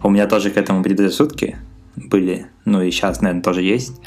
У 0.04 0.10
меня 0.10 0.28
тоже 0.28 0.52
к 0.52 0.58
этому 0.58 0.84
предрассудки 0.84 1.58
были, 1.96 2.48
ну 2.66 2.82
и 2.82 2.92
сейчас, 2.92 3.22
наверное, 3.22 3.44
тоже 3.44 3.62
есть. 3.62 4.02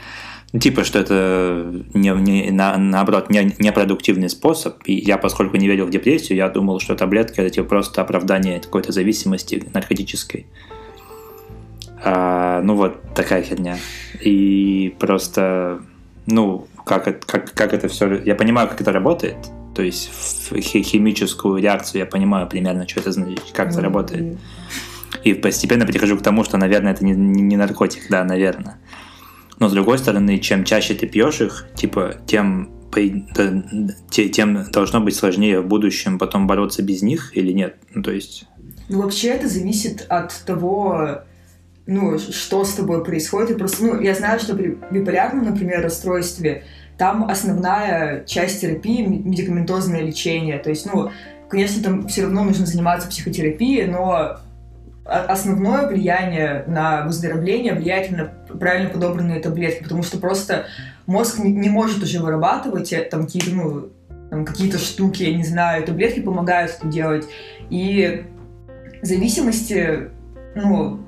Ну, 0.53 0.61
Типа, 0.61 0.83
что 0.85 0.99
это 0.99 1.85
не, 1.93 2.09
не- 2.11 2.51
на- 2.51 2.79
наоборот 2.79 3.29
не, 3.29 3.55
непродуктивный 3.59 4.31
способ. 4.31 4.77
И 4.87 4.95
я, 4.95 5.19
поскольку 5.19 5.59
не 5.59 5.67
верил 5.67 5.85
в 5.87 5.91
депрессию, 5.91 6.39
я 6.39 6.49
думал, 6.49 6.81
что 6.81 6.95
таблетки 6.95 7.41
это 7.41 7.51
типа 7.51 7.69
просто 7.69 8.01
оправдание 8.01 8.59
какой-то 8.61 8.93
зависимости 8.93 9.63
наркотической. 9.75 10.47
А, 12.03 12.63
ну 12.63 12.77
вот 12.77 13.03
такая 13.15 13.43
херня. 13.43 13.77
И 14.23 14.95
просто, 14.99 15.83
ну, 16.27 16.67
как, 16.87 17.09
это- 17.09 17.27
как, 17.27 17.53
как 17.53 17.75
это 17.75 17.89
все... 17.89 18.23
Я 18.25 18.35
понимаю, 18.35 18.69
как 18.69 18.81
это 18.81 18.93
работает. 18.93 19.37
То 19.75 19.83
есть 19.83 20.11
химическую 20.61 21.63
реакцию 21.63 22.01
я 22.01 22.07
понимаю 22.07 22.49
примерно, 22.49 22.89
что 22.89 23.01
это 23.01 23.13
значит, 23.13 23.43
как 23.53 23.71
это 23.71 23.81
работает. 23.81 24.39
И 25.25 25.35
постепенно 25.35 25.87
прихожу 25.87 26.17
к 26.17 26.23
тому, 26.23 26.45
что, 26.45 26.57
наверное, 26.57 26.93
это 26.93 27.05
не, 27.05 27.13
не- 27.13 27.57
наркотик, 27.57 28.09
да, 28.09 28.25
наверное. 28.25 28.79
Но 29.59 29.69
с 29.69 29.73
другой 29.73 29.99
стороны, 29.99 30.39
чем 30.39 30.65
чаще 30.65 30.95
ты 30.95 31.07
пьешь 31.07 31.41
их, 31.41 31.67
типа, 31.75 32.15
тем, 32.27 32.71
тем 34.11 34.71
должно 34.71 35.01
быть 35.01 35.15
сложнее 35.17 35.61
в 35.61 35.67
будущем 35.67 36.19
потом 36.19 36.47
бороться 36.47 36.83
без 36.83 37.03
них 37.03 37.37
или 37.37 37.53
нет. 37.53 37.77
Ну, 37.95 38.03
то 38.03 38.13
есть, 38.13 38.47
Ну, 38.89 39.03
вообще 39.03 39.29
это 39.29 39.49
зависит 39.49 40.07
от 40.09 40.33
того, 40.47 41.23
ну, 41.87 42.19
что 42.19 42.65
с 42.65 42.75
тобой 42.75 43.05
происходит. 43.05 43.59
Просто, 43.59 43.85
ну, 43.85 44.01
я 44.01 44.15
знаю, 44.15 44.39
что 44.39 44.55
при 44.55 44.79
биполярном, 44.91 45.45
например, 45.45 45.83
расстройстве 45.83 46.65
там 46.97 47.25
основная 47.25 48.25
часть 48.25 48.61
терапии 48.61 49.03
медикаментозное 49.03 50.03
лечение. 50.03 50.59
То 50.59 50.71
есть, 50.71 50.87
ну, 50.93 51.11
конечно, 51.49 51.83
там 51.83 52.09
все 52.09 52.23
равно 52.23 52.45
нужно 52.45 52.67
заниматься 52.67 53.09
психотерапией, 53.09 53.87
но 53.87 54.39
основное 55.09 55.87
влияние 55.89 56.65
на 56.67 57.05
выздоровление 57.07 57.75
влияет 57.75 58.11
именно 58.11 58.33
правильно 58.59 58.91
подобранные 58.91 59.41
таблетки, 59.41 59.83
потому 59.83 60.03
что 60.03 60.19
просто 60.19 60.67
мозг 61.07 61.39
не, 61.39 61.53
не 61.53 61.71
может 61.71 62.03
уже 62.03 62.21
вырабатывать 62.21 62.93
э, 62.93 63.03
там 63.03 63.25
какие-то, 63.25 63.51
ну, 63.51 63.89
там 64.31 64.45
какие-то 64.45 64.79
штуки, 64.79 65.23
я 65.23 65.35
не 65.35 65.45
знаю, 65.45 65.85
таблетки 65.85 66.21
помогают 66.21 66.77
это 66.79 66.89
делать. 66.89 67.27
И 67.71 68.25
зависимости, 69.01 70.11
ну, 70.55 71.01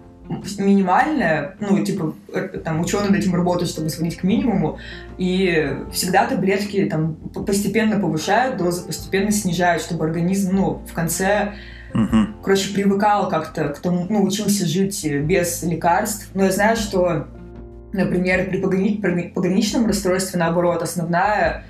минимальная, 0.59 1.57
ну, 1.61 1.85
типа, 1.85 2.15
э, 2.33 2.61
там, 2.65 2.81
ученые 2.81 3.11
над 3.11 3.21
этим 3.21 3.35
работают, 3.35 3.71
чтобы 3.71 3.91
сводить 3.91 4.17
к 4.17 4.23
минимуму, 4.23 4.79
и 5.19 5.77
всегда 5.93 6.27
таблетки 6.27 6.87
там 6.87 7.17
постепенно 7.17 8.01
повышают 8.01 8.57
дозы, 8.57 8.87
постепенно 8.87 9.31
снижают, 9.33 9.83
чтобы 9.83 10.05
организм, 10.05 10.55
ну, 10.55 10.83
в 10.89 10.93
конце, 10.95 11.53
мгм. 11.95 12.37
короче, 12.43 12.73
привыкал 12.73 13.29
как-то 13.29 13.69
к 13.69 13.79
тому, 13.81 14.07
ну, 14.09 14.23
учился 14.25 14.67
жить 14.67 15.05
без 15.05 15.63
лекарств. 15.63 16.31
Но 16.35 16.45
я 16.45 16.51
знаю, 16.51 16.77
что, 16.77 17.27
например, 17.93 18.49
при 18.49 18.61
пограни- 18.61 19.01
при 19.01 19.29
пограничном 19.29 19.87
расстройстве, 19.87 20.39
наоборот, 20.39 20.83
основная 20.83 21.65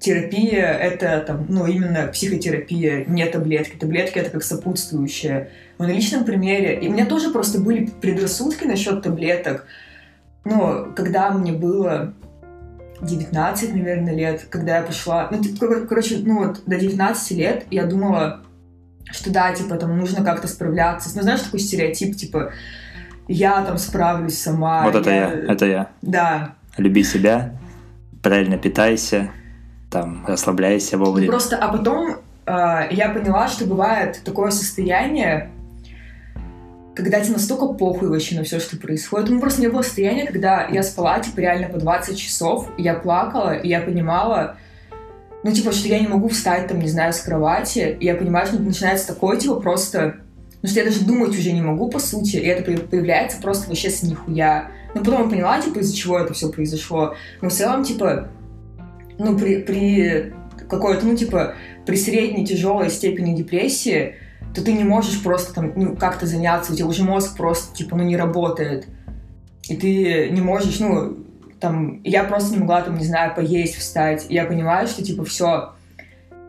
терапия— 0.00 0.72
это 0.80 1.20
там, 1.20 1.46
ну, 1.48 1.66
именно 1.66 2.08
психотерапия, 2.08 3.04
не 3.06 3.24
таблетки. 3.26 3.76
Таблетки— 3.76 4.18
это 4.20 4.30
как 4.30 4.42
сопутствующее. 4.42 5.50
Но 5.78 5.84
на 5.86 5.90
личном 5.90 6.24
примере... 6.24 6.80
И 6.80 6.88
у 6.88 6.92
меня 6.92 7.06
тоже 7.06 7.30
просто 7.30 7.60
были 7.60 7.86
предрассудки 8.00 8.64
насчет 8.64 9.02
таблеток. 9.02 9.66
Ну, 10.44 10.92
когда 10.96 11.30
мне 11.30 11.52
было 11.52 12.14
19, 13.02 13.74
наверное, 13.74 14.14
лет, 14.14 14.46
когда 14.48 14.78
я 14.78 14.82
пошла... 14.82 15.30
Ну, 15.30 15.40
короче, 15.86 16.18
ну 16.24 16.46
вот, 16.46 16.62
до 16.66 16.76
19 16.76 17.30
лет 17.32 17.66
я 17.70 17.84
думала, 17.84 18.40
что 19.10 19.30
да, 19.30 19.52
типа, 19.54 19.76
там 19.76 19.98
нужно 19.98 20.24
как-то 20.24 20.48
справляться. 20.48 21.10
Ну, 21.14 21.22
знаешь, 21.22 21.40
такой 21.40 21.60
стереотип, 21.60 22.16
типа, 22.16 22.52
я 23.28 23.62
там 23.64 23.78
справлюсь 23.78 24.38
сама. 24.38 24.82
вот 24.84 24.94
это 24.94 25.10
я, 25.10 25.30
это 25.30 25.66
я. 25.66 25.90
Да, 26.02 26.54
Люби 26.76 27.02
себя, 27.02 27.52
правильно 28.22 28.56
питайся, 28.56 29.30
там, 29.90 30.24
расслабляйся 30.26 30.96
Ну, 30.96 31.04
вовремя. 31.04 31.28
Просто, 31.28 31.56
а 31.56 31.68
потом 31.70 32.16
э, 32.46 32.88
я 32.90 33.10
поняла, 33.10 33.48
что 33.48 33.66
бывает 33.66 34.22
такое 34.24 34.50
состояние, 34.50 35.50
когда 36.94 37.20
тебе 37.20 37.34
настолько 37.34 37.66
похуй 37.66 38.08
вообще 38.08 38.36
на 38.36 38.44
все, 38.44 38.60
что 38.60 38.76
происходит. 38.76 39.30
Ну, 39.30 39.40
просто 39.40 39.60
у 39.60 39.64
меня 39.64 39.72
было 39.72 39.82
состояние, 39.82 40.26
когда 40.26 40.66
я 40.68 40.82
спала, 40.82 41.18
типа, 41.20 41.40
реально 41.40 41.68
по 41.68 41.78
20 41.78 42.18
часов, 42.18 42.68
я 42.78 42.94
плакала, 42.94 43.54
и 43.54 43.68
я 43.68 43.80
понимала, 43.80 44.56
ну, 45.42 45.52
типа, 45.52 45.72
что 45.72 45.88
я 45.88 45.98
не 45.98 46.08
могу 46.08 46.28
встать, 46.28 46.68
там, 46.68 46.80
не 46.80 46.88
знаю, 46.88 47.12
с 47.12 47.20
кровати, 47.20 47.96
и 47.98 48.04
я 48.04 48.14
понимаю, 48.14 48.46
что 48.46 48.58
начинается 48.58 49.08
такое, 49.08 49.36
типа, 49.38 49.56
просто... 49.56 50.16
Ну, 50.62 50.68
что 50.68 50.80
я 50.80 50.84
даже 50.84 51.00
думать 51.00 51.30
уже 51.30 51.52
не 51.52 51.62
могу, 51.62 51.88
по 51.88 51.98
сути, 51.98 52.36
и 52.36 52.46
это 52.46 52.70
появ- 52.70 52.86
появляется 52.86 53.40
просто 53.40 53.68
вообще 53.68 53.88
с 53.88 54.02
нихуя. 54.02 54.70
Но 54.94 55.00
потом 55.00 55.22
я 55.22 55.30
поняла, 55.30 55.60
типа, 55.60 55.78
из-за 55.78 55.96
чего 55.96 56.18
это 56.18 56.34
все 56.34 56.50
произошло. 56.50 57.14
Но 57.40 57.48
в 57.48 57.52
целом, 57.52 57.82
типа, 57.82 58.28
ну, 59.18 59.38
при, 59.38 59.62
при 59.62 60.34
какой-то, 60.68 61.06
ну, 61.06 61.16
типа, 61.16 61.54
при 61.86 61.96
средней 61.96 62.46
тяжелой 62.46 62.90
степени 62.90 63.34
депрессии, 63.34 64.16
то 64.54 64.62
ты 64.62 64.74
не 64.74 64.84
можешь 64.84 65.22
просто 65.22 65.54
там, 65.54 65.72
ну, 65.76 65.96
как-то 65.96 66.26
заняться, 66.26 66.72
у 66.72 66.76
тебя 66.76 66.86
уже 66.86 67.04
мозг 67.04 67.38
просто, 67.38 67.74
типа, 67.74 67.96
ну, 67.96 68.02
не 68.02 68.18
работает. 68.18 68.86
И 69.68 69.76
ты 69.76 70.28
не 70.28 70.42
можешь, 70.42 70.78
ну, 70.80 71.16
там, 71.60 72.00
я 72.04 72.24
просто 72.24 72.54
не 72.54 72.58
могла, 72.58 72.82
там, 72.82 72.98
не 72.98 73.04
знаю, 73.04 73.34
поесть, 73.34 73.76
встать. 73.76 74.26
И 74.28 74.34
я 74.34 74.44
понимаю, 74.44 74.88
что, 74.88 75.04
типа, 75.04 75.24
все, 75.24 75.72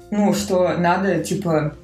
ну, 0.10 0.34
что 0.34 0.78
надо, 0.78 1.20
типа, 1.20 1.76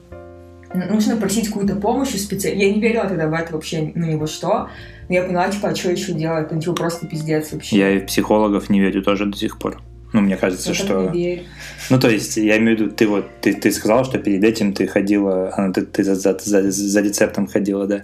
нужно 0.74 1.18
просить 1.18 1.48
какую-то 1.48 1.76
помощь 1.76 2.14
у 2.14 2.18
специалиста. 2.18 2.66
Я 2.66 2.74
не 2.74 2.82
верила 2.82 3.06
тогда 3.06 3.28
в 3.28 3.34
это 3.34 3.54
вообще, 3.54 3.92
ну, 3.94 4.06
ни 4.06 4.16
во 4.16 4.28
что. 4.28 4.70
Но 5.10 5.16
я 5.16 5.24
поняла, 5.24 5.50
типа, 5.50 5.70
а 5.70 5.76
что 5.76 5.92
еще 5.92 6.14
делать? 6.14 6.52
Ну, 6.52 6.60
типа, 6.60 6.74
просто 6.74 7.06
пиздец 7.08 7.52
вообще. 7.52 7.78
Я 7.78 7.92
и 7.92 8.00
в 8.00 8.06
психологов 8.06 8.70
не 8.70 8.80
верю 8.80 9.04
тоже 9.04 9.26
до 9.26 9.38
сих 9.38 9.60
пор. 9.60 9.82
Ну, 10.14 10.22
мне 10.22 10.38
кажется, 10.38 10.70
Я 10.70 10.76
что... 10.76 11.06
так 11.06 11.14
не 11.14 11.26
верю. 11.26 11.44
Ну, 11.90 12.00
то 12.00 12.10
есть, 12.10 12.38
я 12.38 12.58
имею 12.58 12.78
в 12.78 12.82
виду, 12.82 12.92
ты 12.92 13.08
вот, 13.08 13.26
ты, 13.42 13.54
ты 13.54 13.72
сказала, 13.72 14.06
что 14.06 14.20
перед 14.20 14.44
этим 14.44 14.74
ты 14.74 14.88
ходила, 14.88 15.50
а, 15.50 15.72
ты, 15.72 15.86
ты 15.86 16.04
за, 16.04 16.16
за, 16.16 16.38
за, 16.40 16.72
за 16.72 17.02
рецептом 17.02 17.48
ходила, 17.48 17.88
да? 17.88 18.04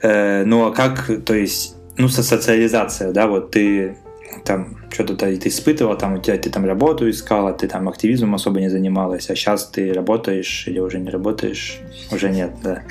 Э, 0.00 0.44
ну, 0.44 0.66
а 0.66 0.72
как, 0.72 1.10
то 1.24 1.34
есть, 1.34 1.76
ну, 1.98 2.08
со 2.08 2.22
социализация, 2.22 3.12
да, 3.12 3.26
вот 3.26 3.50
ты 3.50 3.96
там 4.44 4.76
что-то 4.90 5.14
ты 5.16 5.36
ты 5.36 5.48
испытывала, 5.48 5.96
там 5.96 6.14
у 6.14 6.18
тебя 6.18 6.36
ты 6.38 6.50
там 6.50 6.64
работу 6.64 7.08
искала, 7.08 7.52
ты 7.52 7.68
там 7.68 7.88
активизмом 7.88 8.34
особо 8.34 8.60
не 8.60 8.68
занималась, 8.70 9.30
а 9.30 9.34
сейчас 9.36 9.66
ты 9.68 9.92
работаешь 9.92 10.64
или 10.68 10.78
уже 10.80 10.98
не 10.98 11.10
работаешь, 11.10 11.78
уже 12.12 12.30
нет, 12.30 12.52
да. 12.62 12.82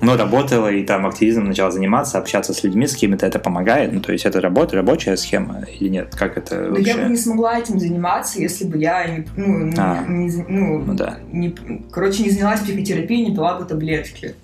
Но 0.00 0.16
работала 0.16 0.68
и 0.70 0.84
там 0.84 1.06
активизмом 1.06 1.46
начала 1.46 1.70
заниматься, 1.70 2.18
общаться 2.18 2.52
с 2.52 2.62
людьми, 2.64 2.86
с 2.86 2.94
кем-то 2.94 3.24
это 3.26 3.38
помогает. 3.38 3.92
Ну, 3.92 4.00
то 4.00 4.12
есть 4.12 4.26
это 4.26 4.40
работа, 4.40 4.76
рабочая 4.76 5.16
схема 5.16 5.64
или 5.80 5.88
нет? 5.88 6.14
Как 6.14 6.36
это 6.36 6.56
Но 6.62 6.70
вообще? 6.74 6.90
я 6.90 6.96
бы 6.98 7.08
не 7.10 7.16
смогла 7.16 7.58
этим 7.58 7.78
заниматься, 7.80 8.38
если 8.40 8.66
бы 8.66 8.76
я 8.76 9.06
не, 9.06 9.24
ну, 9.36 9.72
А. 9.78 10.04
не- 10.06 10.44
ну, 10.48 10.78
Ну 10.80 10.94
да. 10.94 11.18
не- 11.32 11.54
короче, 11.90 12.22
не 12.24 12.30
занялась 12.30 12.60
психотерапией, 12.60 13.24
не 13.30 13.34
пила 13.34 13.58
бы 13.58 13.64
таблетки. 13.64 14.34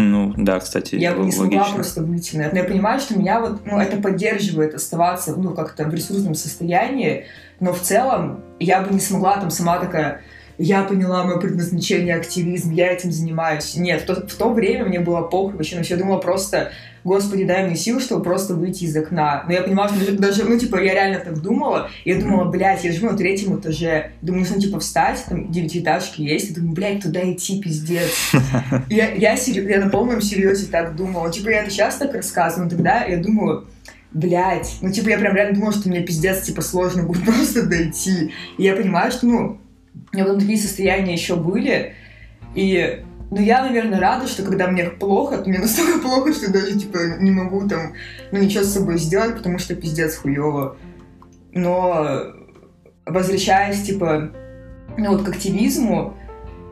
Ну 0.00 0.34
да, 0.36 0.58
кстати, 0.60 0.94
Я 0.96 1.14
бы 1.14 1.24
не 1.24 1.32
смогла 1.32 1.58
логично. 1.58 1.74
просто 1.74 2.02
выйти 2.02 2.36
на 2.36 2.42
это. 2.42 2.54
Но 2.54 2.62
я 2.62 2.66
понимаю, 2.66 3.00
что 3.00 3.18
меня 3.18 3.40
вот, 3.40 3.64
ну, 3.66 3.78
это 3.78 3.96
поддерживает 3.98 4.74
оставаться, 4.74 5.34
ну, 5.36 5.54
как-то 5.54 5.84
в 5.84 5.94
ресурсном 5.94 6.34
состоянии, 6.34 7.26
но 7.60 7.72
в 7.72 7.80
целом 7.80 8.40
я 8.58 8.80
бы 8.82 8.92
не 8.92 9.00
смогла 9.00 9.36
там 9.36 9.50
сама 9.50 9.78
такая, 9.78 10.22
я 10.62 10.82
поняла 10.84 11.24
мое 11.24 11.38
предназначение, 11.38 12.14
активизм, 12.16 12.70
я 12.72 12.92
этим 12.92 13.10
занимаюсь. 13.12 13.76
Нет, 13.76 14.02
в 14.02 14.06
то, 14.06 14.14
в 14.26 14.34
то 14.34 14.52
время 14.52 14.84
мне 14.84 15.00
было 15.00 15.22
похуй 15.22 15.54
вообще, 15.54 15.76
на 15.76 15.82
всё. 15.82 15.94
я 15.94 16.00
думала 16.00 16.18
просто, 16.18 16.70
господи, 17.02 17.44
дай 17.44 17.66
мне 17.66 17.76
сил, 17.76 17.98
чтобы 17.98 18.22
просто 18.22 18.54
выйти 18.54 18.84
из 18.84 18.94
окна. 18.94 19.42
Но 19.46 19.54
я 19.54 19.62
понимала, 19.62 19.88
что 19.88 20.12
даже- 20.18 20.44
ну, 20.44 20.58
типа, 20.58 20.76
я 20.82 20.92
реально 20.92 21.20
так 21.20 21.40
думала, 21.40 21.88
я 22.04 22.16
думала, 22.20 22.44
блядь, 22.44 22.84
я 22.84 22.92
живу 22.92 23.10
на 23.10 23.16
третьем 23.16 23.58
этаже, 23.58 24.10
думаю, 24.20 24.40
нужно, 24.42 24.60
типа, 24.60 24.80
встать, 24.80 25.24
там, 25.28 25.50
девятиэтажки 25.50 26.20
есть, 26.20 26.50
и 26.50 26.54
думаю, 26.54 26.74
блядь, 26.74 27.02
туда 27.02 27.20
идти, 27.32 27.60
пиздец. 27.60 28.10
Я, 28.90 29.14
я, 29.14 29.36
серьё- 29.36 29.66
я 29.68 29.82
на 29.82 29.88
полном 29.90 30.20
серьезе 30.20 30.66
так 30.66 30.94
думала. 30.94 31.32
Типа, 31.32 31.48
я 31.48 31.62
это 31.62 31.70
сейчас 31.70 31.96
так 31.96 32.12
рассказываю, 32.14 32.64
но 32.64 32.70
тогда 32.70 33.04
я 33.04 33.16
думаю, 33.16 33.66
блядь, 34.12 34.76
ну, 34.82 34.92
типа, 34.92 35.08
я 35.08 35.18
прям 35.18 35.34
реально 35.34 35.54
думала, 35.54 35.72
что 35.72 35.88
мне 35.88 36.00
пиздец, 36.02 36.42
типа, 36.42 36.60
сложно 36.60 37.04
будет 37.04 37.24
просто 37.24 37.62
дойти. 37.66 38.32
И 38.58 38.62
я 38.62 38.76
понимаю, 38.76 39.10
что, 39.10 39.26
ну, 39.26 39.58
у 39.94 40.16
меня 40.16 40.24
потом 40.24 40.40
такие 40.40 40.58
состояния 40.58 41.12
еще 41.12 41.36
были, 41.36 41.94
и 42.54 43.02
ну, 43.30 43.40
я, 43.40 43.62
наверное, 43.62 44.00
рада, 44.00 44.26
что 44.26 44.42
когда 44.42 44.66
мне 44.66 44.84
плохо, 44.84 45.38
то 45.38 45.48
мне 45.48 45.58
настолько 45.58 45.98
плохо, 46.02 46.32
что 46.32 46.52
даже, 46.52 46.78
типа, 46.78 46.98
не 47.20 47.30
могу 47.30 47.68
там, 47.68 47.94
ну, 48.32 48.38
ничего 48.38 48.64
с 48.64 48.72
собой 48.72 48.98
сделать, 48.98 49.36
потому 49.36 49.58
что 49.58 49.76
пиздец 49.76 50.16
хуево. 50.16 50.76
Но 51.52 52.32
возвращаясь, 53.06 53.82
типа, 53.82 54.32
ну, 54.96 55.12
вот 55.12 55.22
к 55.22 55.28
активизму, 55.28 56.16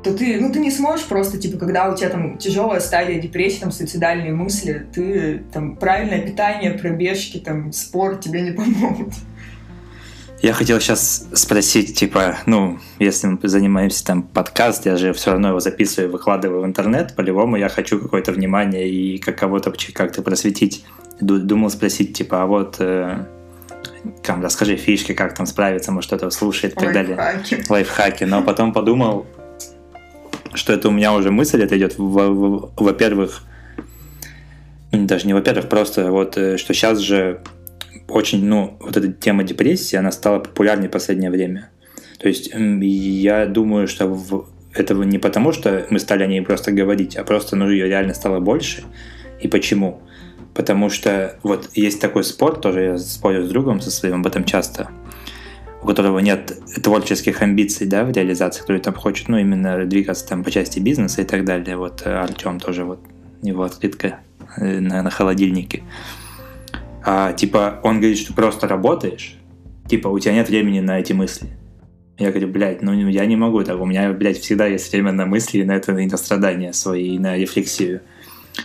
то 0.03 0.17
ты, 0.17 0.41
ну, 0.41 0.53
ты 0.53 0.59
не 0.61 0.71
сможешь 0.71 1.07
просто, 1.07 1.39
типа, 1.39 1.59
когда 1.59 1.89
у 1.91 1.97
тебя 1.97 2.09
там 2.09 2.39
тяжелая 2.39 2.81
стадия 2.81 3.21
депрессии, 3.21 3.61
там, 3.61 3.71
суицидальные 3.71 4.33
мысли, 4.33 4.87
ты, 4.93 5.43
там, 5.53 5.77
правильное 5.77 6.23
питание, 6.23 6.73
пробежки, 6.73 7.39
там, 7.39 7.73
спорт 7.73 8.21
тебе 8.21 8.43
не 8.43 8.51
помогут. 8.53 9.15
Я 10.41 10.53
хотел 10.53 10.79
сейчас 10.81 11.27
спросить, 11.33 11.97
типа, 11.97 12.39
ну, 12.47 12.79
если 13.01 13.27
мы 13.27 13.39
занимаемся 13.43 14.05
там 14.07 14.23
подкаст, 14.23 14.87
я 14.87 14.97
же 14.97 15.13
все 15.13 15.33
равно 15.33 15.49
его 15.49 15.59
записываю, 15.61 16.13
выкладываю 16.13 16.63
в 16.63 16.65
интернет, 16.65 17.17
по-любому 17.17 17.57
я 17.57 17.69
хочу 17.69 17.99
какое-то 17.99 18.31
внимание 18.31 18.89
и 18.89 19.19
как 19.19 19.37
кого-то 19.37 19.73
как-то 19.93 20.23
просветить. 20.23 20.85
Ду- 21.21 21.41
Думал 21.41 21.71
спросить, 21.71 22.17
типа, 22.17 22.43
а 22.45 22.47
вот, 22.47 22.77
э, 22.79 23.25
там, 24.23 24.41
расскажи 24.41 24.77
фишки, 24.77 25.13
как 25.13 25.35
там 25.35 25.45
справиться, 25.45 25.91
может, 25.91 26.09
кто-то 26.09 26.31
слушает 26.31 26.75
и 26.75 26.77
так 26.77 26.93
далее. 26.95 27.17
Лайфхаки. 27.69 28.23
но 28.25 28.41
потом 28.43 28.73
подумал, 28.73 29.27
что 30.55 30.73
это 30.73 30.89
у 30.89 30.93
меня 30.93 31.15
уже 31.15 31.33
мысль, 31.33 31.61
это 31.65 31.77
идет, 31.77 31.99
во- 31.99 32.29
во- 32.33 32.71
во-первых, 32.77 33.43
ну, 34.93 35.05
даже 35.05 35.27
не 35.27 35.35
во-первых, 35.35 35.69
просто 35.69 36.13
вот, 36.13 36.37
э, 36.39 36.59
что 36.59 36.75
сейчас 36.75 36.99
же 37.01 37.41
очень, 38.09 38.45
ну, 38.45 38.77
вот 38.81 38.97
эта 38.97 39.13
тема 39.13 39.45
депрессии, 39.45 39.97
она 39.97 40.11
стала 40.11 40.39
популярней 40.39 40.89
в 40.89 40.91
последнее 40.91 41.31
время. 41.31 41.71
То 42.19 42.29
есть 42.29 42.51
я 42.53 43.47
думаю, 43.47 43.87
что 43.87 44.07
в- 44.07 44.49
этого 44.75 45.03
не 45.03 45.19
потому, 45.19 45.53
что 45.53 45.87
мы 45.91 45.99
стали 45.99 46.25
о 46.25 46.27
ней 46.27 46.41
просто 46.43 46.73
говорить, 46.73 47.17
а 47.17 47.25
просто, 47.25 47.57
ну, 47.57 47.71
ее 47.71 47.87
реально 47.89 48.15
стало 48.15 48.41
больше. 48.41 48.85
И 49.41 49.49
почему? 49.49 50.01
Потому 50.55 50.91
что 50.91 51.39
вот 51.43 51.71
есть 51.75 52.01
такой 52.01 52.25
спорт, 52.25 52.61
тоже 52.61 52.81
я 52.83 52.99
спорю 52.99 53.45
с 53.45 53.49
другом 53.49 53.81
со 53.81 53.91
своим 53.91 54.21
об 54.21 54.27
этом 54.27 54.45
часто, 54.45 54.89
у 55.83 55.87
которого 55.87 56.19
нет 56.19 56.53
творческих 56.83 57.43
амбиций, 57.43 57.87
да, 57.87 58.05
в 58.05 58.11
реализации, 58.11 58.61
который 58.61 58.81
там 58.81 58.95
хочет, 58.95 59.29
ну, 59.29 59.39
именно 59.39 59.85
двигаться 59.85 60.27
там 60.27 60.43
по 60.43 60.51
части 60.51 60.81
бизнеса 60.81 61.23
и 61.23 61.25
так 61.25 61.45
далее. 61.45 61.77
Вот 61.77 62.05
Артем 62.05 62.59
тоже, 62.59 62.85
вот 62.85 63.01
его 63.43 63.63
открытка 63.63 64.19
э, 64.57 64.81
на, 64.81 65.03
на 65.03 65.11
холодильнике. 65.11 65.83
А, 67.05 67.33
типа, 67.33 67.81
он 67.83 68.01
говорит, 68.01 68.19
что 68.19 68.35
просто 68.35 68.69
работаешь, 68.69 69.37
типа, 69.89 70.09
у 70.09 70.19
тебя 70.19 70.35
нет 70.35 70.49
времени 70.49 70.81
на 70.81 70.99
эти 71.01 71.13
мысли. 71.13 71.49
Я 72.19 72.31
говорю, 72.31 72.49
блядь, 72.49 72.83
ну 72.83 72.93
я 72.93 73.27
не 73.27 73.37
могу 73.37 73.63
так, 73.63 73.81
у 73.81 73.87
меня, 73.87 74.13
блядь, 74.13 74.39
всегда 74.39 74.67
есть 74.67 74.91
время 74.93 75.13
на 75.13 75.25
мысли, 75.25 75.63
на 75.63 75.73
это, 75.73 75.97
и 75.97 76.07
на 76.07 76.17
страдания 76.17 76.73
свои, 76.73 77.15
и 77.15 77.19
на 77.19 77.37
рефлексию. 77.37 78.01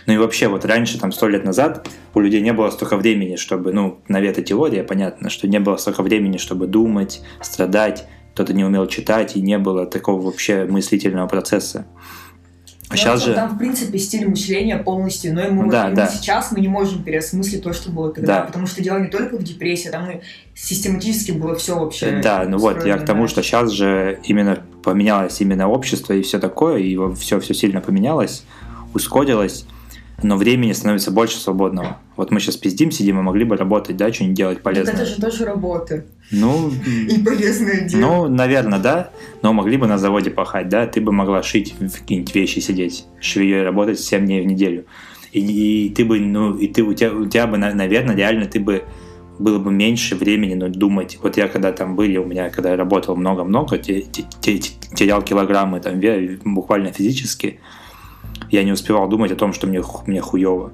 Ну 0.06 0.12
и 0.14 0.16
вообще, 0.16 0.48
вот 0.48 0.64
раньше, 0.64 0.98
там, 0.98 1.12
сто 1.12 1.28
лет 1.28 1.44
назад, 1.44 1.88
у 2.14 2.20
людей 2.20 2.40
не 2.40 2.52
было 2.52 2.70
столько 2.70 2.96
времени, 2.96 3.36
чтобы, 3.36 3.72
ну, 3.72 4.00
навета 4.08 4.42
теория, 4.42 4.82
понятно, 4.82 5.30
что 5.30 5.46
не 5.46 5.60
было 5.60 5.76
столько 5.76 6.02
времени, 6.02 6.36
чтобы 6.36 6.66
думать, 6.66 7.22
страдать, 7.40 8.08
кто-то 8.32 8.52
не 8.52 8.64
умел 8.64 8.88
читать, 8.88 9.36
и 9.36 9.40
не 9.40 9.56
было 9.56 9.86
такого 9.86 10.20
вообще 10.20 10.64
мыслительного 10.64 11.28
процесса. 11.28 11.86
А 12.88 12.92
Ну, 12.92 12.96
сейчас 12.98 13.20
там, 13.20 13.28
же... 13.28 13.34
Там, 13.34 13.54
в 13.54 13.58
принципе, 13.58 13.98
стиль 13.98 14.28
мышления 14.28 14.76
полностью 14.76 15.30
иной. 15.30 15.50
Мы, 15.50 15.70
Да, 15.70 15.86
вот 15.86 15.94
да. 15.94 16.06
сейчас 16.08 16.52
мы 16.52 16.60
не 16.60 16.68
можем 16.68 17.02
переосмыслить 17.02 17.62
то, 17.62 17.72
что 17.72 17.90
было 17.90 18.12
тогда. 18.12 18.40
Да. 18.40 18.46
Потому 18.46 18.66
что 18.66 18.82
дело 18.82 18.98
не 18.98 19.08
только 19.08 19.36
в 19.36 19.42
депрессии, 19.42 19.88
там 19.88 20.10
и 20.10 20.20
систематически 20.54 21.32
было 21.32 21.54
все 21.54 21.78
вообще. 21.78 22.20
Да, 22.22 22.44
ну 22.46 22.58
вот, 22.58 22.84
я 22.84 22.98
к 22.98 23.06
тому, 23.06 23.26
что 23.26 23.42
сейчас 23.42 23.70
же 23.70 24.20
именно 24.24 24.62
поменялось 24.82 25.40
именно 25.40 25.68
общество 25.68 26.12
и 26.12 26.22
все 26.22 26.38
такое, 26.38 26.78
и 26.78 26.98
все, 27.14 27.40
все 27.40 27.54
сильно 27.54 27.80
поменялось, 27.80 28.44
ускорилось, 28.92 29.66
но 30.22 30.36
времени 30.36 30.72
становится 30.72 31.10
больше 31.10 31.36
свободного. 31.38 31.98
Вот 32.16 32.30
мы 32.30 32.40
сейчас 32.40 32.56
пиздим, 32.56 32.90
сидим, 32.90 33.18
и 33.18 33.22
могли 33.22 33.44
бы 33.44 33.56
работать, 33.56 33.96
да, 33.96 34.12
что-нибудь 34.12 34.36
делать 34.36 34.56
Так 34.58 34.62
полезное. 34.64 34.94
это 34.94 35.06
же 35.06 35.20
тоже 35.20 35.44
работа. 35.44 36.04
Ну, 36.30 36.70
И 36.86 37.18
полезное 37.22 37.82
дело. 37.88 38.00
ну, 38.00 38.28
наверное, 38.28 38.78
да, 38.78 39.10
но 39.42 39.52
могли 39.52 39.76
бы 39.76 39.86
на 39.86 39.98
заводе 39.98 40.30
пахать, 40.30 40.68
да, 40.68 40.86
ты 40.86 41.00
бы 41.00 41.12
могла 41.12 41.42
шить 41.42 41.74
какие-нибудь 41.78 42.34
вещи 42.34 42.60
сидеть, 42.60 43.04
швеей 43.20 43.62
работать 43.62 43.98
7 44.00 44.24
дней 44.24 44.42
в 44.42 44.46
неделю. 44.46 44.84
И, 45.32 45.40
и 45.86 45.88
ты 45.90 46.04
бы, 46.04 46.20
ну, 46.20 46.54
и 46.56 46.68
ты, 46.68 46.82
у 46.82 46.94
тебя, 46.94 47.12
у 47.12 47.26
тебя 47.26 47.46
бы, 47.46 47.58
на- 47.58 47.74
наверное, 47.74 48.14
реально 48.14 48.46
ты 48.46 48.60
бы 48.60 48.84
было 49.40 49.58
бы 49.58 49.72
меньше 49.72 50.14
времени 50.14 50.54
ну, 50.54 50.68
думать. 50.68 51.18
Вот 51.20 51.36
я 51.36 51.48
когда 51.48 51.72
там 51.72 51.96
были, 51.96 52.18
у 52.18 52.24
меня, 52.24 52.50
когда 52.50 52.70
я 52.70 52.76
работал 52.76 53.16
много-много, 53.16 53.78
те- 53.78 54.02
те- 54.02 54.24
те- 54.40 54.60
терял 54.94 55.22
килограммы 55.22 55.80
там 55.80 56.00
буквально 56.44 56.92
физически, 56.92 57.58
я 58.50 58.62
не 58.64 58.72
успевал 58.72 59.08
думать 59.08 59.32
о 59.32 59.36
том, 59.36 59.52
что 59.52 59.66
мне, 59.66 59.82
мне 60.06 60.20
хуево. 60.20 60.72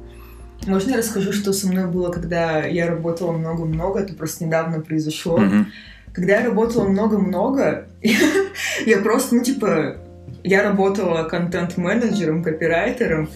Можно 0.66 0.90
я 0.90 0.98
расскажу, 0.98 1.32
что 1.32 1.52
со 1.52 1.68
мной 1.68 1.86
было, 1.86 2.10
когда 2.10 2.64
я 2.64 2.86
работала 2.86 3.32
много-много? 3.32 4.00
Это 4.00 4.14
просто 4.14 4.44
недавно 4.44 4.80
произошло. 4.80 5.38
Мгм. 5.38 5.68
Когда 6.12 6.38
я 6.38 6.44
работала 6.44 6.86
много-много, 6.86 7.86
я 8.86 8.98
просто, 8.98 9.36
ну, 9.36 9.42
типа, 9.42 9.96
я 10.42 10.62
работала 10.62 11.24
контент-менеджером, 11.24 12.42
копирайтером, 12.42 13.30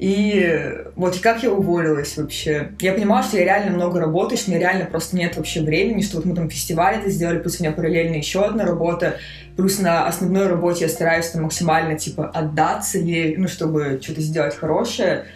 и 0.00 0.82
вот 0.96 1.18
как 1.18 1.42
я 1.42 1.52
уволилась 1.52 2.16
вообще. 2.16 2.70
Я 2.80 2.94
понимала, 2.94 3.22
что 3.22 3.36
я 3.36 3.44
реально 3.44 3.76
много 3.76 4.00
работаю, 4.00 4.38
что 4.38 4.50
у 4.50 4.54
меня 4.54 4.60
реально 4.66 4.86
просто 4.86 5.14
нет 5.14 5.36
вообще 5.36 5.60
времени, 5.60 6.00
что 6.00 6.16
вот 6.16 6.24
мы 6.24 6.34
там 6.34 6.48
фестиваль 6.48 6.96
это 6.96 7.10
сделали, 7.10 7.38
плюс 7.38 7.60
у 7.60 7.62
меня 7.62 7.72
параллельно 7.72 8.14
еще 8.14 8.42
одна 8.42 8.64
работа, 8.64 9.18
плюс 9.58 9.78
на 9.78 10.06
основной 10.06 10.46
работе 10.46 10.86
я 10.86 10.88
стараюсь 10.88 11.28
там 11.28 11.42
максимально, 11.42 11.98
типа, 11.98 12.26
отдаться 12.30 12.96
ей, 12.96 13.36
ну, 13.36 13.46
чтобы 13.46 14.00
что-то 14.02 14.22
сделать 14.22 14.56
хорошее. 14.56 15.26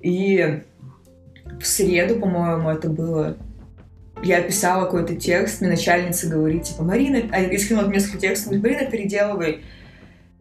И 0.00 0.60
в 1.60 1.66
среду, 1.66 2.20
по-моему, 2.20 2.70
это 2.70 2.88
было, 2.88 3.36
я 4.22 4.40
писала 4.40 4.84
какой-то 4.84 5.16
текст, 5.16 5.60
мне 5.60 5.70
начальница 5.70 6.28
говорит, 6.28 6.62
типа, 6.62 6.84
Марина, 6.84 7.22
а 7.32 7.40
я 7.40 7.58
скинула 7.58 7.88
несколько 7.88 8.18
текстов, 8.18 8.52
говорит, 8.52 8.62
Марина, 8.62 8.88
переделывай. 8.88 9.64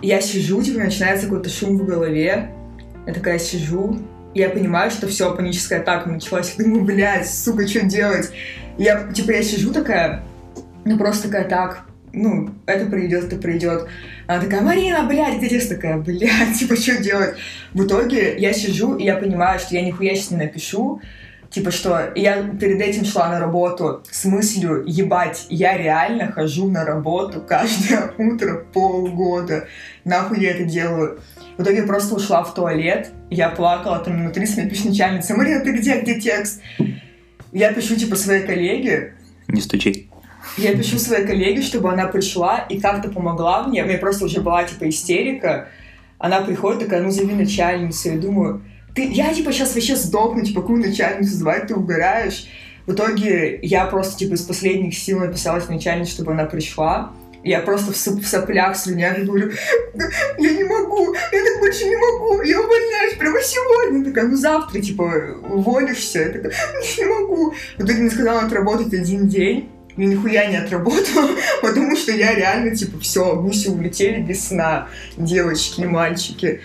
Я 0.01 0.21
сижу, 0.21 0.61
типа, 0.61 0.81
начинается 0.81 1.25
какой-то 1.25 1.49
шум 1.49 1.79
в 1.79 1.85
голове. 1.85 2.51
Я 3.05 3.13
такая 3.13 3.39
сижу, 3.39 3.99
я 4.33 4.49
понимаю, 4.49 4.91
что 4.91 5.07
все, 5.07 5.33
паническая 5.33 5.79
атака 5.79 6.09
началась. 6.09 6.55
Я 6.57 6.65
думаю, 6.65 6.83
блядь, 6.83 7.29
сука, 7.29 7.67
что 7.67 7.85
делать? 7.85 8.31
Я, 8.77 9.03
типа, 9.13 9.31
я 9.31 9.43
сижу 9.43 9.71
такая, 9.71 10.23
ну, 10.83 10.97
просто 10.97 11.27
такая, 11.29 11.47
так, 11.47 11.85
ну, 12.11 12.49
это 12.65 12.85
пройдет, 12.85 13.25
это 13.25 13.37
пройдет. 13.37 13.87
Она 14.27 14.41
такая, 14.41 14.61
Марина, 14.61 15.03
блядь, 15.03 15.37
где 15.37 15.47
здесь 15.47 15.67
такая, 15.67 15.97
блядь, 15.97 16.53
типа, 16.59 16.75
что 16.75 17.01
делать? 17.01 17.35
В 17.73 17.85
итоге 17.85 18.37
я 18.37 18.51
сижу, 18.53 18.95
и 18.95 19.05
я 19.05 19.15
понимаю, 19.15 19.59
что 19.59 19.75
я 19.75 19.81
нихуя 19.81 20.15
сейчас 20.15 20.31
не 20.31 20.37
напишу, 20.37 21.01
Типа 21.55 21.71
что, 21.71 22.11
я 22.15 22.43
перед 22.59 22.81
этим 22.81 23.05
шла 23.05 23.29
на 23.29 23.39
работу 23.39 24.03
с 24.11 24.25
мыслью, 24.25 24.83
ебать, 24.85 25.45
я 25.47 25.77
реально 25.77 26.29
хожу 26.29 26.69
на 26.69 26.83
работу 26.83 27.39
каждое 27.39 28.11
утро 28.17 28.65
полгода. 28.73 29.65
Нахуй 30.03 30.41
я 30.41 30.51
это 30.51 30.65
делаю? 30.65 31.21
В 31.57 31.63
итоге 31.63 31.77
я 31.77 31.83
просто 31.83 32.15
ушла 32.15 32.43
в 32.43 32.53
туалет, 32.53 33.11
я 33.29 33.49
плакала 33.49 33.99
там 33.99 34.19
минут 34.19 34.33
30, 34.33 34.57
мне 34.57 34.69
пишет 34.69 34.85
начальница, 34.85 35.35
Марина, 35.35 35.63
ты 35.63 35.71
где, 35.71 36.01
где 36.01 36.19
текст? 36.19 36.61
Я 37.53 37.71
пишу, 37.71 37.95
типа, 37.95 38.17
своей 38.17 38.45
коллеге. 38.45 39.13
Не 39.47 39.61
стучи. 39.61 40.09
Я 40.57 40.75
пишу 40.75 40.99
своей 40.99 41.25
коллеге, 41.25 41.61
чтобы 41.61 41.91
она 41.91 42.07
пришла 42.07 42.59
и 42.69 42.79
как-то 42.79 43.09
помогла 43.09 43.67
мне. 43.67 43.83
У 43.83 43.87
меня 43.87 43.97
просто 43.97 44.25
уже 44.25 44.41
была, 44.41 44.65
типа, 44.65 44.89
истерика. 44.89 45.69
Она 46.17 46.41
приходит 46.41 46.81
такая, 46.81 47.01
ну, 47.01 47.11
зови 47.11 47.33
начальницу. 47.33 48.09
Я 48.09 48.17
думаю, 48.17 48.61
ты, 48.93 49.09
я, 49.11 49.33
типа, 49.33 49.53
сейчас 49.53 49.73
вообще 49.75 49.95
сдохну, 49.95 50.43
типа, 50.43 50.61
какую 50.61 50.81
начальницу 50.85 51.33
звать, 51.33 51.67
ты 51.67 51.75
угораешь. 51.75 52.47
В 52.85 52.93
итоге 52.93 53.59
я 53.61 53.85
просто, 53.85 54.17
типа, 54.17 54.33
из 54.33 54.41
последних 54.41 54.97
сил 54.97 55.19
написала 55.19 55.61
начальнице, 55.69 56.11
чтобы 56.11 56.33
она 56.33 56.45
пришла. 56.45 57.13
Я 57.45 57.59
просто 57.59 57.93
в, 57.93 57.95
в 57.95 58.27
соплях, 58.27 58.75
слюнях 58.75 59.19
говорю, 59.19 59.51
я 60.39 60.51
не 60.51 60.63
могу, 60.63 61.13
я 61.13 61.43
так 61.43 61.59
больше 61.59 61.85
не 61.85 61.95
могу, 61.95 62.41
я 62.41 62.59
увольняюсь 62.59 63.13
прямо 63.19 63.39
сегодня. 63.39 64.03
Такая, 64.03 64.25
ну 64.25 64.35
завтра, 64.35 64.81
типа, 64.81 65.37
уволишься. 65.47 66.21
Я 66.21 66.29
такая, 66.29 66.53
не 66.97 67.05
могу. 67.05 67.53
В 67.77 67.83
итоге 67.83 67.99
мне 67.99 68.09
сказала 68.09 68.41
отработать 68.41 68.91
один 68.95 69.27
день. 69.27 69.69
Я 69.95 70.05
нихуя 70.07 70.47
не 70.47 70.57
отработала, 70.57 71.29
потому 71.61 71.95
что 71.95 72.11
я 72.13 72.33
реально, 72.33 72.75
типа, 72.75 72.99
все, 72.99 73.35
гуси 73.35 73.67
улетели 73.67 74.21
без 74.21 74.47
сна, 74.47 74.89
девочки 75.15 75.81
и 75.81 75.85
мальчики 75.85 76.61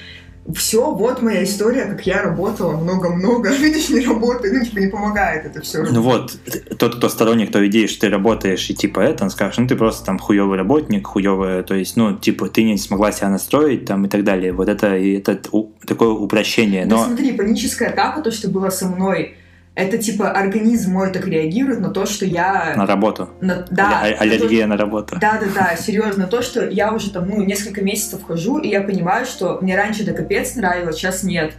все, 0.55 0.91
вот 0.93 1.23
моя 1.23 1.45
история, 1.45 1.85
как 1.85 2.07
я 2.07 2.23
работала 2.23 2.77
много-много, 2.77 3.51
видишь, 3.51 3.89
не 3.91 4.01
работаю, 4.07 4.55
ну, 4.55 4.65
типа, 4.65 4.79
не 4.79 4.87
помогает 4.89 5.47
это 5.47 5.61
все. 5.61 5.83
Ну 5.83 6.03
вот, 6.03 6.37
тот, 6.79 6.97
кто 6.97 7.09
сторонник 7.09 7.53
той 7.53 7.69
идеи, 7.69 7.87
что 7.87 8.03
ты 8.03 8.09
работаешь, 8.09 8.69
и 8.71 8.75
типа 8.75 9.01
это, 9.01 9.25
он 9.25 9.31
скажет, 9.31 9.59
ну, 9.59 9.67
ты 9.67 9.77
просто 9.77 10.05
там 10.05 10.19
хуевый 10.19 10.59
работник, 10.59 11.07
хуевый, 11.07 11.63
то 11.63 11.75
есть, 11.75 11.97
ну, 11.97 12.17
типа, 12.17 12.49
ты 12.49 12.63
не 12.65 12.79
смогла 12.79 13.13
себя 13.13 13.29
настроить, 13.29 13.85
там, 13.85 14.05
и 14.07 14.09
так 14.09 14.25
далее. 14.25 14.53
Вот 14.53 14.69
это, 14.69 14.89
это 14.89 15.41
такое 15.87 16.09
упрощение, 16.09 16.87
но... 16.87 16.99
Да 16.99 17.07
смотри, 17.07 17.33
паническая 17.33 17.91
атака, 17.91 18.23
то, 18.23 18.31
что 18.31 18.49
было 18.49 18.71
со 18.71 18.87
мной, 18.87 19.37
это 19.83 19.99
типа 19.99 20.31
организм 20.31 20.93
мой 20.93 21.13
так 21.13 21.27
реагирует 21.27 21.81
на 21.81 21.91
то, 21.91 22.07
что 22.07 22.25
я... 22.25 22.75
На 22.77 22.87
работу. 22.87 23.31
На, 23.41 23.67
да. 23.71 24.01
А- 24.03 24.23
аллергия 24.23 24.67
на, 24.67 24.77
то, 24.77 24.85
на 24.85 24.91
работу. 24.91 25.17
Да, 25.21 25.39
да, 25.41 25.47
да, 25.55 25.77
серьезно. 25.77 26.27
То, 26.27 26.43
что 26.43 26.69
я 26.69 26.93
уже 26.93 27.11
там, 27.11 27.29
ну, 27.29 27.43
несколько 27.43 27.83
месяцев 27.83 28.23
хожу, 28.23 28.59
и 28.59 28.69
я 28.69 28.83
понимаю, 28.83 29.27
что 29.27 29.59
мне 29.61 29.77
раньше 29.77 30.03
это 30.03 30.13
капец 30.13 30.55
нравилось, 30.57 30.97
сейчас 30.97 31.23
нет. 31.23 31.55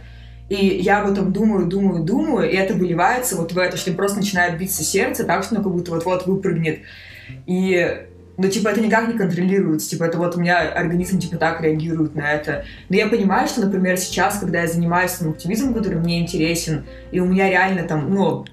И 0.48 0.66
я 0.66 1.00
об 1.00 1.10
этом 1.10 1.32
думаю, 1.32 1.66
думаю, 1.66 2.02
думаю, 2.02 2.50
и 2.50 2.54
это 2.54 2.74
выливается 2.74 3.36
вот 3.36 3.52
в 3.52 3.58
это, 3.58 3.76
что 3.76 3.92
просто 3.92 4.18
начинает 4.18 4.58
биться 4.58 4.82
сердце 4.82 5.24
так, 5.24 5.44
что 5.44 5.54
оно 5.54 5.64
как 5.64 5.72
будто 5.72 5.90
вот-вот 5.92 6.26
выпрыгнет. 6.26 6.80
И 7.46 8.06
но, 8.42 8.48
типа, 8.48 8.68
это 8.68 8.80
никак 8.80 9.06
не 9.06 9.16
контролируется. 9.16 9.88
Типа, 9.88 10.04
это 10.04 10.18
вот 10.18 10.34
у 10.34 10.40
меня 10.40 10.68
организм, 10.68 11.20
типа, 11.20 11.36
так 11.36 11.60
реагирует 11.60 12.16
на 12.16 12.32
это. 12.32 12.64
Но 12.88 12.96
я 12.96 13.06
понимаю, 13.06 13.46
что, 13.46 13.60
например, 13.60 13.96
сейчас, 13.98 14.40
когда 14.40 14.62
я 14.62 14.66
занимаюсь 14.66 15.12
там, 15.12 15.30
активизмом, 15.30 15.74
который 15.74 16.00
мне 16.00 16.20
интересен, 16.20 16.84
и 17.12 17.20
у 17.20 17.24
меня 17.24 17.48
реально 17.48 17.84
там, 17.84 18.12
ну, 18.12 18.44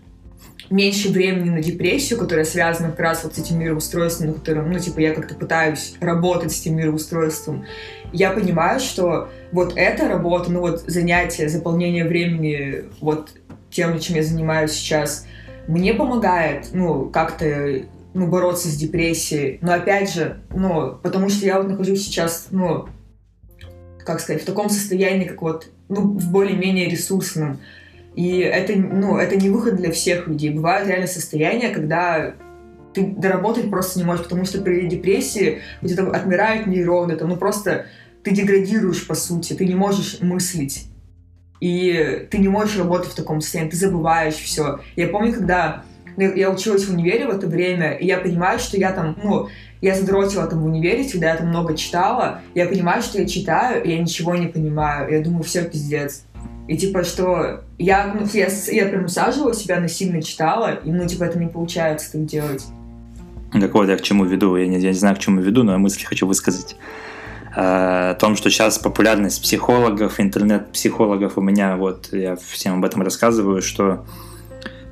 меньше 0.70 1.10
времени 1.10 1.50
на 1.50 1.64
депрессию, 1.64 2.20
которая 2.20 2.46
связана 2.46 2.92
как 2.92 3.00
раз 3.00 3.24
вот 3.24 3.34
с 3.34 3.40
этим 3.40 3.58
мироустройством, 3.58 4.28
на 4.28 4.34
котором, 4.34 4.72
ну, 4.72 4.78
типа, 4.78 5.00
я 5.00 5.12
как-то 5.12 5.34
пытаюсь 5.34 5.96
работать 6.00 6.52
с 6.52 6.62
этим 6.62 6.76
мироустройством, 6.76 7.66
я 8.14 8.30
понимаю, 8.30 8.80
что 8.80 9.30
вот 9.52 9.74
эта 9.76 10.08
работа, 10.08 10.52
ну, 10.52 10.60
вот 10.60 10.84
занятие, 10.86 11.50
заполнение 11.50 12.06
времени 12.06 12.84
вот 13.02 13.32
тем, 13.72 14.00
чем 14.00 14.18
я 14.18 14.24
занимаюсь 14.24 14.74
сейчас, 14.74 15.26
мне 15.68 15.96
помогает, 15.96 16.68
ну, 16.74 17.10
как-то 17.10 17.82
ну, 18.14 18.28
бороться 18.28 18.68
с 18.68 18.76
депрессией. 18.76 19.60
Но 19.62 19.74
опять 19.74 20.12
же, 20.14 20.42
ну, 20.54 20.98
потому 21.02 21.30
что 21.30 21.46
я 21.46 21.60
вот 21.60 21.70
нахожусь 21.70 22.04
сейчас, 22.04 22.48
ну, 22.52 22.88
как 24.06 24.20
сказать, 24.20 24.42
в 24.42 24.46
таком 24.46 24.70
состоянии, 24.70 25.26
как 25.26 25.42
вот, 25.42 25.70
ну, 25.88 26.02
в 26.02 26.32
более-менее 26.32 26.90
ресурсном. 26.90 27.60
И 28.16 28.40
это, 28.40 28.74
ну, 28.78 29.18
это 29.18 29.36
не 29.36 29.50
выход 29.50 29.76
для 29.76 29.92
всех 29.92 30.28
людей. 30.28 30.50
Бывают 30.50 30.88
реально 30.88 31.08
состояния, 31.08 31.70
когда 31.70 32.34
ты 32.94 33.06
доработать 33.06 33.70
просто 33.70 34.00
не 34.00 34.06
можешь, 34.06 34.24
потому 34.24 34.46
что 34.46 34.62
при 34.62 34.88
депрессии 34.88 35.62
у 35.82 35.88
тебя 35.88 36.04
там 36.04 36.12
отмирают 36.12 36.66
нейроны, 36.66 37.16
там, 37.16 37.30
ну, 37.30 37.38
просто 37.38 37.86
ты 38.24 38.32
деградируешь, 38.32 39.06
по 39.06 39.14
сути, 39.14 39.54
ты 39.54 39.66
не 39.66 39.76
можешь 39.76 40.20
мыслить. 40.22 40.88
И 41.60 42.28
ты 42.32 42.38
не 42.38 42.48
можешь 42.48 42.78
работать 42.78 43.12
в 43.12 43.16
таком 43.16 43.42
состоянии, 43.42 43.72
ты 43.72 43.78
забываешь 43.78 44.36
все. 44.36 44.80
Я 44.96 45.08
помню, 45.08 45.34
когда 45.34 45.84
я 46.20 46.52
училась 46.52 46.86
в 46.86 46.94
универе 46.94 47.28
в 47.28 47.30
это 47.30 47.48
время, 47.48 47.94
и 47.94 48.06
я 48.06 48.18
понимаю, 48.18 48.60
что 48.60 48.78
я 48.78 48.92
там, 48.92 49.18
ну, 49.24 49.48
я 49.82 49.96
задротила 49.96 50.48
там 50.48 50.62
в 50.62 50.66
универе, 50.66 51.04
всегда 51.04 51.32
я 51.32 51.38
там 51.38 51.48
много 51.48 51.76
читала, 51.76 52.42
я 52.56 52.66
понимаю, 52.66 53.02
что 53.02 53.20
я 53.20 53.28
читаю, 53.28 53.84
и 53.84 53.92
я 53.92 54.00
ничего 54.00 54.36
не 54.36 54.48
понимаю, 54.48 55.12
я 55.12 55.22
думаю, 55.22 55.44
все 55.44 55.64
пиздец. 55.64 56.24
И 56.68 56.78
типа, 56.78 57.04
что 57.04 57.62
я, 57.78 58.14
ну, 58.14 58.28
я, 58.34 58.48
я 58.68 58.86
прям 58.86 59.06
усаживала 59.06 59.56
себя, 59.56 59.80
насильно 59.80 60.22
читала, 60.22 60.76
и, 60.76 60.92
ну, 60.92 61.08
типа, 61.08 61.24
это 61.24 61.40
не 61.40 61.48
получается 61.48 62.12
так 62.12 62.26
делать. 62.26 62.64
Так 63.52 63.74
вот, 63.74 63.88
я 63.90 63.98
к 63.98 64.02
чему 64.02 64.26
веду, 64.26 64.56
я 64.56 64.68
не, 64.68 64.78
я 64.80 64.90
не 64.90 64.96
знаю, 64.96 65.16
к 65.16 65.20
чему 65.20 65.42
веду, 65.42 65.64
но 65.64 65.72
я 65.72 65.78
мысли 65.80 66.06
хочу 66.06 66.28
высказать. 66.28 66.76
Э, 67.56 68.12
о 68.12 68.16
том, 68.16 68.36
что 68.36 68.50
сейчас 68.50 68.78
популярность 68.78 69.42
психологов, 69.42 70.20
интернет-психологов 70.20 71.38
у 71.38 71.42
меня, 71.42 71.76
вот 71.76 72.10
я 72.12 72.36
всем 72.36 72.76
об 72.76 72.86
этом 72.86 73.02
рассказываю, 73.02 73.62
что 73.62 74.06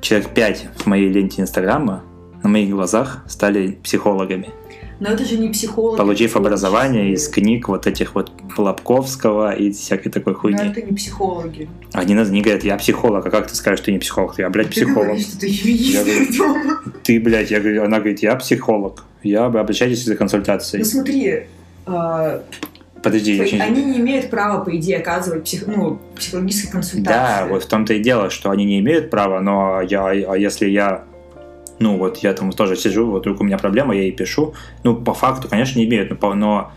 человек 0.00 0.30
пять 0.34 0.66
в 0.76 0.86
моей 0.86 1.10
ленте 1.10 1.42
Инстаграма 1.42 2.04
на 2.42 2.48
моих 2.48 2.70
глазах 2.70 3.24
стали 3.26 3.78
психологами. 3.82 4.50
Но 5.00 5.10
это 5.10 5.24
же 5.24 5.38
не 5.38 5.48
психологи. 5.48 5.98
Получив 5.98 6.36
образование 6.36 7.12
из 7.12 7.28
книг 7.28 7.68
вот 7.68 7.86
этих 7.86 8.16
вот 8.16 8.32
Лобковского 8.56 9.54
и 9.54 9.70
всякой 9.70 10.10
такой 10.10 10.34
хуйни. 10.34 10.58
Но 10.58 10.70
это 10.70 10.82
не 10.82 10.92
психологи. 10.92 11.68
Они, 11.92 12.16
они 12.16 12.42
говорят, 12.42 12.64
я 12.64 12.76
психолог, 12.76 13.24
а 13.24 13.30
как 13.30 13.46
ты 13.46 13.54
скажешь, 13.54 13.78
что 13.78 13.86
ты 13.86 13.92
не 13.92 13.98
психолог? 14.00 14.36
Я, 14.38 14.50
блядь, 14.50 14.70
психолог. 14.70 14.96
Ты 14.96 15.04
говоришь, 15.06 15.26
что 15.26 15.38
ты 15.38 15.46
я 15.46 16.04
говорю, 16.04 16.92
Ты, 17.04 17.20
блядь, 17.20 17.50
я 17.50 17.60
говорю, 17.60 17.84
она 17.84 17.98
говорит, 17.98 18.20
я 18.20 18.34
психолог. 18.34 19.04
Я 19.22 19.46
обращайтесь 19.46 20.04
за 20.04 20.16
консультацией. 20.16 20.82
Ну 20.82 20.88
смотри, 20.88 21.46
Подожди, 23.02 23.40
очень... 23.40 23.60
Они 23.60 23.84
не 23.84 23.98
имеют 23.98 24.30
права, 24.30 24.62
по 24.64 24.76
идее, 24.76 24.98
оказывать 24.98 25.44
псих... 25.44 25.66
ну, 25.66 26.00
психологические 26.16 26.72
консультации. 26.72 27.42
Да, 27.42 27.46
вот 27.48 27.64
в 27.64 27.66
том-то 27.66 27.94
и 27.94 28.00
дело, 28.00 28.30
что 28.30 28.50
они 28.50 28.64
не 28.64 28.80
имеют 28.80 29.10
права, 29.10 29.40
но 29.40 29.80
я, 29.82 30.08
а 30.08 30.36
если 30.36 30.68
я 30.68 31.04
ну 31.78 31.96
вот 31.96 32.18
я 32.18 32.32
там 32.34 32.50
тоже 32.52 32.76
сижу, 32.76 33.06
вот 33.10 33.20
вдруг 33.20 33.40
у 33.40 33.44
меня 33.44 33.58
проблема, 33.58 33.94
я 33.94 34.02
ей 34.02 34.12
пишу. 34.12 34.54
Ну, 34.82 34.96
по 34.96 35.14
факту, 35.14 35.48
конечно, 35.48 35.78
не 35.78 35.84
имеют, 35.84 36.10
но, 36.10 36.34
но, 36.34 36.72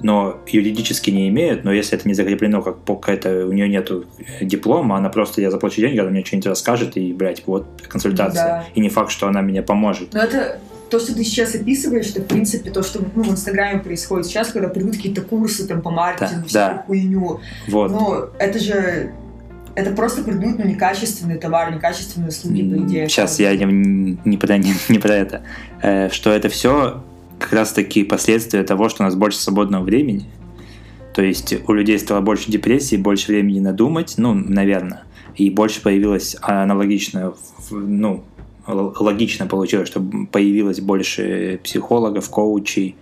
но 0.00 0.40
юридически 0.46 1.10
не 1.10 1.28
имеют, 1.28 1.64
но 1.64 1.72
если 1.72 1.96
это 1.96 2.08
не 2.08 2.14
закреплено, 2.14 2.62
как 2.62 2.84
какая-то, 2.84 3.46
у 3.46 3.52
нее 3.52 3.68
нету 3.68 4.04
диплома, 4.40 4.96
она 4.96 5.08
просто, 5.10 5.40
я 5.40 5.50
заплачу 5.50 5.80
деньги, 5.80 5.98
она 5.98 6.10
мне 6.10 6.24
что-нибудь 6.24 6.46
расскажет, 6.46 6.96
и, 6.96 7.12
блядь, 7.12 7.44
вот 7.46 7.66
консультация. 7.86 8.44
Да. 8.44 8.64
И 8.74 8.80
не 8.80 8.88
факт, 8.88 9.10
что 9.10 9.28
она 9.28 9.42
мне 9.42 9.62
поможет. 9.62 10.12
Но 10.12 10.20
это 10.20 10.58
то, 10.92 11.00
что 11.00 11.14
ты 11.14 11.24
сейчас 11.24 11.54
описываешь, 11.54 12.10
это, 12.10 12.20
в 12.20 12.26
принципе, 12.26 12.70
то, 12.70 12.82
что 12.82 13.02
ну, 13.14 13.22
в 13.22 13.30
Инстаграме 13.30 13.80
происходит 13.80 14.26
сейчас, 14.26 14.48
когда 14.48 14.68
придут 14.68 14.96
какие-то 14.96 15.22
курсы 15.22 15.66
там 15.66 15.80
по 15.80 15.90
маркетингу, 15.90 16.42
да, 16.42 16.48
всякую 16.48 16.76
да. 16.76 16.82
хуйню. 16.86 17.40
Вот. 17.68 17.90
Но 17.90 18.28
это 18.38 18.58
же 18.58 19.12
это 19.74 19.92
просто 19.92 20.22
придут 20.22 20.58
ну, 20.58 20.66
некачественный 20.66 21.38
товар, 21.38 21.74
некачественные 21.74 22.28
услуги, 22.28 22.60
по 22.68 22.76
идее. 22.76 23.08
Сейчас 23.08 23.40
я 23.40 23.56
не, 23.56 24.18
не, 24.22 24.36
про, 24.36 24.58
не, 24.58 24.74
не 24.90 24.98
про 24.98 25.14
это. 25.14 25.42
Э, 25.80 26.10
что 26.10 26.30
это 26.30 26.50
все 26.50 27.02
как 27.38 27.54
раз 27.54 27.72
таки 27.72 28.04
последствия 28.04 28.62
того, 28.62 28.90
что 28.90 29.02
у 29.02 29.06
нас 29.06 29.14
больше 29.14 29.38
свободного 29.38 29.82
времени. 29.82 30.26
То 31.14 31.22
есть 31.22 31.54
у 31.66 31.72
людей 31.72 31.98
стало 31.98 32.20
больше 32.20 32.50
депрессии, 32.50 32.96
больше 32.96 33.32
времени 33.32 33.60
надумать, 33.60 34.14
ну, 34.18 34.34
наверное. 34.34 35.04
И 35.36 35.48
больше 35.48 35.80
появилось 35.80 36.36
аналогично, 36.42 37.32
ну, 37.70 38.24
логично 38.66 39.46
получилось, 39.46 39.88
что 39.88 40.00
появилось 40.30 40.80
больше 40.80 41.60
психологов, 41.62 42.28
коучей. 42.28 42.96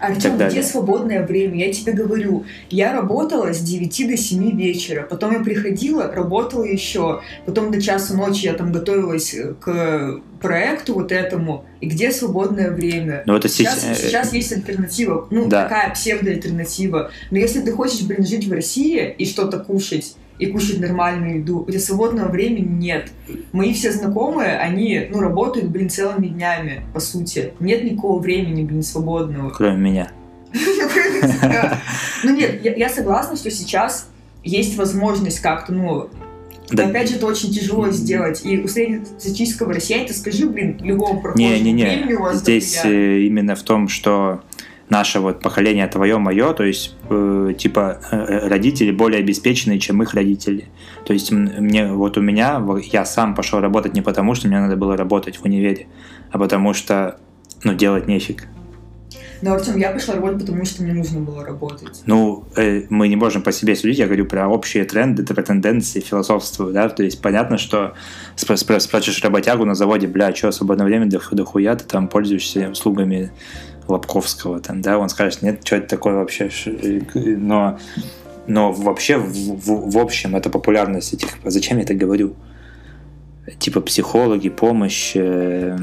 Артем, 0.00 0.38
где 0.38 0.62
свободное 0.62 1.26
время? 1.26 1.66
Я 1.66 1.72
тебе 1.72 1.92
говорю, 1.92 2.44
я 2.70 2.92
работала 2.92 3.52
с 3.52 3.58
9 3.58 4.08
до 4.08 4.16
7 4.16 4.56
вечера, 4.56 5.02
потом 5.02 5.32
я 5.32 5.40
приходила, 5.40 6.12
работала 6.12 6.64
еще, 6.64 7.20
потом 7.46 7.72
до 7.72 7.80
часа 7.80 8.14
ночи 8.14 8.44
я 8.44 8.54
там 8.54 8.70
готовилась 8.70 9.34
к 9.60 10.20
проекту 10.40 10.94
вот 10.94 11.10
этому, 11.10 11.64
и 11.80 11.86
где 11.88 12.12
свободное 12.12 12.70
время? 12.70 13.24
Ну, 13.26 13.34
это 13.34 13.48
сейчас, 13.48 13.80
сейчас, 13.80 14.00
сейчас 14.00 14.32
есть 14.32 14.52
альтернатива, 14.52 15.26
ну, 15.30 15.48
Да. 15.48 15.64
такая 15.64 15.92
псевдоальтернатива. 15.92 17.10
Но 17.32 17.38
если 17.38 17.60
ты 17.60 17.72
хочешь, 17.72 18.02
блин, 18.02 18.24
жить 18.24 18.46
в 18.46 18.52
России 18.52 19.14
и 19.18 19.26
что-то 19.26 19.58
кушать, 19.58 20.14
и 20.38 20.46
кушать 20.46 20.80
нормальную 20.80 21.40
еду, 21.40 21.64
у 21.66 21.70
тебя 21.70 21.80
свободного 21.80 22.28
времени 22.28 22.68
нет. 22.68 23.10
Мои 23.52 23.72
все 23.72 23.92
знакомые, 23.92 24.58
они, 24.58 25.08
ну, 25.10 25.20
работают, 25.20 25.68
блин, 25.68 25.90
целыми 25.90 26.28
днями, 26.28 26.82
по 26.94 27.00
сути. 27.00 27.52
Нет 27.60 27.84
никакого 27.84 28.20
времени, 28.20 28.64
блин, 28.64 28.82
свободного. 28.82 29.50
Кроме 29.50 29.76
меня. 29.76 30.10
Ну 32.24 32.34
нет, 32.34 32.60
я, 32.64 32.88
согласна, 32.88 33.36
что 33.36 33.50
сейчас 33.50 34.08
есть 34.42 34.76
возможность 34.76 35.40
как-то, 35.40 35.72
ну, 35.72 36.08
Да. 36.70 36.84
но 36.84 36.90
опять 36.90 37.10
же, 37.10 37.16
это 37.16 37.26
очень 37.26 37.52
тяжело 37.52 37.90
сделать. 37.90 38.44
И 38.44 38.58
у 38.58 38.66
среднестатистического 38.66 39.72
россиянина, 39.72 40.12
скажи, 40.12 40.46
блин, 40.48 40.78
любому 40.80 41.20
прохожему, 41.20 41.48
времени 41.48 42.14
у 42.14 42.22
вас 42.22 42.38
здесь 42.38 42.80
э, 42.84 43.20
именно 43.20 43.54
в 43.54 43.62
том, 43.62 43.88
что 43.88 44.42
наше 44.90 45.20
вот 45.20 45.40
поколение 45.40 45.86
твое, 45.86 46.18
мое, 46.18 46.52
то 46.54 46.64
есть 46.64 46.96
э, 47.10 47.54
типа 47.56 48.00
э, 48.10 48.48
родители 48.48 48.90
более 48.90 49.20
обеспеченные, 49.20 49.78
чем 49.78 50.02
их 50.02 50.14
родители. 50.14 50.68
То 51.04 51.12
есть 51.12 51.30
мне 51.30 51.92
вот 51.92 52.16
у 52.16 52.20
меня 52.20 52.62
я 52.92 53.04
сам 53.04 53.34
пошел 53.34 53.60
работать 53.60 53.94
не 53.94 54.02
потому, 54.02 54.34
что 54.34 54.48
мне 54.48 54.60
надо 54.60 54.76
было 54.76 54.96
работать 54.96 55.36
в 55.36 55.44
универе, 55.44 55.88
а 56.30 56.38
потому 56.38 56.74
что 56.74 57.18
ну 57.64 57.74
делать 57.74 58.06
нефиг. 58.06 58.46
Но, 59.40 59.54
Артем, 59.54 59.76
я 59.76 59.92
пошла 59.92 60.14
работать, 60.14 60.40
потому 60.40 60.64
что 60.64 60.82
мне 60.82 60.92
нужно 60.92 61.20
было 61.20 61.44
работать. 61.44 62.02
Ну, 62.06 62.44
э, 62.56 62.82
мы 62.88 63.06
не 63.06 63.14
можем 63.14 63.42
по 63.42 63.52
себе 63.52 63.76
судить, 63.76 63.98
я 63.98 64.06
говорю 64.06 64.26
про 64.26 64.48
общие 64.48 64.84
тренды, 64.84 65.24
про 65.24 65.42
тенденции, 65.42 66.00
философствую, 66.00 66.72
да, 66.72 66.88
то 66.88 67.04
есть 67.04 67.22
понятно, 67.22 67.56
что 67.56 67.94
спра- 68.36 68.56
спра- 68.56 68.80
спрашиваешь 68.80 69.22
работягу 69.22 69.64
на 69.64 69.74
заводе, 69.74 70.08
бля, 70.08 70.34
что, 70.34 70.50
свободное 70.50 70.86
время, 70.86 71.06
да, 71.06 71.18
да 71.30 71.44
хуя 71.44 71.76
ты 71.76 71.84
там 71.84 72.08
пользуешься 72.08 72.70
услугами 72.70 73.30
Лобковского, 73.88 74.60
там, 74.60 74.82
да, 74.82 74.98
он 74.98 75.08
скажет, 75.08 75.42
нет, 75.42 75.60
что 75.64 75.76
это 75.76 75.88
такое 75.88 76.14
вообще, 76.14 76.50
но, 77.14 77.78
но 78.46 78.72
вообще, 78.72 79.16
в, 79.18 79.28
в- 79.32 79.90
в 79.92 79.98
общем, 79.98 80.36
это 80.36 80.50
популярность 80.50 81.14
этих, 81.14 81.28
а 81.44 81.50
зачем 81.50 81.78
я 81.78 81.84
это 81.84 81.94
говорю? 81.94 82.34
Типа 83.58 83.80
психологи, 83.80 84.50
помощь, 84.50 85.12
э, 85.14 85.76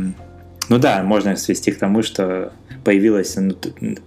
ну 0.69 0.77
да, 0.77 1.01
можно 1.03 1.35
свести 1.35 1.71
к 1.71 1.79
тому, 1.79 2.03
что 2.03 2.53
появилось, 2.83 3.35
ну, 3.37 3.55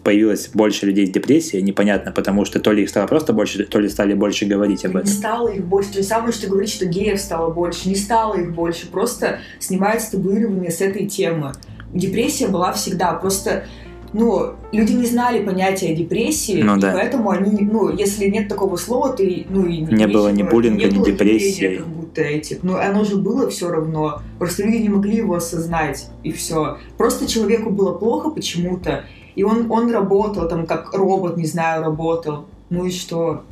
появилось 0.05 0.51
больше 0.55 0.86
людей 0.86 1.09
с 1.09 1.11
депрессией, 1.11 1.61
непонятно, 1.62 2.12
потому 2.12 2.44
что 2.44 2.61
то 2.61 2.70
ли 2.70 2.84
их 2.84 2.88
стало 2.88 3.09
просто 3.09 3.32
больше, 3.32 3.64
то 3.64 3.80
ли 3.80 3.88
стали 3.88 4.14
больше 4.14 4.46
говорить 4.46 4.84
об 4.84 4.92
Не 4.94 4.99
этом. 5.01 5.11
стало 5.12 5.49
их 5.49 5.64
больше. 5.64 5.90
То 5.90 5.96
же 5.99 6.05
самое, 6.05 6.32
что 6.32 6.46
говорить, 6.49 6.70
что 6.70 6.86
геев 6.86 7.20
стало 7.20 7.51
больше. 7.53 7.88
Не 7.88 7.96
стало 7.96 8.36
их 8.36 8.55
больше. 8.55 8.86
Просто 8.86 9.40
снимается 9.59 10.12
табуирование 10.12 10.70
с 10.70 10.80
этой 10.80 11.07
темы. 11.09 11.55
Депрессия 11.92 12.46
была 12.46 12.72
всегда. 12.72 13.14
Просто 13.14 13.64
ну, 14.12 14.52
люди 14.72 14.92
не 14.92 15.06
знали 15.06 15.44
понятия 15.44 15.94
депрессии, 15.94 16.62
Ну 16.62 16.78
да. 16.78 16.92
поэтому 16.92 17.30
они, 17.30 17.59
ну, 17.64 17.90
если 17.90 18.26
нет 18.28 18.48
такого 18.48 18.76
слова, 18.76 19.11
то 19.11 19.22
и, 19.22 19.44
ну, 19.48 19.66
и 19.66 19.78
Не 19.82 20.06
было 20.06 20.28
ни 20.28 20.38
нечего- 20.38 20.50
буллинга, 20.50 20.84
ни 20.86 21.04
депрессии. 21.04 21.76
как 21.76 21.86
будто 21.88 22.20
этих. 22.22 22.62
Но 22.62 22.76
оно 22.78 23.04
же 23.04 23.16
было 23.16 23.48
все 23.50 23.68
равно. 23.70 24.20
Просто 24.38 24.64
люди 24.64 24.76
не 24.78 24.88
могли 24.88 25.16
его 25.16 25.34
осознать, 25.34 26.09
и 26.22 26.32
все. 26.32 26.78
Просто 26.96 27.26
человеку 27.26 27.70
было 27.70 27.92
плохо 27.92 28.30
почему-то, 28.30 29.04
и 29.36 29.42
он, 29.44 29.70
он 29.70 29.90
работал 29.92 30.48
там 30.48 30.66
как 30.66 30.92
робот, 30.94 31.36
не 31.36 31.46
знаю, 31.46 31.82
работал. 31.82 32.46
Ну 32.70 32.84
и 32.86 32.90
что? 32.90 33.42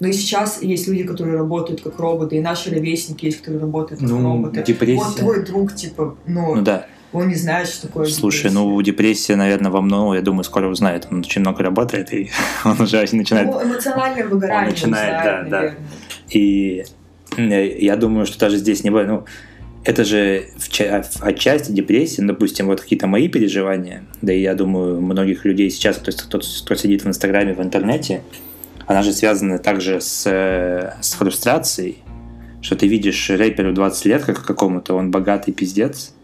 Ну 0.00 0.08
и 0.08 0.12
сейчас 0.12 0.60
есть 0.62 0.88
люди, 0.88 1.04
которые 1.04 1.36
работают 1.36 1.80
как 1.80 2.00
роботы, 2.00 2.36
и 2.36 2.40
наши 2.40 2.70
ровесники 2.70 3.26
есть, 3.26 3.38
которые 3.38 3.60
работают 3.60 4.00
как 4.00 4.10
Ну, 4.10 4.20
роботы. 4.22 4.64
депрессия. 4.66 5.04
Вот 5.04 5.16
твой 5.16 5.44
друг, 5.44 5.74
типа, 5.76 6.16
ну, 6.26 6.56
Ну 6.56 6.62
да. 6.62 6.86
Он 7.12 7.28
не 7.28 7.34
знает, 7.34 7.68
что 7.68 7.86
такое 7.88 8.06
Слушай, 8.06 8.44
депрессия. 8.50 8.54
ну 8.58 8.82
депрессия, 8.82 9.36
наверное, 9.36 9.70
во 9.70 9.80
многом, 9.80 10.14
я 10.14 10.22
думаю, 10.22 10.44
скоро 10.44 10.68
узнает. 10.68 11.08
Он 11.10 11.20
очень 11.20 11.40
много 11.42 11.62
работает, 11.62 12.12
и 12.12 12.30
он 12.64 12.80
уже 12.80 13.04
начинает 13.12 13.48
Ну, 13.48 13.62
эмоциональное 13.62 14.26
выгорание 14.26 14.64
Он 14.66 14.70
начинает, 14.70 15.14
он 15.14 15.20
знает, 15.20 15.24
да, 15.24 15.50
да. 15.50 15.56
наверное. 15.56 15.78
И 16.30 16.84
э, 17.36 17.78
я 17.78 17.96
думаю, 17.96 18.26
что 18.26 18.38
даже 18.38 18.56
здесь 18.56 18.84
не 18.84 18.90
будет. 18.90 19.08
Ну, 19.08 19.24
это 19.84 20.04
же 20.04 20.44
в 20.56 20.68
в- 20.68 21.22
отчасти 21.22 21.72
депрессия, 21.72 22.22
ну, 22.22 22.28
допустим, 22.28 22.66
вот 22.66 22.80
какие-то 22.80 23.06
мои 23.08 23.28
переживания, 23.28 24.04
да 24.22 24.32
и 24.32 24.40
я 24.40 24.54
думаю, 24.54 25.00
многих 25.00 25.44
людей 25.44 25.70
сейчас, 25.70 25.96
то 25.96 26.08
есть 26.08 26.22
кто, 26.22 26.38
кто 26.38 26.74
сидит 26.76 27.02
в 27.04 27.08
Инстаграме, 27.08 27.52
в 27.52 27.60
интернете, 27.60 28.22
она 28.86 29.02
же 29.02 29.12
связана 29.12 29.58
также 29.58 30.00
с, 30.00 30.24
э, 30.26 30.94
с 31.00 31.14
фрустрацией, 31.14 31.98
что 32.60 32.76
ты 32.76 32.86
видишь 32.86 33.28
рэперу 33.28 33.72
20 33.72 34.04
лет 34.06 34.24
как 34.24 34.44
какому-то, 34.44 34.94
он 34.94 35.10
богатый 35.10 35.50
пиздец, 35.52 36.14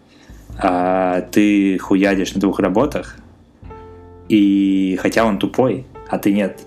а 0.59 1.23
ты 1.23 1.79
хуядишь 1.79 2.35
на 2.35 2.41
двух 2.41 2.59
работах, 2.59 3.17
и 4.29 4.99
хотя 5.01 5.25
он 5.25 5.39
тупой, 5.39 5.87
а 6.09 6.19
ты 6.19 6.33
нет. 6.33 6.61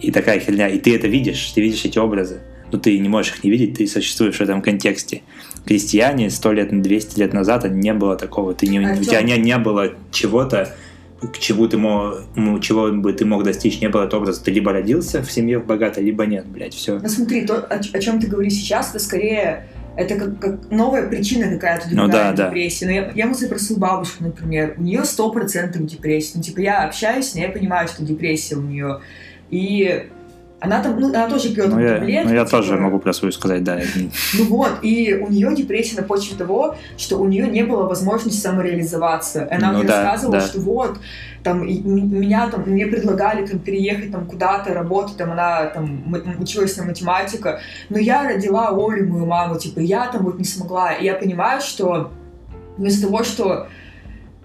И 0.00 0.10
такая 0.10 0.38
херня, 0.38 0.68
и 0.68 0.78
ты 0.78 0.94
это 0.94 1.08
видишь, 1.08 1.52
ты 1.52 1.60
видишь 1.60 1.84
эти 1.84 1.98
образы, 1.98 2.40
но 2.70 2.78
ты 2.78 2.98
не 2.98 3.08
можешь 3.08 3.34
их 3.34 3.44
не 3.44 3.50
видеть, 3.50 3.78
ты 3.78 3.86
существуешь 3.86 4.36
в 4.36 4.40
этом 4.40 4.62
контексте. 4.62 5.22
Крестьяне 5.64 6.30
сто 6.30 6.52
лет, 6.52 6.70
200 6.70 7.18
лет 7.18 7.32
назад 7.32 7.68
не 7.70 7.92
было 7.92 8.16
такого, 8.16 8.54
ты 8.54 8.66
не, 8.66 8.80
у 8.80 8.86
Артём. 8.86 9.04
тебя 9.04 9.22
не, 9.22 9.36
не 9.38 9.58
было 9.58 9.92
чего-то, 10.12 10.74
к 11.20 11.38
чему 11.38 11.66
ты 11.68 11.78
мог, 11.78 12.26
чего 12.60 12.90
бы 12.90 13.12
ты 13.12 13.24
мог 13.24 13.44
достичь, 13.44 13.80
не 13.80 13.88
было 13.88 14.04
этого 14.04 14.20
образа. 14.20 14.42
Ты 14.44 14.50
либо 14.50 14.72
родился 14.72 15.22
в 15.22 15.30
семье 15.30 15.58
богатой, 15.58 16.04
либо 16.04 16.26
нет, 16.26 16.46
блядь, 16.46 16.74
все. 16.74 16.98
Ну 16.98 17.08
смотри, 17.08 17.46
то, 17.46 17.56
о, 17.56 17.76
о 17.76 17.98
чем 17.98 18.20
ты 18.20 18.26
говоришь 18.26 18.54
сейчас, 18.54 18.90
это 18.90 18.98
скорее 18.98 19.66
это 19.96 20.16
как, 20.16 20.38
как 20.40 20.70
новая 20.70 21.06
причина 21.08 21.50
какая-то 21.50 21.88
Ну 21.90 22.02
другая 22.02 22.32
да, 22.32 22.36
да. 22.36 22.46
депрессии. 22.46 22.84
Но 22.84 22.90
я, 22.90 23.12
я 23.14 23.24
ему 23.24 23.34
запросил 23.34 23.76
бабушку, 23.76 24.24
например, 24.24 24.74
у 24.76 24.82
нее 24.82 25.04
сто 25.04 25.30
процентов 25.30 25.86
депрессия. 25.86 26.32
Ну, 26.36 26.42
типа, 26.42 26.60
я 26.60 26.84
общаюсь 26.84 27.30
с 27.30 27.34
ней, 27.34 27.42
я 27.42 27.48
понимаю, 27.50 27.88
что 27.88 28.04
депрессия 28.04 28.56
у 28.56 28.62
нее. 28.62 29.00
И 29.50 30.08
она 30.60 30.82
там, 30.82 30.98
ну, 30.98 31.08
она 31.08 31.28
тоже 31.28 31.52
пьет 31.54 31.68
Ну, 31.68 31.78
я, 31.78 31.96
таблетки. 31.98 32.28
ну, 32.28 32.34
я 32.34 32.44
типа, 32.44 32.56
тоже 32.56 32.78
могу 32.78 32.98
про 32.98 33.12
свою 33.12 33.32
сказать, 33.32 33.62
да. 33.64 33.80
Ну 34.38 34.44
вот, 34.46 34.78
и 34.82 35.14
у 35.14 35.30
нее 35.30 35.54
депрессия 35.54 35.96
на 35.96 36.02
почве 36.02 36.36
того, 36.36 36.76
что 36.96 37.18
у 37.18 37.28
нее 37.28 37.46
не 37.48 37.62
было 37.64 37.82
возможности 37.86 38.40
самореализоваться. 38.40 39.46
Она 39.50 39.72
Ну 39.72 39.78
мне 39.78 39.86
да, 39.86 40.02
рассказывала, 40.02 40.38
да. 40.40 40.46
что 40.46 40.60
вот, 40.60 40.98
там, 41.42 41.64
и 41.64 41.78
меня 41.80 42.48
там, 42.48 42.62
мне 42.66 42.86
предлагали 42.86 43.46
там 43.46 43.58
переехать 43.58 44.10
там 44.10 44.26
куда-то, 44.26 44.72
работать, 44.72 45.18
там, 45.18 45.32
она 45.32 45.66
там 45.66 46.02
училась 46.40 46.76
на 46.78 46.84
математика, 46.84 47.60
но 47.90 47.98
я 47.98 48.26
родила 48.26 48.68
Олю, 48.68 49.06
мою 49.06 49.26
маму, 49.26 49.58
типа, 49.58 49.80
я 49.80 50.06
там 50.06 50.24
вот 50.24 50.38
не 50.38 50.44
смогла. 50.44 50.92
И 50.92 51.04
я 51.04 51.14
понимаю, 51.14 51.60
что 51.60 52.10
из-за 52.78 53.06
того, 53.06 53.22
что 53.22 53.68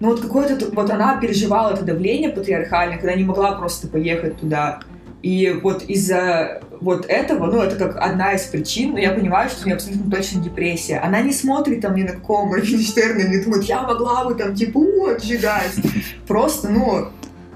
ну 0.00 0.08
вот 0.08 0.20
какое-то, 0.20 0.66
вот 0.72 0.90
она 0.90 1.18
переживала 1.20 1.74
это 1.74 1.84
давление 1.84 2.30
патриархальное, 2.30 2.96
когда 2.96 3.14
не 3.14 3.24
могла 3.24 3.52
просто 3.52 3.86
поехать 3.86 4.38
туда. 4.38 4.80
И 5.22 5.50
вот 5.62 5.82
из-за 5.82 6.62
вот 6.80 7.04
этого, 7.06 7.46
ну, 7.46 7.60
это 7.60 7.76
как 7.76 7.96
одна 7.96 8.32
из 8.32 8.42
причин, 8.42 8.92
но 8.92 8.98
я 8.98 9.12
понимаю, 9.12 9.50
что 9.50 9.62
у 9.62 9.66
нее 9.66 9.74
абсолютно 9.74 10.10
точно 10.10 10.42
депрессия. 10.42 10.98
Она 10.98 11.20
не 11.20 11.32
смотрит 11.32 11.82
там 11.82 11.94
ни 11.94 12.02
на 12.02 12.12
какого 12.12 12.46
Моргенштерна, 12.48 13.28
не 13.28 13.38
думает, 13.42 13.64
я 13.64 13.82
могла 13.82 14.24
бы 14.24 14.34
там, 14.34 14.54
типа, 14.54 14.80
вот, 14.80 15.22
сжигать. 15.22 15.72
Просто, 16.26 16.70
ну, 16.70 17.08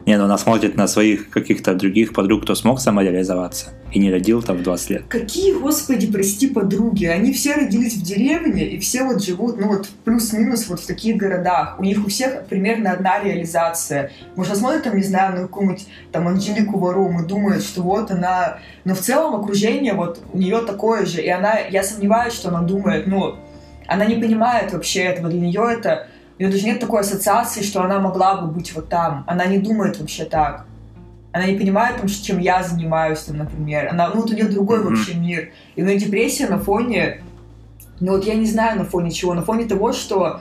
Не, 0.07 0.19
ну 0.19 0.25
она 0.25 0.37
смотрит 0.37 0.77
на 0.77 0.87
своих 0.87 1.31
каких-то 1.31 1.75
других 1.75 2.13
подруг, 2.13 2.43
кто 2.43 2.55
смог 2.55 2.81
самореализоваться 2.81 3.71
и 3.95 3.99
не 3.99 4.11
родил 4.11 4.43
там 4.43 4.59
в 4.59 4.63
20 4.63 4.91
лет. 4.91 5.05
какие, 5.09 5.55
господи, 5.55 6.11
прости, 6.11 6.49
подруги. 6.49 7.07
Они 7.07 7.33
все 7.33 7.55
родились 7.55 7.95
в 7.95 8.03
деревне, 8.03 8.69
и 8.69 8.79
все 8.79 9.05
вот 9.05 9.23
живут, 9.23 9.59
ну, 9.59 9.69
вот 9.69 9.89
плюс-минус 10.05 10.69
вот 10.69 10.81
в 10.81 10.87
таких 10.87 11.17
городах. 11.17 11.77
У 11.79 11.85
них 11.85 12.05
у 12.05 12.09
всех 12.09 12.47
примерно 12.47 12.93
одна 12.93 13.21
реализация. 13.21 14.11
Может, 14.37 14.57
смотрят 14.57 14.83
там, 14.83 14.97
не 14.97 15.03
знаю, 15.03 15.35
на 15.37 15.43
какую-нибудь 15.43 15.87
там 16.13 16.29
Анжелику 16.29 16.79
Варум 16.79 17.23
и 17.23 17.27
думают, 17.27 17.63
что 17.63 17.83
вот 17.83 18.11
она... 18.11 18.59
Но 18.85 18.95
в 18.95 19.01
целом 19.01 19.41
окружение 19.41 19.95
вот 19.95 20.21
у 20.33 20.39
нее 20.39 20.61
такое 20.67 21.07
же. 21.07 21.23
И 21.23 21.29
она, 21.29 21.59
я 21.59 21.83
сомневаюсь, 21.83 22.35
что 22.35 22.49
она 22.49 22.63
думает, 22.63 23.07
ну, 23.07 23.37
она 23.87 24.05
не 24.07 24.17
понимает 24.17 24.73
вообще 24.73 25.01
этого. 25.01 25.31
Для 25.31 25.41
нее 25.41 25.69
это... 25.79 26.09
У 26.39 26.43
нее 26.43 26.51
даже 26.51 26.65
нет 26.65 26.81
такой 26.81 27.01
ассоциации, 27.01 27.63
что 27.63 27.83
она 27.83 28.01
могла 28.01 28.41
бы 28.41 28.49
быть 28.49 28.75
вот 28.75 28.89
там. 28.89 29.25
Она 29.27 29.47
не 29.47 29.59
думает 29.59 29.99
вообще 30.01 30.25
так. 30.25 30.67
Она 31.33 31.47
не 31.47 31.57
понимает, 31.57 31.97
чем 32.23 32.39
я 32.39 32.63
занимаюсь, 32.63 33.21
там, 33.21 33.39
например. 33.39 33.89
Она, 33.91 34.09
ну, 34.09 34.21
вот 34.21 34.31
у 34.31 34.35
нее 34.35 34.45
другой 34.45 34.81
Мгм. 34.81 34.89
вообще 34.89 35.15
мир. 35.15 35.51
И 35.77 35.83
у 35.83 35.87
нее 35.87 35.99
депрессия 35.99 36.49
на 36.49 36.59
фоне... 36.59 37.23
Ну, 38.01 38.13
вот 38.13 38.25
я 38.25 38.35
не 38.35 38.47
знаю 38.47 38.79
на 38.79 38.85
фоне 38.85 39.11
чего. 39.11 39.35
На 39.35 39.43
фоне 39.43 39.67
того, 39.67 39.93
что 39.93 40.41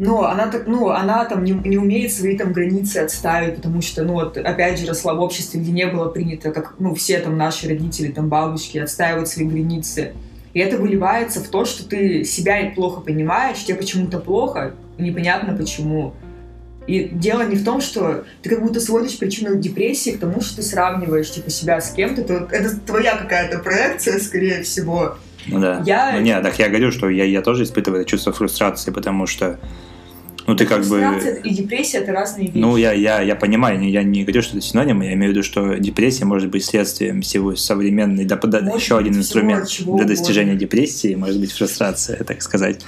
ну, 0.00 0.22
она 0.24 0.46
так, 0.46 0.66
ну, 0.66 0.88
она 0.88 1.26
там 1.26 1.44
не, 1.44 1.52
не 1.52 1.76
умеет 1.76 2.10
свои 2.10 2.34
там 2.34 2.54
границы 2.54 2.98
отставить, 2.98 3.56
потому 3.56 3.82
что, 3.82 4.02
ну, 4.02 4.14
вот, 4.14 4.38
опять 4.38 4.78
же, 4.78 4.86
росла 4.86 5.12
в 5.12 5.20
обществе, 5.20 5.60
где 5.60 5.72
не 5.72 5.86
было 5.86 6.08
принято, 6.08 6.52
как, 6.52 6.76
ну, 6.78 6.94
все 6.94 7.20
там 7.20 7.36
наши 7.36 7.68
родители, 7.68 8.10
там, 8.10 8.30
бабушки 8.30 8.78
отстаивают 8.78 9.28
свои 9.28 9.44
границы. 9.44 10.14
И 10.54 10.58
это 10.60 10.76
выливается 10.78 11.40
в 11.40 11.48
то, 11.48 11.64
что 11.64 11.88
ты 11.88 12.24
себя 12.24 12.72
плохо 12.74 13.00
понимаешь, 13.00 13.64
тебе 13.64 13.76
почему-то 13.76 14.18
плохо, 14.18 14.74
непонятно 14.98 15.56
почему. 15.56 16.14
И 16.86 17.04
дело 17.12 17.42
не 17.46 17.54
в 17.56 17.64
том, 17.64 17.80
что 17.80 18.24
ты 18.42 18.50
как 18.50 18.62
будто 18.62 18.80
сводишь 18.80 19.16
причину 19.18 19.54
депрессии 19.56 20.10
к 20.10 20.18
тому, 20.18 20.40
что 20.40 20.56
ты 20.56 20.62
сравниваешь 20.62 21.30
типа 21.30 21.50
себя 21.50 21.80
с 21.80 21.92
кем-то. 21.92 22.24
То 22.24 22.48
это 22.50 22.76
твоя 22.80 23.16
какая-то 23.16 23.58
проекция, 23.60 24.18
скорее 24.18 24.62
всего. 24.62 25.16
Ну 25.46 25.60
да. 25.60 25.82
Я- 25.86 26.12
Ну 26.14 26.20
нет, 26.20 26.42
так 26.42 26.58
я 26.58 26.68
говорю, 26.68 26.90
что 26.90 27.08
я, 27.08 27.24
я 27.24 27.42
тоже 27.42 27.62
испытываю 27.62 28.00
это 28.02 28.10
чувство 28.10 28.32
фрустрации, 28.32 28.90
потому 28.90 29.26
что, 29.26 29.60
ну 30.50 30.56
ты 30.56 30.66
как 30.66 30.84
бы... 30.86 31.00
И 31.44 31.54
депрессия 31.54 31.98
это 31.98 32.10
разные 32.10 32.48
вещи. 32.48 32.58
Ну, 32.58 32.76
я, 32.76 32.90
я, 32.92 33.22
я 33.22 33.36
понимаю, 33.36 33.88
я 33.88 34.02
не 34.02 34.24
говорю, 34.24 34.42
что 34.42 34.56
это 34.56 34.66
синонимы, 34.66 35.04
я 35.04 35.12
имею 35.12 35.32
в 35.32 35.36
виду, 35.36 35.44
что 35.44 35.76
депрессия 35.76 36.24
может 36.24 36.50
быть 36.50 36.64
следствием 36.64 37.22
всего 37.22 37.54
современной, 37.54 38.24
да, 38.24 38.34
да, 38.34 38.58
еще 38.58 38.98
один 38.98 39.16
инструмент 39.16 39.68
чего 39.68 39.96
для 39.96 40.06
достижения 40.06 40.52
угодно. 40.52 40.60
депрессии, 40.60 41.14
может 41.14 41.38
быть 41.38 41.52
фрустрация, 41.52 42.24
так 42.24 42.42
сказать. 42.42 42.80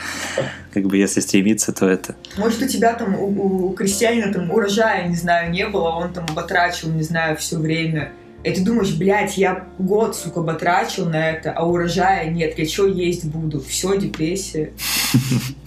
Как 0.75 0.87
бы 0.87 0.97
если 0.97 1.21
стремиться, 1.21 1.73
то 1.73 1.87
это... 1.87 2.17
Может, 2.37 2.63
у 2.63 2.67
тебя 2.67 2.95
там, 2.95 3.15
у, 3.15 3.69
у 3.69 3.73
крестьянина 3.75 4.33
там 4.33 4.51
урожая, 4.51 5.07
не 5.07 5.17
знаю, 5.17 5.53
не 5.53 5.69
было, 5.69 5.91
он 5.91 6.13
там 6.13 6.27
батрачил, 6.35 6.91
не 6.91 7.03
знаю, 7.03 7.37
все 7.37 7.59
время. 7.59 8.11
И 8.43 8.51
ты 8.51 8.61
думаешь, 8.65 8.93
блядь, 8.97 9.39
я 9.39 9.69
год, 9.79 10.17
сука, 10.17 10.41
батрачил 10.41 11.09
на 11.09 11.31
это, 11.31 11.53
а 11.53 11.65
урожая 11.65 12.29
нет, 12.29 12.59
я 12.59 12.67
что 12.67 12.89
есть 12.89 13.25
буду? 13.25 13.61
Все, 13.61 13.97
депрессия. 13.97 14.73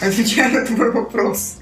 Отвечаю 0.00 0.52
на 0.52 0.66
твой 0.66 0.90
вопрос. 0.90 1.58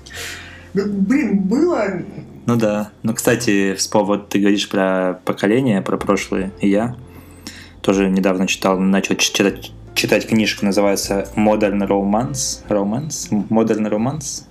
Ну, 0.74 0.82
блин, 0.86 1.38
было... 1.38 2.02
Ну 2.46 2.56
да. 2.56 2.90
Ну, 3.02 3.14
кстати, 3.14 3.74
вспом- 3.74 4.04
вот 4.04 4.28
ты 4.28 4.38
говоришь 4.38 4.68
про 4.68 5.20
поколение, 5.24 5.80
про 5.82 5.96
прошлое, 5.96 6.52
и 6.60 6.68
я 6.68 6.96
тоже 7.80 8.10
недавно 8.10 8.46
читал, 8.46 8.78
начал 8.78 9.14
читать, 9.14 9.72
читать 9.94 10.26
книжку, 10.26 10.64
называется 10.64 11.28
Modern 11.36 11.86
Romance. 11.86 12.66
Romance? 12.68 13.30
Modern 13.48 13.88
Romance? 13.88 14.44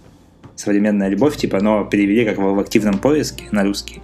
Современная 0.56 1.10
любовь, 1.10 1.36
типа, 1.36 1.60
но 1.62 1.84
перевели 1.84 2.26
как 2.26 2.38
в 2.38 2.60
активном 2.60 2.99
поиске 2.99 3.45
на 3.51 3.64
русский. 3.64 4.01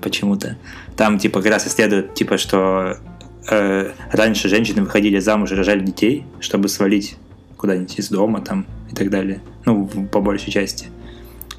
Почему-то. 0.00 0.56
Там, 0.96 1.18
типа, 1.18 1.40
как 1.40 1.52
раз 1.52 1.66
исследуют, 1.66 2.14
типа, 2.14 2.36
что 2.38 2.98
э, 3.50 3.90
раньше 4.10 4.48
женщины 4.48 4.82
выходили 4.82 5.18
замуж 5.18 5.52
и 5.52 5.54
рожали 5.54 5.84
детей, 5.84 6.24
чтобы 6.40 6.68
свалить 6.68 7.16
куда-нибудь 7.62 7.96
из 7.96 8.08
дома 8.08 8.40
там 8.40 8.66
и 8.90 8.94
так 8.94 9.08
далее. 9.08 9.40
Ну, 9.64 9.86
по 9.86 10.20
большей 10.20 10.52
части. 10.52 10.86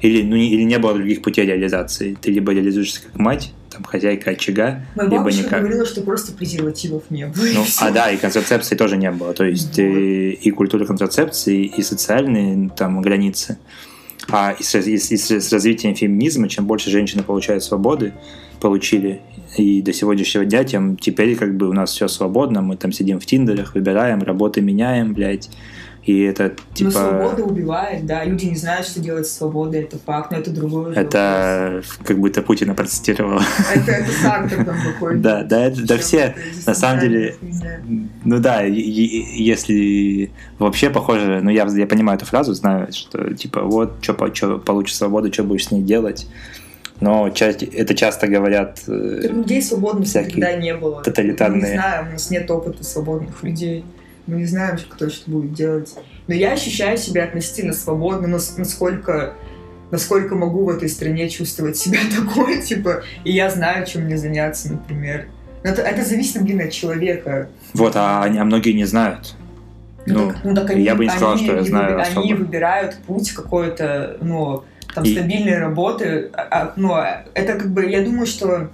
Или, 0.00 0.22
ну, 0.22 0.36
не, 0.36 0.50
или 0.50 0.62
не 0.62 0.78
было 0.78 0.92
других 0.92 1.22
путей 1.22 1.46
реализации. 1.46 2.14
Ты 2.20 2.30
либо 2.30 2.52
реализуешься 2.52 3.00
как 3.02 3.18
мать, 3.18 3.54
там, 3.70 3.84
хозяйка 3.84 4.32
очага, 4.32 4.84
Моя 4.96 5.08
либо 5.08 5.22
бабушка 5.22 5.44
никак. 5.44 5.60
говорила, 5.60 5.86
что 5.86 6.02
просто 6.02 6.32
презервативов 6.32 7.04
не 7.08 7.26
было. 7.26 7.42
и 7.42 7.54
Ну, 7.54 7.64
а 7.80 7.90
да, 7.90 8.10
и 8.10 8.18
контрацепции 8.18 8.76
тоже 8.76 8.98
не 8.98 9.10
было. 9.10 9.32
То 9.32 9.46
есть 9.46 9.78
э, 9.78 10.32
и 10.32 10.50
культура 10.50 10.84
контрацепции, 10.84 11.64
и 11.64 11.82
социальные 11.82 12.68
там 12.76 13.00
границы. 13.00 13.56
А 14.28 14.54
и 14.58 14.62
с, 14.62 14.74
и 14.74 14.94
и 14.96 15.16
с 15.16 15.52
развитием 15.52 15.94
феминизма, 15.94 16.50
чем 16.50 16.66
больше 16.66 16.90
женщины 16.90 17.22
получают 17.22 17.64
свободы, 17.64 18.12
получили, 18.60 19.22
и 19.56 19.80
до 19.80 19.94
сегодняшнего 19.94 20.44
дня, 20.44 20.64
тем 20.64 20.98
теперь 20.98 21.34
как 21.36 21.56
бы 21.56 21.68
у 21.68 21.72
нас 21.72 21.92
все 21.92 22.08
свободно, 22.08 22.60
мы 22.60 22.76
там 22.76 22.92
сидим 22.92 23.20
в 23.20 23.26
тиндерах, 23.26 23.74
выбираем, 23.74 24.22
работы 24.22 24.60
меняем, 24.60 25.14
блядь. 25.14 25.48
И 26.04 26.20
это 26.22 26.52
Но 26.68 26.74
типа... 26.74 26.90
свобода 26.90 27.44
убивает, 27.44 28.04
да. 28.04 28.24
Люди 28.24 28.44
не 28.44 28.56
знают, 28.56 28.86
что 28.86 29.00
делать 29.00 29.26
с 29.26 29.32
свободой, 29.38 29.82
это 29.84 29.96
факт, 29.98 30.30
но 30.32 30.36
это 30.36 30.50
другое. 30.50 30.90
уже 30.90 31.00
Это 31.00 31.82
как 32.04 32.18
будто 32.18 32.42
Путина 32.42 32.74
процитировал. 32.74 33.38
вопрос. 33.38 33.46
Это, 33.74 33.90
это 33.90 34.12
Сартер 34.12 34.64
там 34.66 34.76
какой-то. 34.84 35.18
Да, 35.20 35.42
да, 35.44 35.64
это- 35.66 35.86
да 35.86 35.96
все, 35.96 36.34
на 36.66 36.74
самом 36.74 37.00
деле. 37.00 37.36
Ну 38.24 38.38
да, 38.38 38.60
если 38.62 40.30
вообще 40.58 40.90
похоже, 40.90 41.40
ну 41.42 41.50
я, 41.50 41.66
я 41.66 41.86
понимаю 41.86 42.16
эту 42.18 42.26
фразу, 42.26 42.52
знаю, 42.54 42.92
что 42.92 43.32
типа 43.34 43.62
вот, 43.62 43.94
что 44.02 44.14
получишь 44.14 44.96
свободу, 44.96 45.32
что 45.32 45.44
будешь 45.44 45.66
с 45.66 45.70
ней 45.70 45.82
делать. 45.82 46.26
Но 47.00 47.28
ча- 47.30 47.46
это 47.48 47.94
часто 47.94 48.28
говорят, 48.28 48.82
э, 48.86 49.20
людей 49.28 49.60
свободных 49.62 50.06
всякие 50.06 50.36
никогда 50.36 50.56
не 50.56 50.74
было. 50.76 51.02
тоталитарные- 51.02 51.60
не 51.60 51.66
знаем, 51.78 52.08
у 52.08 52.12
нас 52.12 52.30
нет 52.30 52.50
опыта 52.50 52.84
свободных 52.84 53.42
людей. 53.42 53.84
Мы 54.26 54.36
не 54.36 54.46
знаем, 54.46 54.78
кто 54.88 55.08
что 55.10 55.30
будет 55.30 55.52
делать. 55.52 55.94
Но 56.28 56.34
я 56.34 56.52
ощущаю 56.52 56.96
себя 56.96 57.24
относительно 57.24 57.72
свободно, 57.72 58.26
насколько 58.28 59.34
насколько 59.90 60.34
могу 60.34 60.64
в 60.64 60.70
этой 60.70 60.88
стране 60.88 61.28
чувствовать 61.28 61.76
себя 61.76 61.98
такой, 62.18 62.60
типа, 62.62 63.02
и 63.22 63.30
я 63.32 63.48
знаю, 63.50 63.86
чем 63.86 64.02
мне 64.04 64.16
заняться, 64.16 64.72
например. 64.72 65.26
Но 65.62 65.70
это, 65.70 65.82
это 65.82 66.04
зависит, 66.04 66.42
блин, 66.42 66.60
от 66.62 66.70
человека. 66.72 67.48
вот, 67.74 67.92
а, 67.94 68.22
они- 68.24 68.38
а 68.38 68.44
многие 68.44 68.72
не 68.72 68.86
знают. 68.86 69.34
Ну, 70.06 70.28
так, 70.32 70.44
ну, 70.44 70.54
так 70.54 70.70
они, 70.70 70.82
я 70.82 70.94
бы 70.96 71.04
не 71.04 71.10
сказал, 71.10 71.36
что 71.38 71.54
я 71.56 71.62
знаю 71.62 71.96
выби- 71.96 72.00
особо. 72.02 72.20
Они 72.22 72.34
выбирают 72.34 72.96
путь 73.06 73.30
какой-то, 73.32 74.16
ну, 74.20 74.64
там, 74.94 75.04
И- 75.04 75.12
стабильной 75.14 75.58
работы. 75.58 76.30
А- 76.34 76.48
а, 76.50 76.72
Ну, 76.76 76.94
это 77.34 77.52
как 77.54 77.70
бы, 77.72 77.86
я 77.88 78.02
думаю, 78.02 78.26
что 78.26 78.70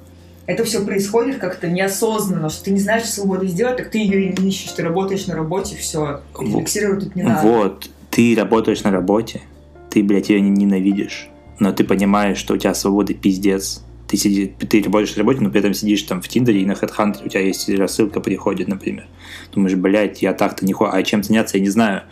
это 0.46 0.64
все 0.64 0.84
происходит 0.84 1.38
как-то 1.38 1.68
неосознанно, 1.68 2.48
что 2.48 2.64
ты 2.64 2.70
не 2.72 2.80
знаешь, 2.80 3.04
что 3.04 3.12
свободу 3.12 3.46
сделать, 3.46 3.76
так 3.76 3.90
ты 3.90 3.98
ее 3.98 4.30
и 4.30 4.40
не 4.40 4.48
ищешь, 4.48 4.72
ты 4.72 4.82
работаешь 4.82 5.26
на 5.26 5.34
работе, 5.34 5.76
все. 5.76 6.20
Рефлексировать 6.38 7.04
тут 7.04 7.16
не 7.16 7.22
надо. 7.22 7.46
Вот, 7.46 7.90
ты 8.10 8.34
работаешь 8.36 8.82
на 8.82 8.90
работе, 8.90 9.42
ты, 9.90 10.02
блядь, 10.02 10.28
ее 10.28 10.40
не 10.40 10.50
ненавидишь, 10.50 11.28
но 11.58 11.72
ты 11.72 11.84
понимаешь, 11.84 12.38
что 12.38 12.54
у 12.54 12.56
тебя 12.56 12.74
свободы 12.74 13.14
пиздец. 13.14 13.82
Ты, 14.08 14.16
сиди, 14.16 14.46
ты 14.46 14.82
работаешь 14.82 15.14
на 15.14 15.20
работе, 15.20 15.40
но 15.40 15.50
при 15.50 15.60
этом 15.60 15.72
сидишь 15.72 16.02
там 16.02 16.20
в 16.20 16.26
Тиндере 16.26 16.62
и 16.62 16.66
на 16.66 16.72
HeadHunter, 16.72 17.26
у 17.26 17.28
тебя 17.28 17.42
есть 17.42 17.68
рассылка 17.68 18.20
приходит, 18.20 18.66
например. 18.66 19.06
Думаешь, 19.52 19.76
блядь, 19.76 20.20
я 20.20 20.32
так-то 20.32 20.66
не 20.66 20.72
хо... 20.72 20.90
А 20.92 21.00
чем 21.04 21.22
заняться, 21.22 21.58
я 21.58 21.62
не 21.62 21.70
знаю. 21.70 22.02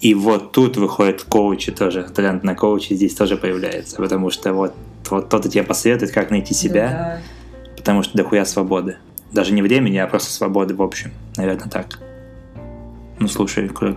И 0.00 0.14
вот 0.14 0.52
тут 0.52 0.76
выходят 0.76 1.22
коучи 1.22 1.72
тоже, 1.72 2.04
тренд 2.14 2.44
на 2.44 2.54
коучи 2.54 2.92
здесь 2.92 3.14
тоже 3.14 3.36
появляется, 3.36 3.96
потому 3.96 4.30
что 4.30 4.52
вот, 4.52 4.74
вот 5.10 5.26
кто-то 5.26 5.48
тебе 5.48 5.64
посоветует, 5.64 6.12
как 6.12 6.30
найти 6.30 6.54
себя, 6.54 6.88
Да, 6.88 7.22
потому 7.82 8.04
что 8.04 8.16
дохуя 8.16 8.44
свободы. 8.44 8.96
Даже 9.32 9.52
не 9.52 9.60
времени, 9.60 9.96
а 9.96 10.06
просто 10.06 10.30
свободы 10.32 10.74
в 10.76 10.82
общем. 10.82 11.10
Наверное, 11.36 11.68
так. 11.68 11.98
Ну, 13.18 13.26
слушай, 13.26 13.68
к- 13.68 13.80
да. 13.80 13.96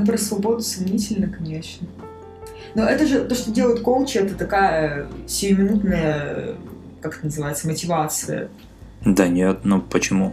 Ну, 0.00 0.06
про 0.06 0.16
свободу 0.16 0.62
сомнительно, 0.62 1.28
конечно. 1.28 1.86
Но 2.74 2.84
это 2.84 3.06
же, 3.06 3.24
то, 3.24 3.34
что 3.34 3.50
делают 3.50 3.80
коучи, 3.80 4.16
это 4.18 4.34
такая 4.34 5.06
сиюминутная, 5.26 6.54
как 7.02 7.16
это 7.18 7.26
называется, 7.26 7.68
мотивация. 7.68 8.48
да 9.04 9.28
нет, 9.28 9.60
ну 9.64 9.82
почему? 9.82 10.32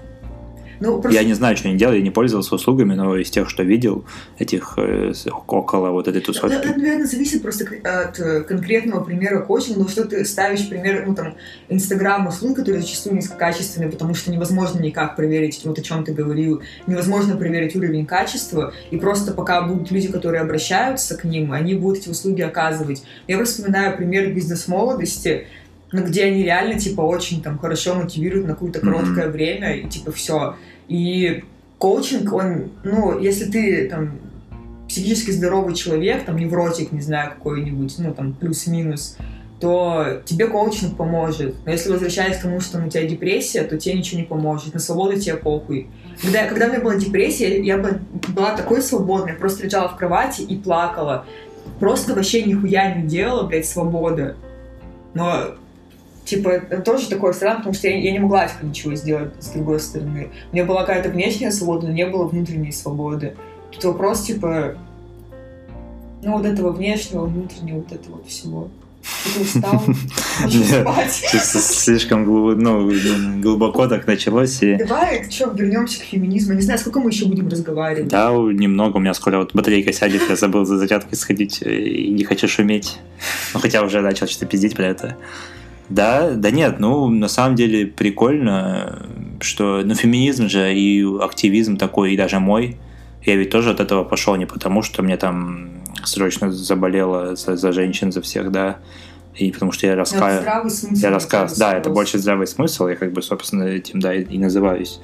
Ну, 0.84 1.00
просто 1.02 1.18
Я 1.18 1.26
не 1.26 1.34
знаю, 1.34 1.56
что 1.56 1.70
они 1.70 1.78
делали, 1.78 1.98
я 1.98 2.04
не 2.04 2.12
пользовался 2.12 2.56
услугами, 2.56 2.94
но 2.94 3.16
из 3.16 3.32
тех, 3.32 3.50
что 3.50 3.64
видел, 3.64 4.04
этих 4.38 4.74
э, 4.76 5.14
около 5.26 5.92
вот 5.92 6.10
этой 6.10 6.20
Ну, 6.20 6.26
тусовки. 6.26 6.54
Это, 6.54 6.78
наверное, 6.78 7.06
зависит 7.06 7.42
просто 7.42 7.66
от 7.84 8.20
э, 8.20 8.42
конкретного 8.42 9.02
примера 9.02 9.40
коучинга, 9.40 9.80
но 9.80 9.88
что 9.88 10.04
ты 10.04 10.26
ставишь 10.26 10.68
пример, 10.68 11.06
ну, 11.08 11.16
там, 11.16 11.36
Инстаграм 11.70 12.28
услуг, 12.28 12.58
которые 12.58 12.82
зачастую 12.82 13.16
низкокачественные, 13.16 13.90
потому 13.90 14.14
что 14.14 14.30
невозможно 14.30 14.82
никак 14.82 15.16
проверить, 15.16 15.62
вот 15.64 15.80
о 15.80 15.82
чем 15.82 16.04
ты 16.04 16.12
говорил, 16.12 16.62
невозможно 16.86 17.38
проверить 17.38 17.78
уровень 17.78 18.06
качества, 18.06 18.74
и 18.92 18.98
просто 18.98 19.34
пока 19.34 19.62
будут 19.62 19.90
люди, 19.90 20.10
которые 20.10 20.42
обращаются 20.42 21.16
к 21.16 21.24
ним, 21.24 21.54
они 21.54 21.76
будут 21.76 22.00
эти 22.00 22.10
услуги 22.10 22.42
оказывать. 22.42 23.04
Я 23.30 23.38
просто 23.38 23.62
вспоминаю 23.62 23.96
пример 23.96 24.34
бизнес-молодости, 24.34 25.48
ну, 25.94 26.04
где 26.04 26.26
они 26.26 26.44
реально, 26.44 26.80
типа, 26.80 27.02
очень 27.02 27.42
там 27.42 27.58
хорошо 27.60 27.94
мотивируют 27.96 28.48
на 28.48 28.54
какое-то 28.54 28.80
короткое 28.80 29.30
время, 29.30 29.76
и 29.76 29.88
типа 29.88 30.12
все. 30.12 30.56
И 30.88 31.44
коучинг, 31.78 32.34
он, 32.34 32.72
ну, 32.84 33.20
если 33.20 33.46
ты 33.46 33.88
там 33.88 34.20
психически 34.90 35.32
здоровый 35.32 35.76
человек, 35.76 36.26
там 36.26 36.38
невротик, 36.38 36.92
не 36.92 37.02
знаю, 37.02 37.32
какой-нибудь, 37.32 37.96
ну, 38.00 38.14
там, 38.14 38.34
плюс-минус, 38.34 39.18
то 39.60 40.22
тебе 40.26 40.48
коучинг 40.48 40.98
поможет. 40.98 41.56
Но 41.66 41.72
если 41.72 41.92
возвращаясь 41.92 42.38
к 42.38 42.42
тому, 42.42 42.60
что 42.60 42.84
у 42.84 42.90
тебя 42.90 43.06
депрессия, 43.06 43.64
то 43.64 43.78
тебе 43.78 43.96
ничего 43.96 44.20
не 44.20 44.26
поможет. 44.26 44.74
На 44.74 44.80
свободу 44.80 45.18
тебе 45.20 45.38
похуй. 45.38 45.88
Когда, 46.22 46.48
когда 46.48 46.66
у 46.66 46.70
меня 46.70 46.82
была 46.82 46.96
депрессия, 46.96 47.62
я 47.62 47.78
бы- 47.78 48.02
была 48.30 48.56
такой 48.58 48.82
свободной, 48.82 49.34
просто 49.34 49.64
лежала 49.64 49.90
в 49.90 49.96
кровати 49.96 50.42
и 50.42 50.58
плакала. 50.58 51.26
Просто 51.80 52.14
вообще 52.14 52.44
нихуя 52.44 52.94
не 52.96 53.08
делала, 53.08 53.48
блядь, 53.48 53.66
свобода. 53.66 54.36
Но, 55.14 55.56
типа, 56.26 56.60
тоже 56.86 57.10
такое 57.10 57.34
странно, 57.34 57.58
потому 57.58 57.74
что 57.74 57.88
я, 57.88 57.98
я 57.98 58.12
не 58.12 58.20
могла 58.20 58.48
типа, 58.48 58.66
ничего 58.66 58.96
сделать 58.96 59.32
с 59.40 59.50
другой 59.50 59.80
стороны. 59.80 60.30
У 60.52 60.56
меня 60.56 60.66
была 60.66 60.82
какая-то 60.82 61.10
внешняя 61.10 61.52
свобода, 61.52 61.88
но 61.88 61.94
не 61.94 62.06
было 62.06 62.28
внутренней 62.28 62.72
свободы. 62.72 63.36
Тут 63.72 63.84
вопрос, 63.86 64.22
типа, 64.22 64.76
ну, 66.22 66.38
вот 66.38 66.46
этого 66.46 66.72
внешнего, 66.72 67.26
внутреннего, 67.26 67.78
вот 67.78 67.92
этого 67.92 68.24
всего. 68.26 68.70
Ты 69.36 69.42
устал, 69.42 69.84
Слишком 71.10 72.24
глубоко, 72.24 72.62
ну, 72.62 73.42
глубоко 73.42 73.88
так 73.88 74.08
началось. 74.08 74.64
И... 74.64 74.76
Давай, 74.76 75.30
что, 75.30 75.50
вернемся 75.50 76.00
к 76.00 76.04
феминизму. 76.04 76.54
Не 76.54 76.62
знаю, 76.62 76.80
сколько 76.80 77.00
мы 77.02 77.10
еще 77.10 77.26
будем 77.26 77.50
разговаривать. 77.50 78.08
Да, 78.08 78.30
немного. 78.32 78.98
У 78.98 79.00
меня 79.00 79.14
скоро 79.14 79.40
вот 79.40 79.54
батарейка 79.54 79.92
сядет, 79.92 80.22
я 80.30 80.36
забыл 80.38 80.66
за 80.66 80.78
зарядкой 80.78 81.18
сходить 81.18 81.62
э, 81.62 81.76
и 81.76 82.12
не 82.12 82.24
хочу 82.24 82.48
шуметь. 82.48 83.00
Ну, 83.54 83.60
хотя 83.60 83.84
уже 83.84 84.00
начал 84.00 84.28
что-то 84.28 84.46
пиздить 84.46 84.76
про 84.76 84.86
это. 84.86 85.18
Да, 85.90 86.32
да 86.32 86.52
нет, 86.52 86.80
ну, 86.80 87.10
на 87.10 87.28
самом 87.28 87.56
деле 87.56 87.86
прикольно, 87.86 89.06
что, 89.42 89.82
ну, 89.84 89.96
феминизм 89.96 90.48
же 90.48 90.74
и 90.74 91.04
активизм 91.22 91.78
такой, 91.78 92.14
и 92.14 92.18
даже 92.18 92.40
мой, 92.40 92.78
я 93.24 93.36
ведь 93.36 93.50
тоже 93.50 93.72
от 93.72 93.80
этого 93.80 94.04
пошел 94.04 94.36
не 94.36 94.46
потому, 94.46 94.82
что 94.82 95.02
мне 95.02 95.18
там 95.18 95.84
срочно 96.04 96.52
заболела 96.52 97.36
за, 97.36 97.56
за 97.56 97.72
женщин, 97.72 98.12
за 98.12 98.22
всех, 98.22 98.52
да. 98.52 98.78
И 99.36 99.52
потому 99.52 99.72
что 99.72 99.88
я 99.88 99.96
рассказываю... 99.96 100.44
Я 100.92 101.10
рассказываю, 101.10 101.60
да, 101.60 101.78
это 101.78 101.90
больше 101.90 102.18
здравый 102.18 102.48
смысл, 102.48 102.88
я 102.88 102.96
как 102.96 103.14
бы, 103.14 103.22
собственно, 103.22 103.64
этим, 103.64 104.00
да, 104.00 104.14
и, 104.14 104.24
и 104.24 104.38
называюсь. 104.38 105.00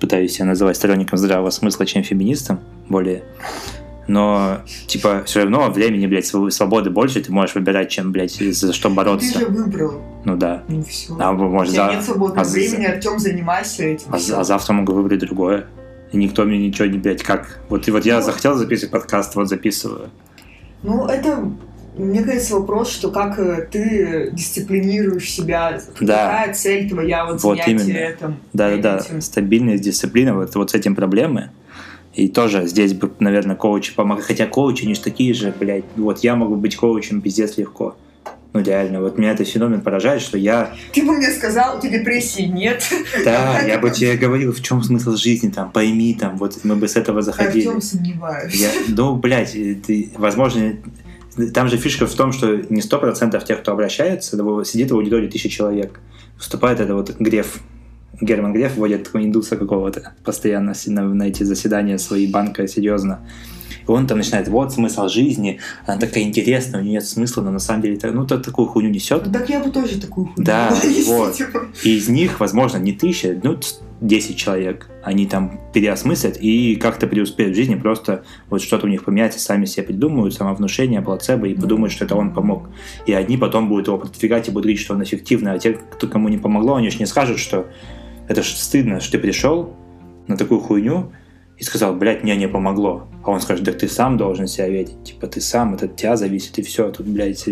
Пытаюсь 0.00 0.32
себя 0.32 0.46
называть 0.46 0.76
сторонником 0.76 1.18
здравого 1.18 1.50
смысла, 1.50 1.84
чем 1.84 2.02
феминистом, 2.02 2.60
более 2.88 3.24
но, 4.08 4.62
типа, 4.86 5.22
все 5.26 5.42
равно 5.42 5.70
времени, 5.70 6.06
блядь, 6.06 6.26
свободы 6.26 6.88
больше, 6.88 7.20
ты 7.22 7.30
можешь 7.30 7.54
выбирать, 7.54 7.90
чем, 7.90 8.10
блядь, 8.10 8.32
за 8.32 8.72
что 8.72 8.88
бороться. 8.88 9.34
Ты 9.34 9.40
же 9.40 9.46
выбрал. 9.46 10.00
Ну 10.24 10.34
да. 10.36 10.64
Ну 10.66 10.82
все. 10.82 11.14
А, 11.20 11.32
может, 11.32 11.74
за... 11.74 11.88
нет 11.92 12.02
свободного 12.02 12.40
а 12.40 12.50
времени, 12.50 12.86
за... 12.86 12.92
Артем, 12.92 13.18
занимайся 13.18 13.84
этим. 13.84 14.06
А, 14.10 14.16
а 14.16 14.44
завтра 14.44 14.72
могу 14.72 14.94
выбрать 14.94 15.20
другое. 15.20 15.66
И 16.10 16.16
никто 16.16 16.44
мне 16.44 16.58
ничего 16.58 16.88
не, 16.88 16.96
блядь, 16.96 17.22
как... 17.22 17.60
Вот, 17.68 17.86
и 17.86 17.90
вот 17.90 18.06
я 18.06 18.16
ну, 18.16 18.22
захотел 18.22 18.54
записывать 18.54 18.92
подкаст, 18.92 19.34
вот 19.36 19.48
записываю. 19.48 20.08
Ну, 20.82 21.06
это 21.06 21.52
мне 21.98 22.22
кажется, 22.22 22.54
вопрос, 22.54 22.90
что 22.90 23.10
как 23.10 23.38
э, 23.38 23.68
ты 23.70 24.30
дисциплинируешь 24.32 25.30
себя, 25.30 25.80
да. 26.00 26.30
какая 26.30 26.54
цель 26.54 26.88
твоя 26.88 27.26
вот, 27.26 27.42
вот 27.42 27.58
именно. 27.66 27.92
этом. 27.92 28.36
Да, 28.52 28.74
да, 28.76 29.04
да. 29.10 29.20
Стабильность, 29.20 29.82
дисциплина, 29.82 30.32
вот, 30.34 30.54
вот 30.54 30.70
с 30.70 30.74
этим 30.74 30.94
проблемы. 30.94 31.50
И 32.14 32.28
тоже 32.28 32.66
здесь 32.66 32.94
бы, 32.94 33.10
наверное, 33.20 33.56
коучи 33.56 33.94
помогают. 33.94 34.26
Хотя 34.26 34.46
коучи, 34.46 34.84
они 34.84 34.94
же 34.94 35.00
такие 35.00 35.34
же, 35.34 35.54
блядь. 35.58 35.84
Вот 35.96 36.20
я 36.20 36.34
могу 36.36 36.56
быть 36.56 36.76
коучем 36.76 37.20
пиздец 37.20 37.56
легко. 37.58 37.96
Ну, 38.54 38.60
реально, 38.60 39.02
вот 39.02 39.18
меня 39.18 39.32
этот 39.32 39.46
феномен 39.46 39.82
поражает, 39.82 40.22
что 40.22 40.38
я... 40.38 40.74
Ты 40.92 41.04
бы 41.04 41.12
мне 41.12 41.30
сказал, 41.30 41.76
у 41.76 41.80
тебя 41.80 41.98
депрессии 41.98 42.42
нет. 42.42 42.82
Да, 43.22 43.60
я 43.60 43.78
бы 43.78 43.90
тебе 43.90 44.16
говорил, 44.16 44.52
в 44.52 44.62
чем 44.62 44.82
смысл 44.82 45.16
жизни, 45.16 45.50
там, 45.50 45.70
пойми, 45.70 46.14
там, 46.18 46.38
вот 46.38 46.58
мы 46.64 46.74
бы 46.74 46.88
с 46.88 46.96
этого 46.96 47.20
заходили. 47.20 47.66
А 47.66 47.70
в 47.70 47.72
чем 47.72 47.80
сомневаюсь? 47.82 48.54
Я, 48.54 48.70
ну, 48.88 49.16
блядь, 49.16 49.52
ты, 49.52 50.10
возможно, 50.16 50.76
там 51.52 51.68
же 51.68 51.76
фишка 51.76 52.06
в 52.06 52.14
том, 52.14 52.32
что 52.32 52.56
не 52.70 52.80
сто 52.80 52.98
процентов 52.98 53.44
тех, 53.44 53.60
кто 53.60 53.72
обращается, 53.72 54.36
сидит 54.64 54.90
в 54.90 54.94
аудитории 54.94 55.28
тысячи 55.28 55.50
человек. 55.50 56.00
Вступает 56.38 56.80
это 56.80 56.94
вот 56.94 57.16
Греф, 57.18 57.58
Герман 58.20 58.52
Греф 58.52 58.76
вводит 58.76 59.10
индуса 59.14 59.56
какого-то 59.56 60.14
постоянно 60.24 60.74
на, 60.86 61.02
на 61.14 61.22
эти 61.24 61.42
заседания 61.42 61.98
свои 61.98 62.26
банка 62.26 62.66
серьезно. 62.66 63.20
И 63.86 63.90
он 63.90 64.06
там 64.06 64.18
начинает, 64.18 64.48
вот 64.48 64.72
смысл 64.72 65.08
жизни, 65.08 65.60
она 65.86 65.98
такая 65.98 66.24
интересная, 66.24 66.80
у 66.80 66.82
нее 66.82 66.94
нет 66.94 67.04
смысла, 67.04 67.42
но 67.42 67.50
на 67.50 67.58
самом 67.58 67.82
деле, 67.82 67.98
ну, 68.12 68.26
то 68.26 68.38
такую 68.38 68.68
хуйню 68.68 68.90
несет. 68.90 69.30
Так 69.32 69.48
я 69.48 69.60
бы 69.60 69.70
тоже 69.70 70.00
такую 70.00 70.26
хуйню 70.26 70.44
Да, 70.44 70.74
вот. 71.06 71.34
Типа. 71.34 71.66
И 71.84 71.96
из 71.96 72.08
них, 72.08 72.40
возможно, 72.40 72.78
не 72.78 72.92
тысяча, 72.92 73.38
ну, 73.42 73.58
10 74.00 74.36
человек. 74.36 74.88
Они 75.02 75.26
там 75.26 75.60
переосмыслят 75.72 76.36
и 76.40 76.76
как-то 76.76 77.06
преуспеют 77.06 77.54
в 77.54 77.56
жизни, 77.56 77.74
просто 77.74 78.24
вот 78.48 78.62
что-то 78.62 78.86
у 78.86 78.88
них 78.88 79.04
поменяется, 79.04 79.40
сами 79.40 79.64
себе 79.64 79.86
придумают, 79.86 80.34
самовнушение, 80.34 81.02
плацебо, 81.02 81.46
и 81.46 81.54
подумают, 81.54 81.92
что 81.92 82.04
это 82.04 82.14
он 82.14 82.32
помог. 82.32 82.68
И 83.06 83.12
одни 83.12 83.36
потом 83.36 83.68
будут 83.68 83.88
его 83.88 83.98
продвигать 83.98 84.48
и 84.48 84.50
будут 84.50 84.64
говорить, 84.64 84.80
что 84.80 84.94
он 84.94 85.02
эффективный, 85.02 85.52
а 85.52 85.58
те, 85.58 85.72
кто 85.72 86.06
кому 86.06 86.28
не 86.28 86.38
помогло, 86.38 86.76
они 86.76 86.90
же 86.90 86.98
не 86.98 87.06
скажут, 87.06 87.38
что 87.38 87.66
это 88.28 88.42
ж 88.42 88.46
стыдно, 88.46 89.00
что 89.00 89.12
ты 89.12 89.18
пришел 89.18 89.74
на 90.26 90.36
такую 90.36 90.60
хуйню 90.60 91.12
и 91.56 91.64
сказал, 91.64 91.94
блядь, 91.94 92.22
мне 92.22 92.36
не 92.36 92.48
помогло. 92.48 93.08
А 93.24 93.30
он 93.30 93.40
скажет, 93.40 93.64
да 93.64 93.72
ты 93.72 93.88
сам 93.88 94.16
должен 94.16 94.46
себя 94.46 94.68
видеть. 94.68 95.02
Типа 95.02 95.26
ты 95.26 95.40
сам, 95.40 95.74
это 95.74 95.86
от 95.86 95.96
тебя 95.96 96.16
зависит, 96.16 96.58
и 96.58 96.62
все. 96.62 96.90
Тут, 96.90 97.06
блядь, 97.06 97.48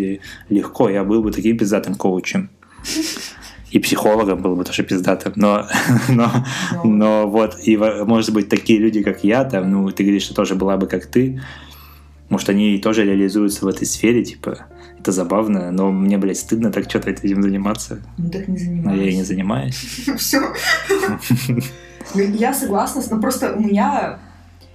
легко. 0.49 0.89
Я 0.89 1.03
был 1.03 1.21
бы 1.21 1.31
таким 1.31 1.57
пиздатым 1.57 1.95
коучем. 1.95 2.49
И 3.71 3.79
психологом 3.79 4.41
был 4.41 4.55
бы 4.55 4.63
тоже 4.63 4.83
пиздатым. 4.83 5.33
Но, 5.35 5.67
но, 6.09 6.31
но 6.85 7.27
вот, 7.27 7.57
и 7.63 7.75
может 7.75 8.33
быть, 8.33 8.47
такие 8.47 8.79
люди, 8.79 9.03
как 9.03 9.23
я, 9.23 9.43
там, 9.43 9.69
ну, 9.69 9.91
ты 9.91 10.03
говоришь, 10.03 10.23
что 10.23 10.35
тоже 10.35 10.55
была 10.55 10.77
бы 10.77 10.87
как 10.87 11.07
ты, 11.07 11.41
может, 12.29 12.49
они 12.49 12.77
тоже 12.77 13.05
реализуются 13.05 13.65
в 13.65 13.67
этой 13.67 13.85
сфере, 13.85 14.23
типа, 14.23 14.67
это 15.07 15.13
забавно, 15.13 15.71
но 15.71 15.89
мне, 15.89 16.17
блядь, 16.17 16.37
стыдно 16.37 16.69
так 16.69 16.89
что-то 16.89 17.11
этим 17.11 17.41
заниматься. 17.41 18.01
Ну 18.17 18.29
так 18.29 18.45
не 18.49 18.57
занимаюсь. 18.57 18.99
Но 18.99 19.03
я 19.05 19.09
и 19.09 19.15
не 19.15 19.23
занимаюсь. 19.23 19.75
Все. 20.17 20.41
Ну, 22.13 22.21
я 22.21 22.53
согласна, 22.53 23.01
но 23.09 23.21
просто 23.21 23.53
у 23.53 23.59
меня 23.61 24.19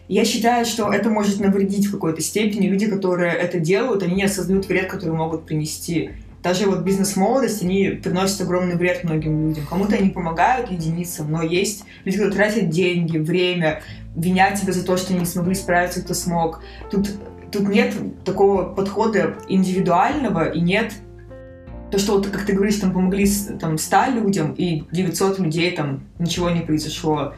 я 0.09 0.25
считаю, 0.25 0.65
что 0.65 0.91
это 0.91 1.11
может 1.11 1.39
навредить 1.39 1.87
в 1.87 1.93
какой-то 1.93 2.23
степени. 2.23 2.69
Люди, 2.69 2.87
которые 2.87 3.33
это 3.33 3.61
делают, 3.61 4.03
они 4.03 4.15
не 4.15 4.25
осознают 4.25 4.67
вред, 4.69 4.91
который 4.91 5.15
могут 5.15 5.45
принести. 5.45 6.13
Даже 6.43 6.65
вот 6.65 6.81
бизнес-молодость, 6.81 7.63
они 7.63 8.01
приносят 8.03 8.41
огромный 8.41 8.77
вред 8.77 9.05
многим 9.05 9.49
людям. 9.49 9.67
Кому-то 9.67 9.97
они 9.97 10.09
помогают 10.09 10.71
единицам, 10.71 11.31
но 11.31 11.43
есть 11.43 11.85
люди, 12.07 12.17
которые 12.17 12.37
тратят 12.37 12.71
деньги, 12.71 13.19
время, 13.19 13.83
винят 14.17 14.59
тебя 14.59 14.73
за 14.73 14.83
то, 14.83 14.97
что 14.97 15.13
они 15.13 15.21
не 15.21 15.27
смогли 15.27 15.55
справиться, 15.55 16.03
кто 16.03 16.15
смог. 16.15 16.63
Тут 16.91 17.11
тут 17.53 17.69
нет 17.69 17.95
такого 18.25 18.65
подхода 18.65 19.37
индивидуального 19.49 20.49
и 20.49 20.61
нет 20.61 20.93
то, 21.93 21.99
что 21.99 22.15
вот, 22.15 22.27
как 22.27 22.47
ты 22.47 22.55
говоришь, 22.55 22.77
там 22.77 22.93
помогли 22.93 23.29
там 23.61 23.77
100 23.77 23.97
людям 24.15 24.55
и 24.55 24.85
900 24.91 25.39
людей 25.39 25.71
там 25.73 26.05
ничего 26.19 26.49
не 26.49 26.63
произошло. 26.63 27.35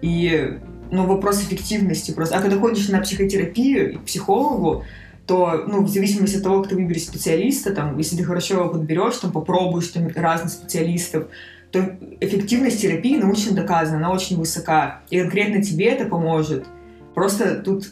И, 0.00 0.58
ну, 0.92 1.06
вопрос 1.06 1.42
эффективности 1.42 2.12
просто. 2.12 2.36
А 2.36 2.40
когда 2.40 2.56
ходишь 2.56 2.88
на 2.88 3.00
психотерапию 3.00 3.94
и 3.94 3.96
к 3.96 4.04
психологу, 4.04 4.84
то, 5.26 5.64
ну, 5.66 5.82
в 5.82 5.88
зависимости 5.88 6.36
от 6.36 6.44
того, 6.44 6.60
как 6.60 6.70
ты 6.70 6.76
выберешь 6.76 7.02
специалиста, 7.02 7.74
там, 7.74 7.98
если 7.98 8.16
ты 8.16 8.22
хорошо 8.22 8.54
его 8.54 8.68
подберешь, 8.68 9.16
там, 9.16 9.32
попробуешь 9.32 9.88
там 9.88 10.06
разных 10.14 10.50
специалистов, 10.50 11.26
то 11.72 11.98
эффективность 12.20 12.80
терапии 12.80 13.16
научно 13.16 13.56
доказана, 13.56 13.96
она 13.96 14.12
очень 14.12 14.36
высока. 14.36 15.00
И 15.10 15.20
конкретно 15.20 15.64
тебе 15.64 15.86
это 15.86 16.04
поможет. 16.04 16.66
Просто 17.12 17.56
тут 17.56 17.88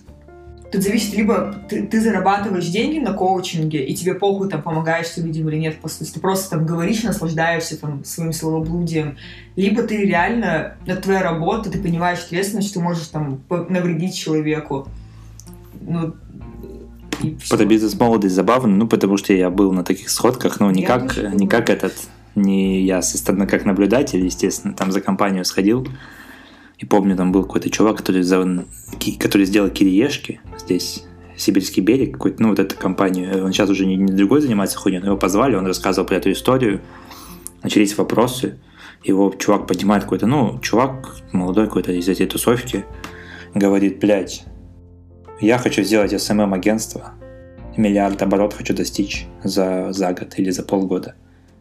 Тут 0.74 0.82
зависит, 0.82 1.14
либо 1.14 1.54
ты, 1.68 1.86
ты 1.86 2.00
зарабатываешь 2.00 2.66
деньги 2.66 2.98
на 2.98 3.12
коучинге, 3.12 3.84
и 3.84 3.94
тебе 3.94 4.14
похуй, 4.14 4.48
там, 4.48 4.60
помогаешь 4.60 5.08
ты 5.08 5.20
людям 5.20 5.48
или 5.48 5.58
нет, 5.58 5.76
просто 5.76 6.04
ты 6.04 6.18
просто 6.18 6.50
там 6.50 6.66
говоришь, 6.66 7.04
наслаждаешься 7.04 7.80
там 7.80 8.04
своим 8.04 8.32
словоблудием, 8.32 9.16
либо 9.54 9.84
ты 9.84 9.98
реально, 9.98 10.74
это 10.84 11.00
твоя 11.00 11.22
работа, 11.22 11.70
ты 11.70 11.78
понимаешь 11.78 12.24
ответственность, 12.24 12.70
что 12.70 12.80
ты 12.80 12.84
можешь 12.84 13.06
там 13.06 13.40
навредить 13.68 14.16
человеку. 14.16 14.88
Ну, 15.80 16.14
Про 17.48 17.64
бизнес-молодость 17.64 18.34
забавно, 18.34 18.74
ну, 18.74 18.88
потому 18.88 19.16
что 19.16 19.32
я 19.32 19.50
был 19.50 19.70
на 19.70 19.84
таких 19.84 20.10
сходках, 20.10 20.58
ну, 20.58 20.72
не 20.72 20.82
я 20.82 20.88
как, 20.88 21.34
не 21.34 21.46
как 21.46 21.70
этот, 21.70 21.94
не 22.34 22.80
я 22.80 23.00
со 23.00 23.16
стороны 23.16 23.46
как 23.46 23.64
наблюдатель, 23.64 24.24
естественно, 24.24 24.74
там 24.74 24.90
за 24.90 25.00
компанию 25.00 25.44
сходил, 25.44 25.86
и 26.78 26.84
помню, 26.84 27.16
там 27.16 27.32
был 27.32 27.42
какой-то 27.44 27.70
чувак, 27.70 27.98
который, 27.98 28.22
за, 28.22 28.66
который 29.18 29.46
сделал 29.46 29.70
кириешки 29.70 30.40
здесь, 30.58 31.04
Сибирский 31.36 31.82
берег, 31.82 32.12
какой-то, 32.12 32.42
ну, 32.42 32.50
вот 32.50 32.58
эту 32.58 32.76
компанию. 32.76 33.44
Он 33.44 33.52
сейчас 33.52 33.68
уже 33.68 33.86
не, 33.86 33.96
не 33.96 34.12
другой 34.12 34.40
занимается 34.40 34.78
хуйней, 34.78 35.00
но 35.00 35.06
его 35.06 35.16
позвали, 35.16 35.56
он 35.56 35.66
рассказывал 35.66 36.06
про 36.06 36.16
эту 36.16 36.30
историю. 36.30 36.80
Начались 37.62 37.96
вопросы. 37.98 38.58
Его 39.02 39.34
чувак 39.36 39.66
поднимает 39.66 40.04
какой-то, 40.04 40.26
ну, 40.26 40.60
чувак 40.60 41.16
молодой 41.32 41.66
какой-то 41.66 41.92
из 41.92 42.08
этой 42.08 42.26
тусовки, 42.26 42.84
говорит, 43.52 43.98
блядь, 43.98 44.44
я 45.40 45.58
хочу 45.58 45.82
сделать 45.82 46.12
SMM-агентство, 46.12 47.12
миллиард 47.76 48.22
оборот 48.22 48.54
хочу 48.54 48.74
достичь 48.74 49.26
за, 49.42 49.92
за 49.92 50.12
год 50.12 50.38
или 50.38 50.50
за 50.50 50.62
полгода. 50.62 51.16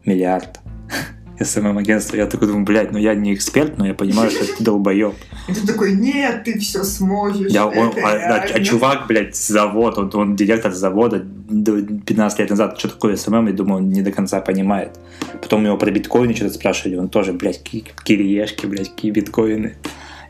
Миллиард. 0.06 0.60
СММ-агентство. 1.40 2.16
Я 2.16 2.28
такой 2.28 2.48
думаю, 2.48 2.66
блядь, 2.66 2.92
ну 2.92 2.98
я 2.98 3.16
не 3.16 3.34
эксперт, 3.34 3.78
но 3.78 3.88
я 3.88 3.94
понимаю, 3.94 4.30
что 4.30 4.46
ты 4.46 4.64
долбоеб. 4.64 5.16
И 5.48 5.54
ты 5.54 5.66
такой, 5.66 5.94
нет, 5.94 6.44
ты 6.44 6.60
все 6.60 6.84
сможешь. 6.84 7.52
Я, 7.52 7.68
он, 7.68 7.94
а, 8.04 8.18
да, 8.18 8.46
а 8.54 8.60
чувак, 8.60 9.08
блядь, 9.08 9.36
завод, 9.36 9.98
он, 9.98 10.12
он 10.14 10.36
директор 10.36 10.72
завода 10.72 11.26
15 11.50 12.40
лет 12.40 12.50
назад, 12.50 12.80
что 12.80 12.90
такое 12.90 13.16
СММ, 13.16 13.48
я 13.48 13.54
думаю, 13.54 13.84
он 13.84 13.90
не 13.90 14.02
до 14.02 14.12
конца 14.12 14.42
понимает. 14.42 14.98
Потом 15.42 15.66
его 15.66 15.78
про 15.78 15.92
биткоины 15.92 16.36
что-то 16.36 16.54
спрашивали, 16.54 16.96
он 16.96 17.10
тоже, 17.10 17.34
блядь, 17.34 17.62
кириешки, 17.64 18.66
блядь, 18.66 18.90
какие 18.90 19.12
биткоины. 19.12 19.76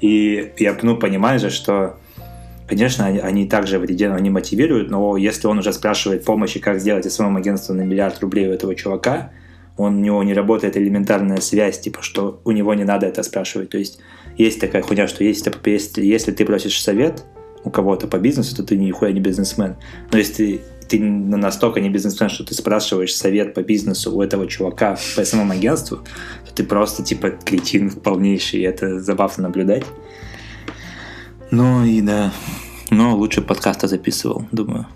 И 0.01 0.51
я, 0.57 0.77
ну, 0.81 0.97
понимаю 0.97 1.39
же, 1.39 1.49
что 1.49 1.97
Конечно, 2.65 3.05
они, 3.05 3.19
они 3.19 3.47
также 3.47 3.77
вреден, 3.77 4.13
они 4.13 4.29
мотивируют, 4.29 4.89
но 4.89 5.17
если 5.17 5.47
он 5.47 5.59
уже 5.59 5.73
спрашивает 5.73 6.23
помощи, 6.23 6.59
как 6.59 6.79
сделать 6.79 7.11
СММ 7.11 7.35
агентство 7.35 7.73
на 7.73 7.81
миллиард 7.81 8.19
рублей 8.21 8.47
у 8.47 8.51
этого 8.51 8.73
чувака, 8.73 9.31
он, 9.77 9.97
у 9.97 9.99
него 9.99 10.23
не 10.23 10.33
работает 10.33 10.77
элементарная 10.77 11.41
связь, 11.41 11.79
типа, 11.79 12.01
что 12.01 12.41
у 12.43 12.51
него 12.51 12.73
не 12.73 12.83
надо 12.83 13.07
это 13.07 13.23
спрашивать. 13.23 13.69
То 13.69 13.77
есть 13.77 13.99
есть 14.37 14.59
такая 14.59 14.81
хуйня, 14.81 15.07
что 15.07 15.23
если, 15.23 15.51
если, 15.65 16.05
если 16.05 16.31
ты 16.31 16.45
просишь 16.45 16.81
совет 16.81 17.23
у 17.63 17.69
кого-то 17.69 18.07
по 18.07 18.17
бизнесу, 18.17 18.55
то 18.55 18.63
ты 18.63 18.77
нихуя 18.77 19.11
не 19.11 19.19
бизнесмен. 19.19 19.75
Но 20.11 20.17
если 20.17 20.33
ты, 20.33 20.61
ты 20.89 20.99
настолько 20.99 21.79
не 21.79 21.89
бизнесмен, 21.89 22.29
что 22.29 22.43
ты 22.43 22.53
спрашиваешь 22.53 23.15
совет 23.15 23.53
по 23.53 23.63
бизнесу 23.63 24.15
у 24.15 24.21
этого 24.21 24.47
чувака 24.47 24.97
по 25.15 25.23
СММ 25.25 25.53
агентству, 25.53 25.99
то 26.45 26.53
ты 26.53 26.63
просто 26.63 27.03
типа 27.03 27.31
кретин 27.31 27.91
полнейший, 27.91 28.59
и 28.61 28.63
это 28.63 28.99
забавно 28.99 29.43
наблюдать. 29.43 29.85
Ну 31.51 31.85
и 31.85 32.01
да, 32.01 32.33
но 32.89 33.15
лучше 33.15 33.41
подкаста 33.41 33.87
записывал, 33.87 34.45
думаю. 34.51 34.87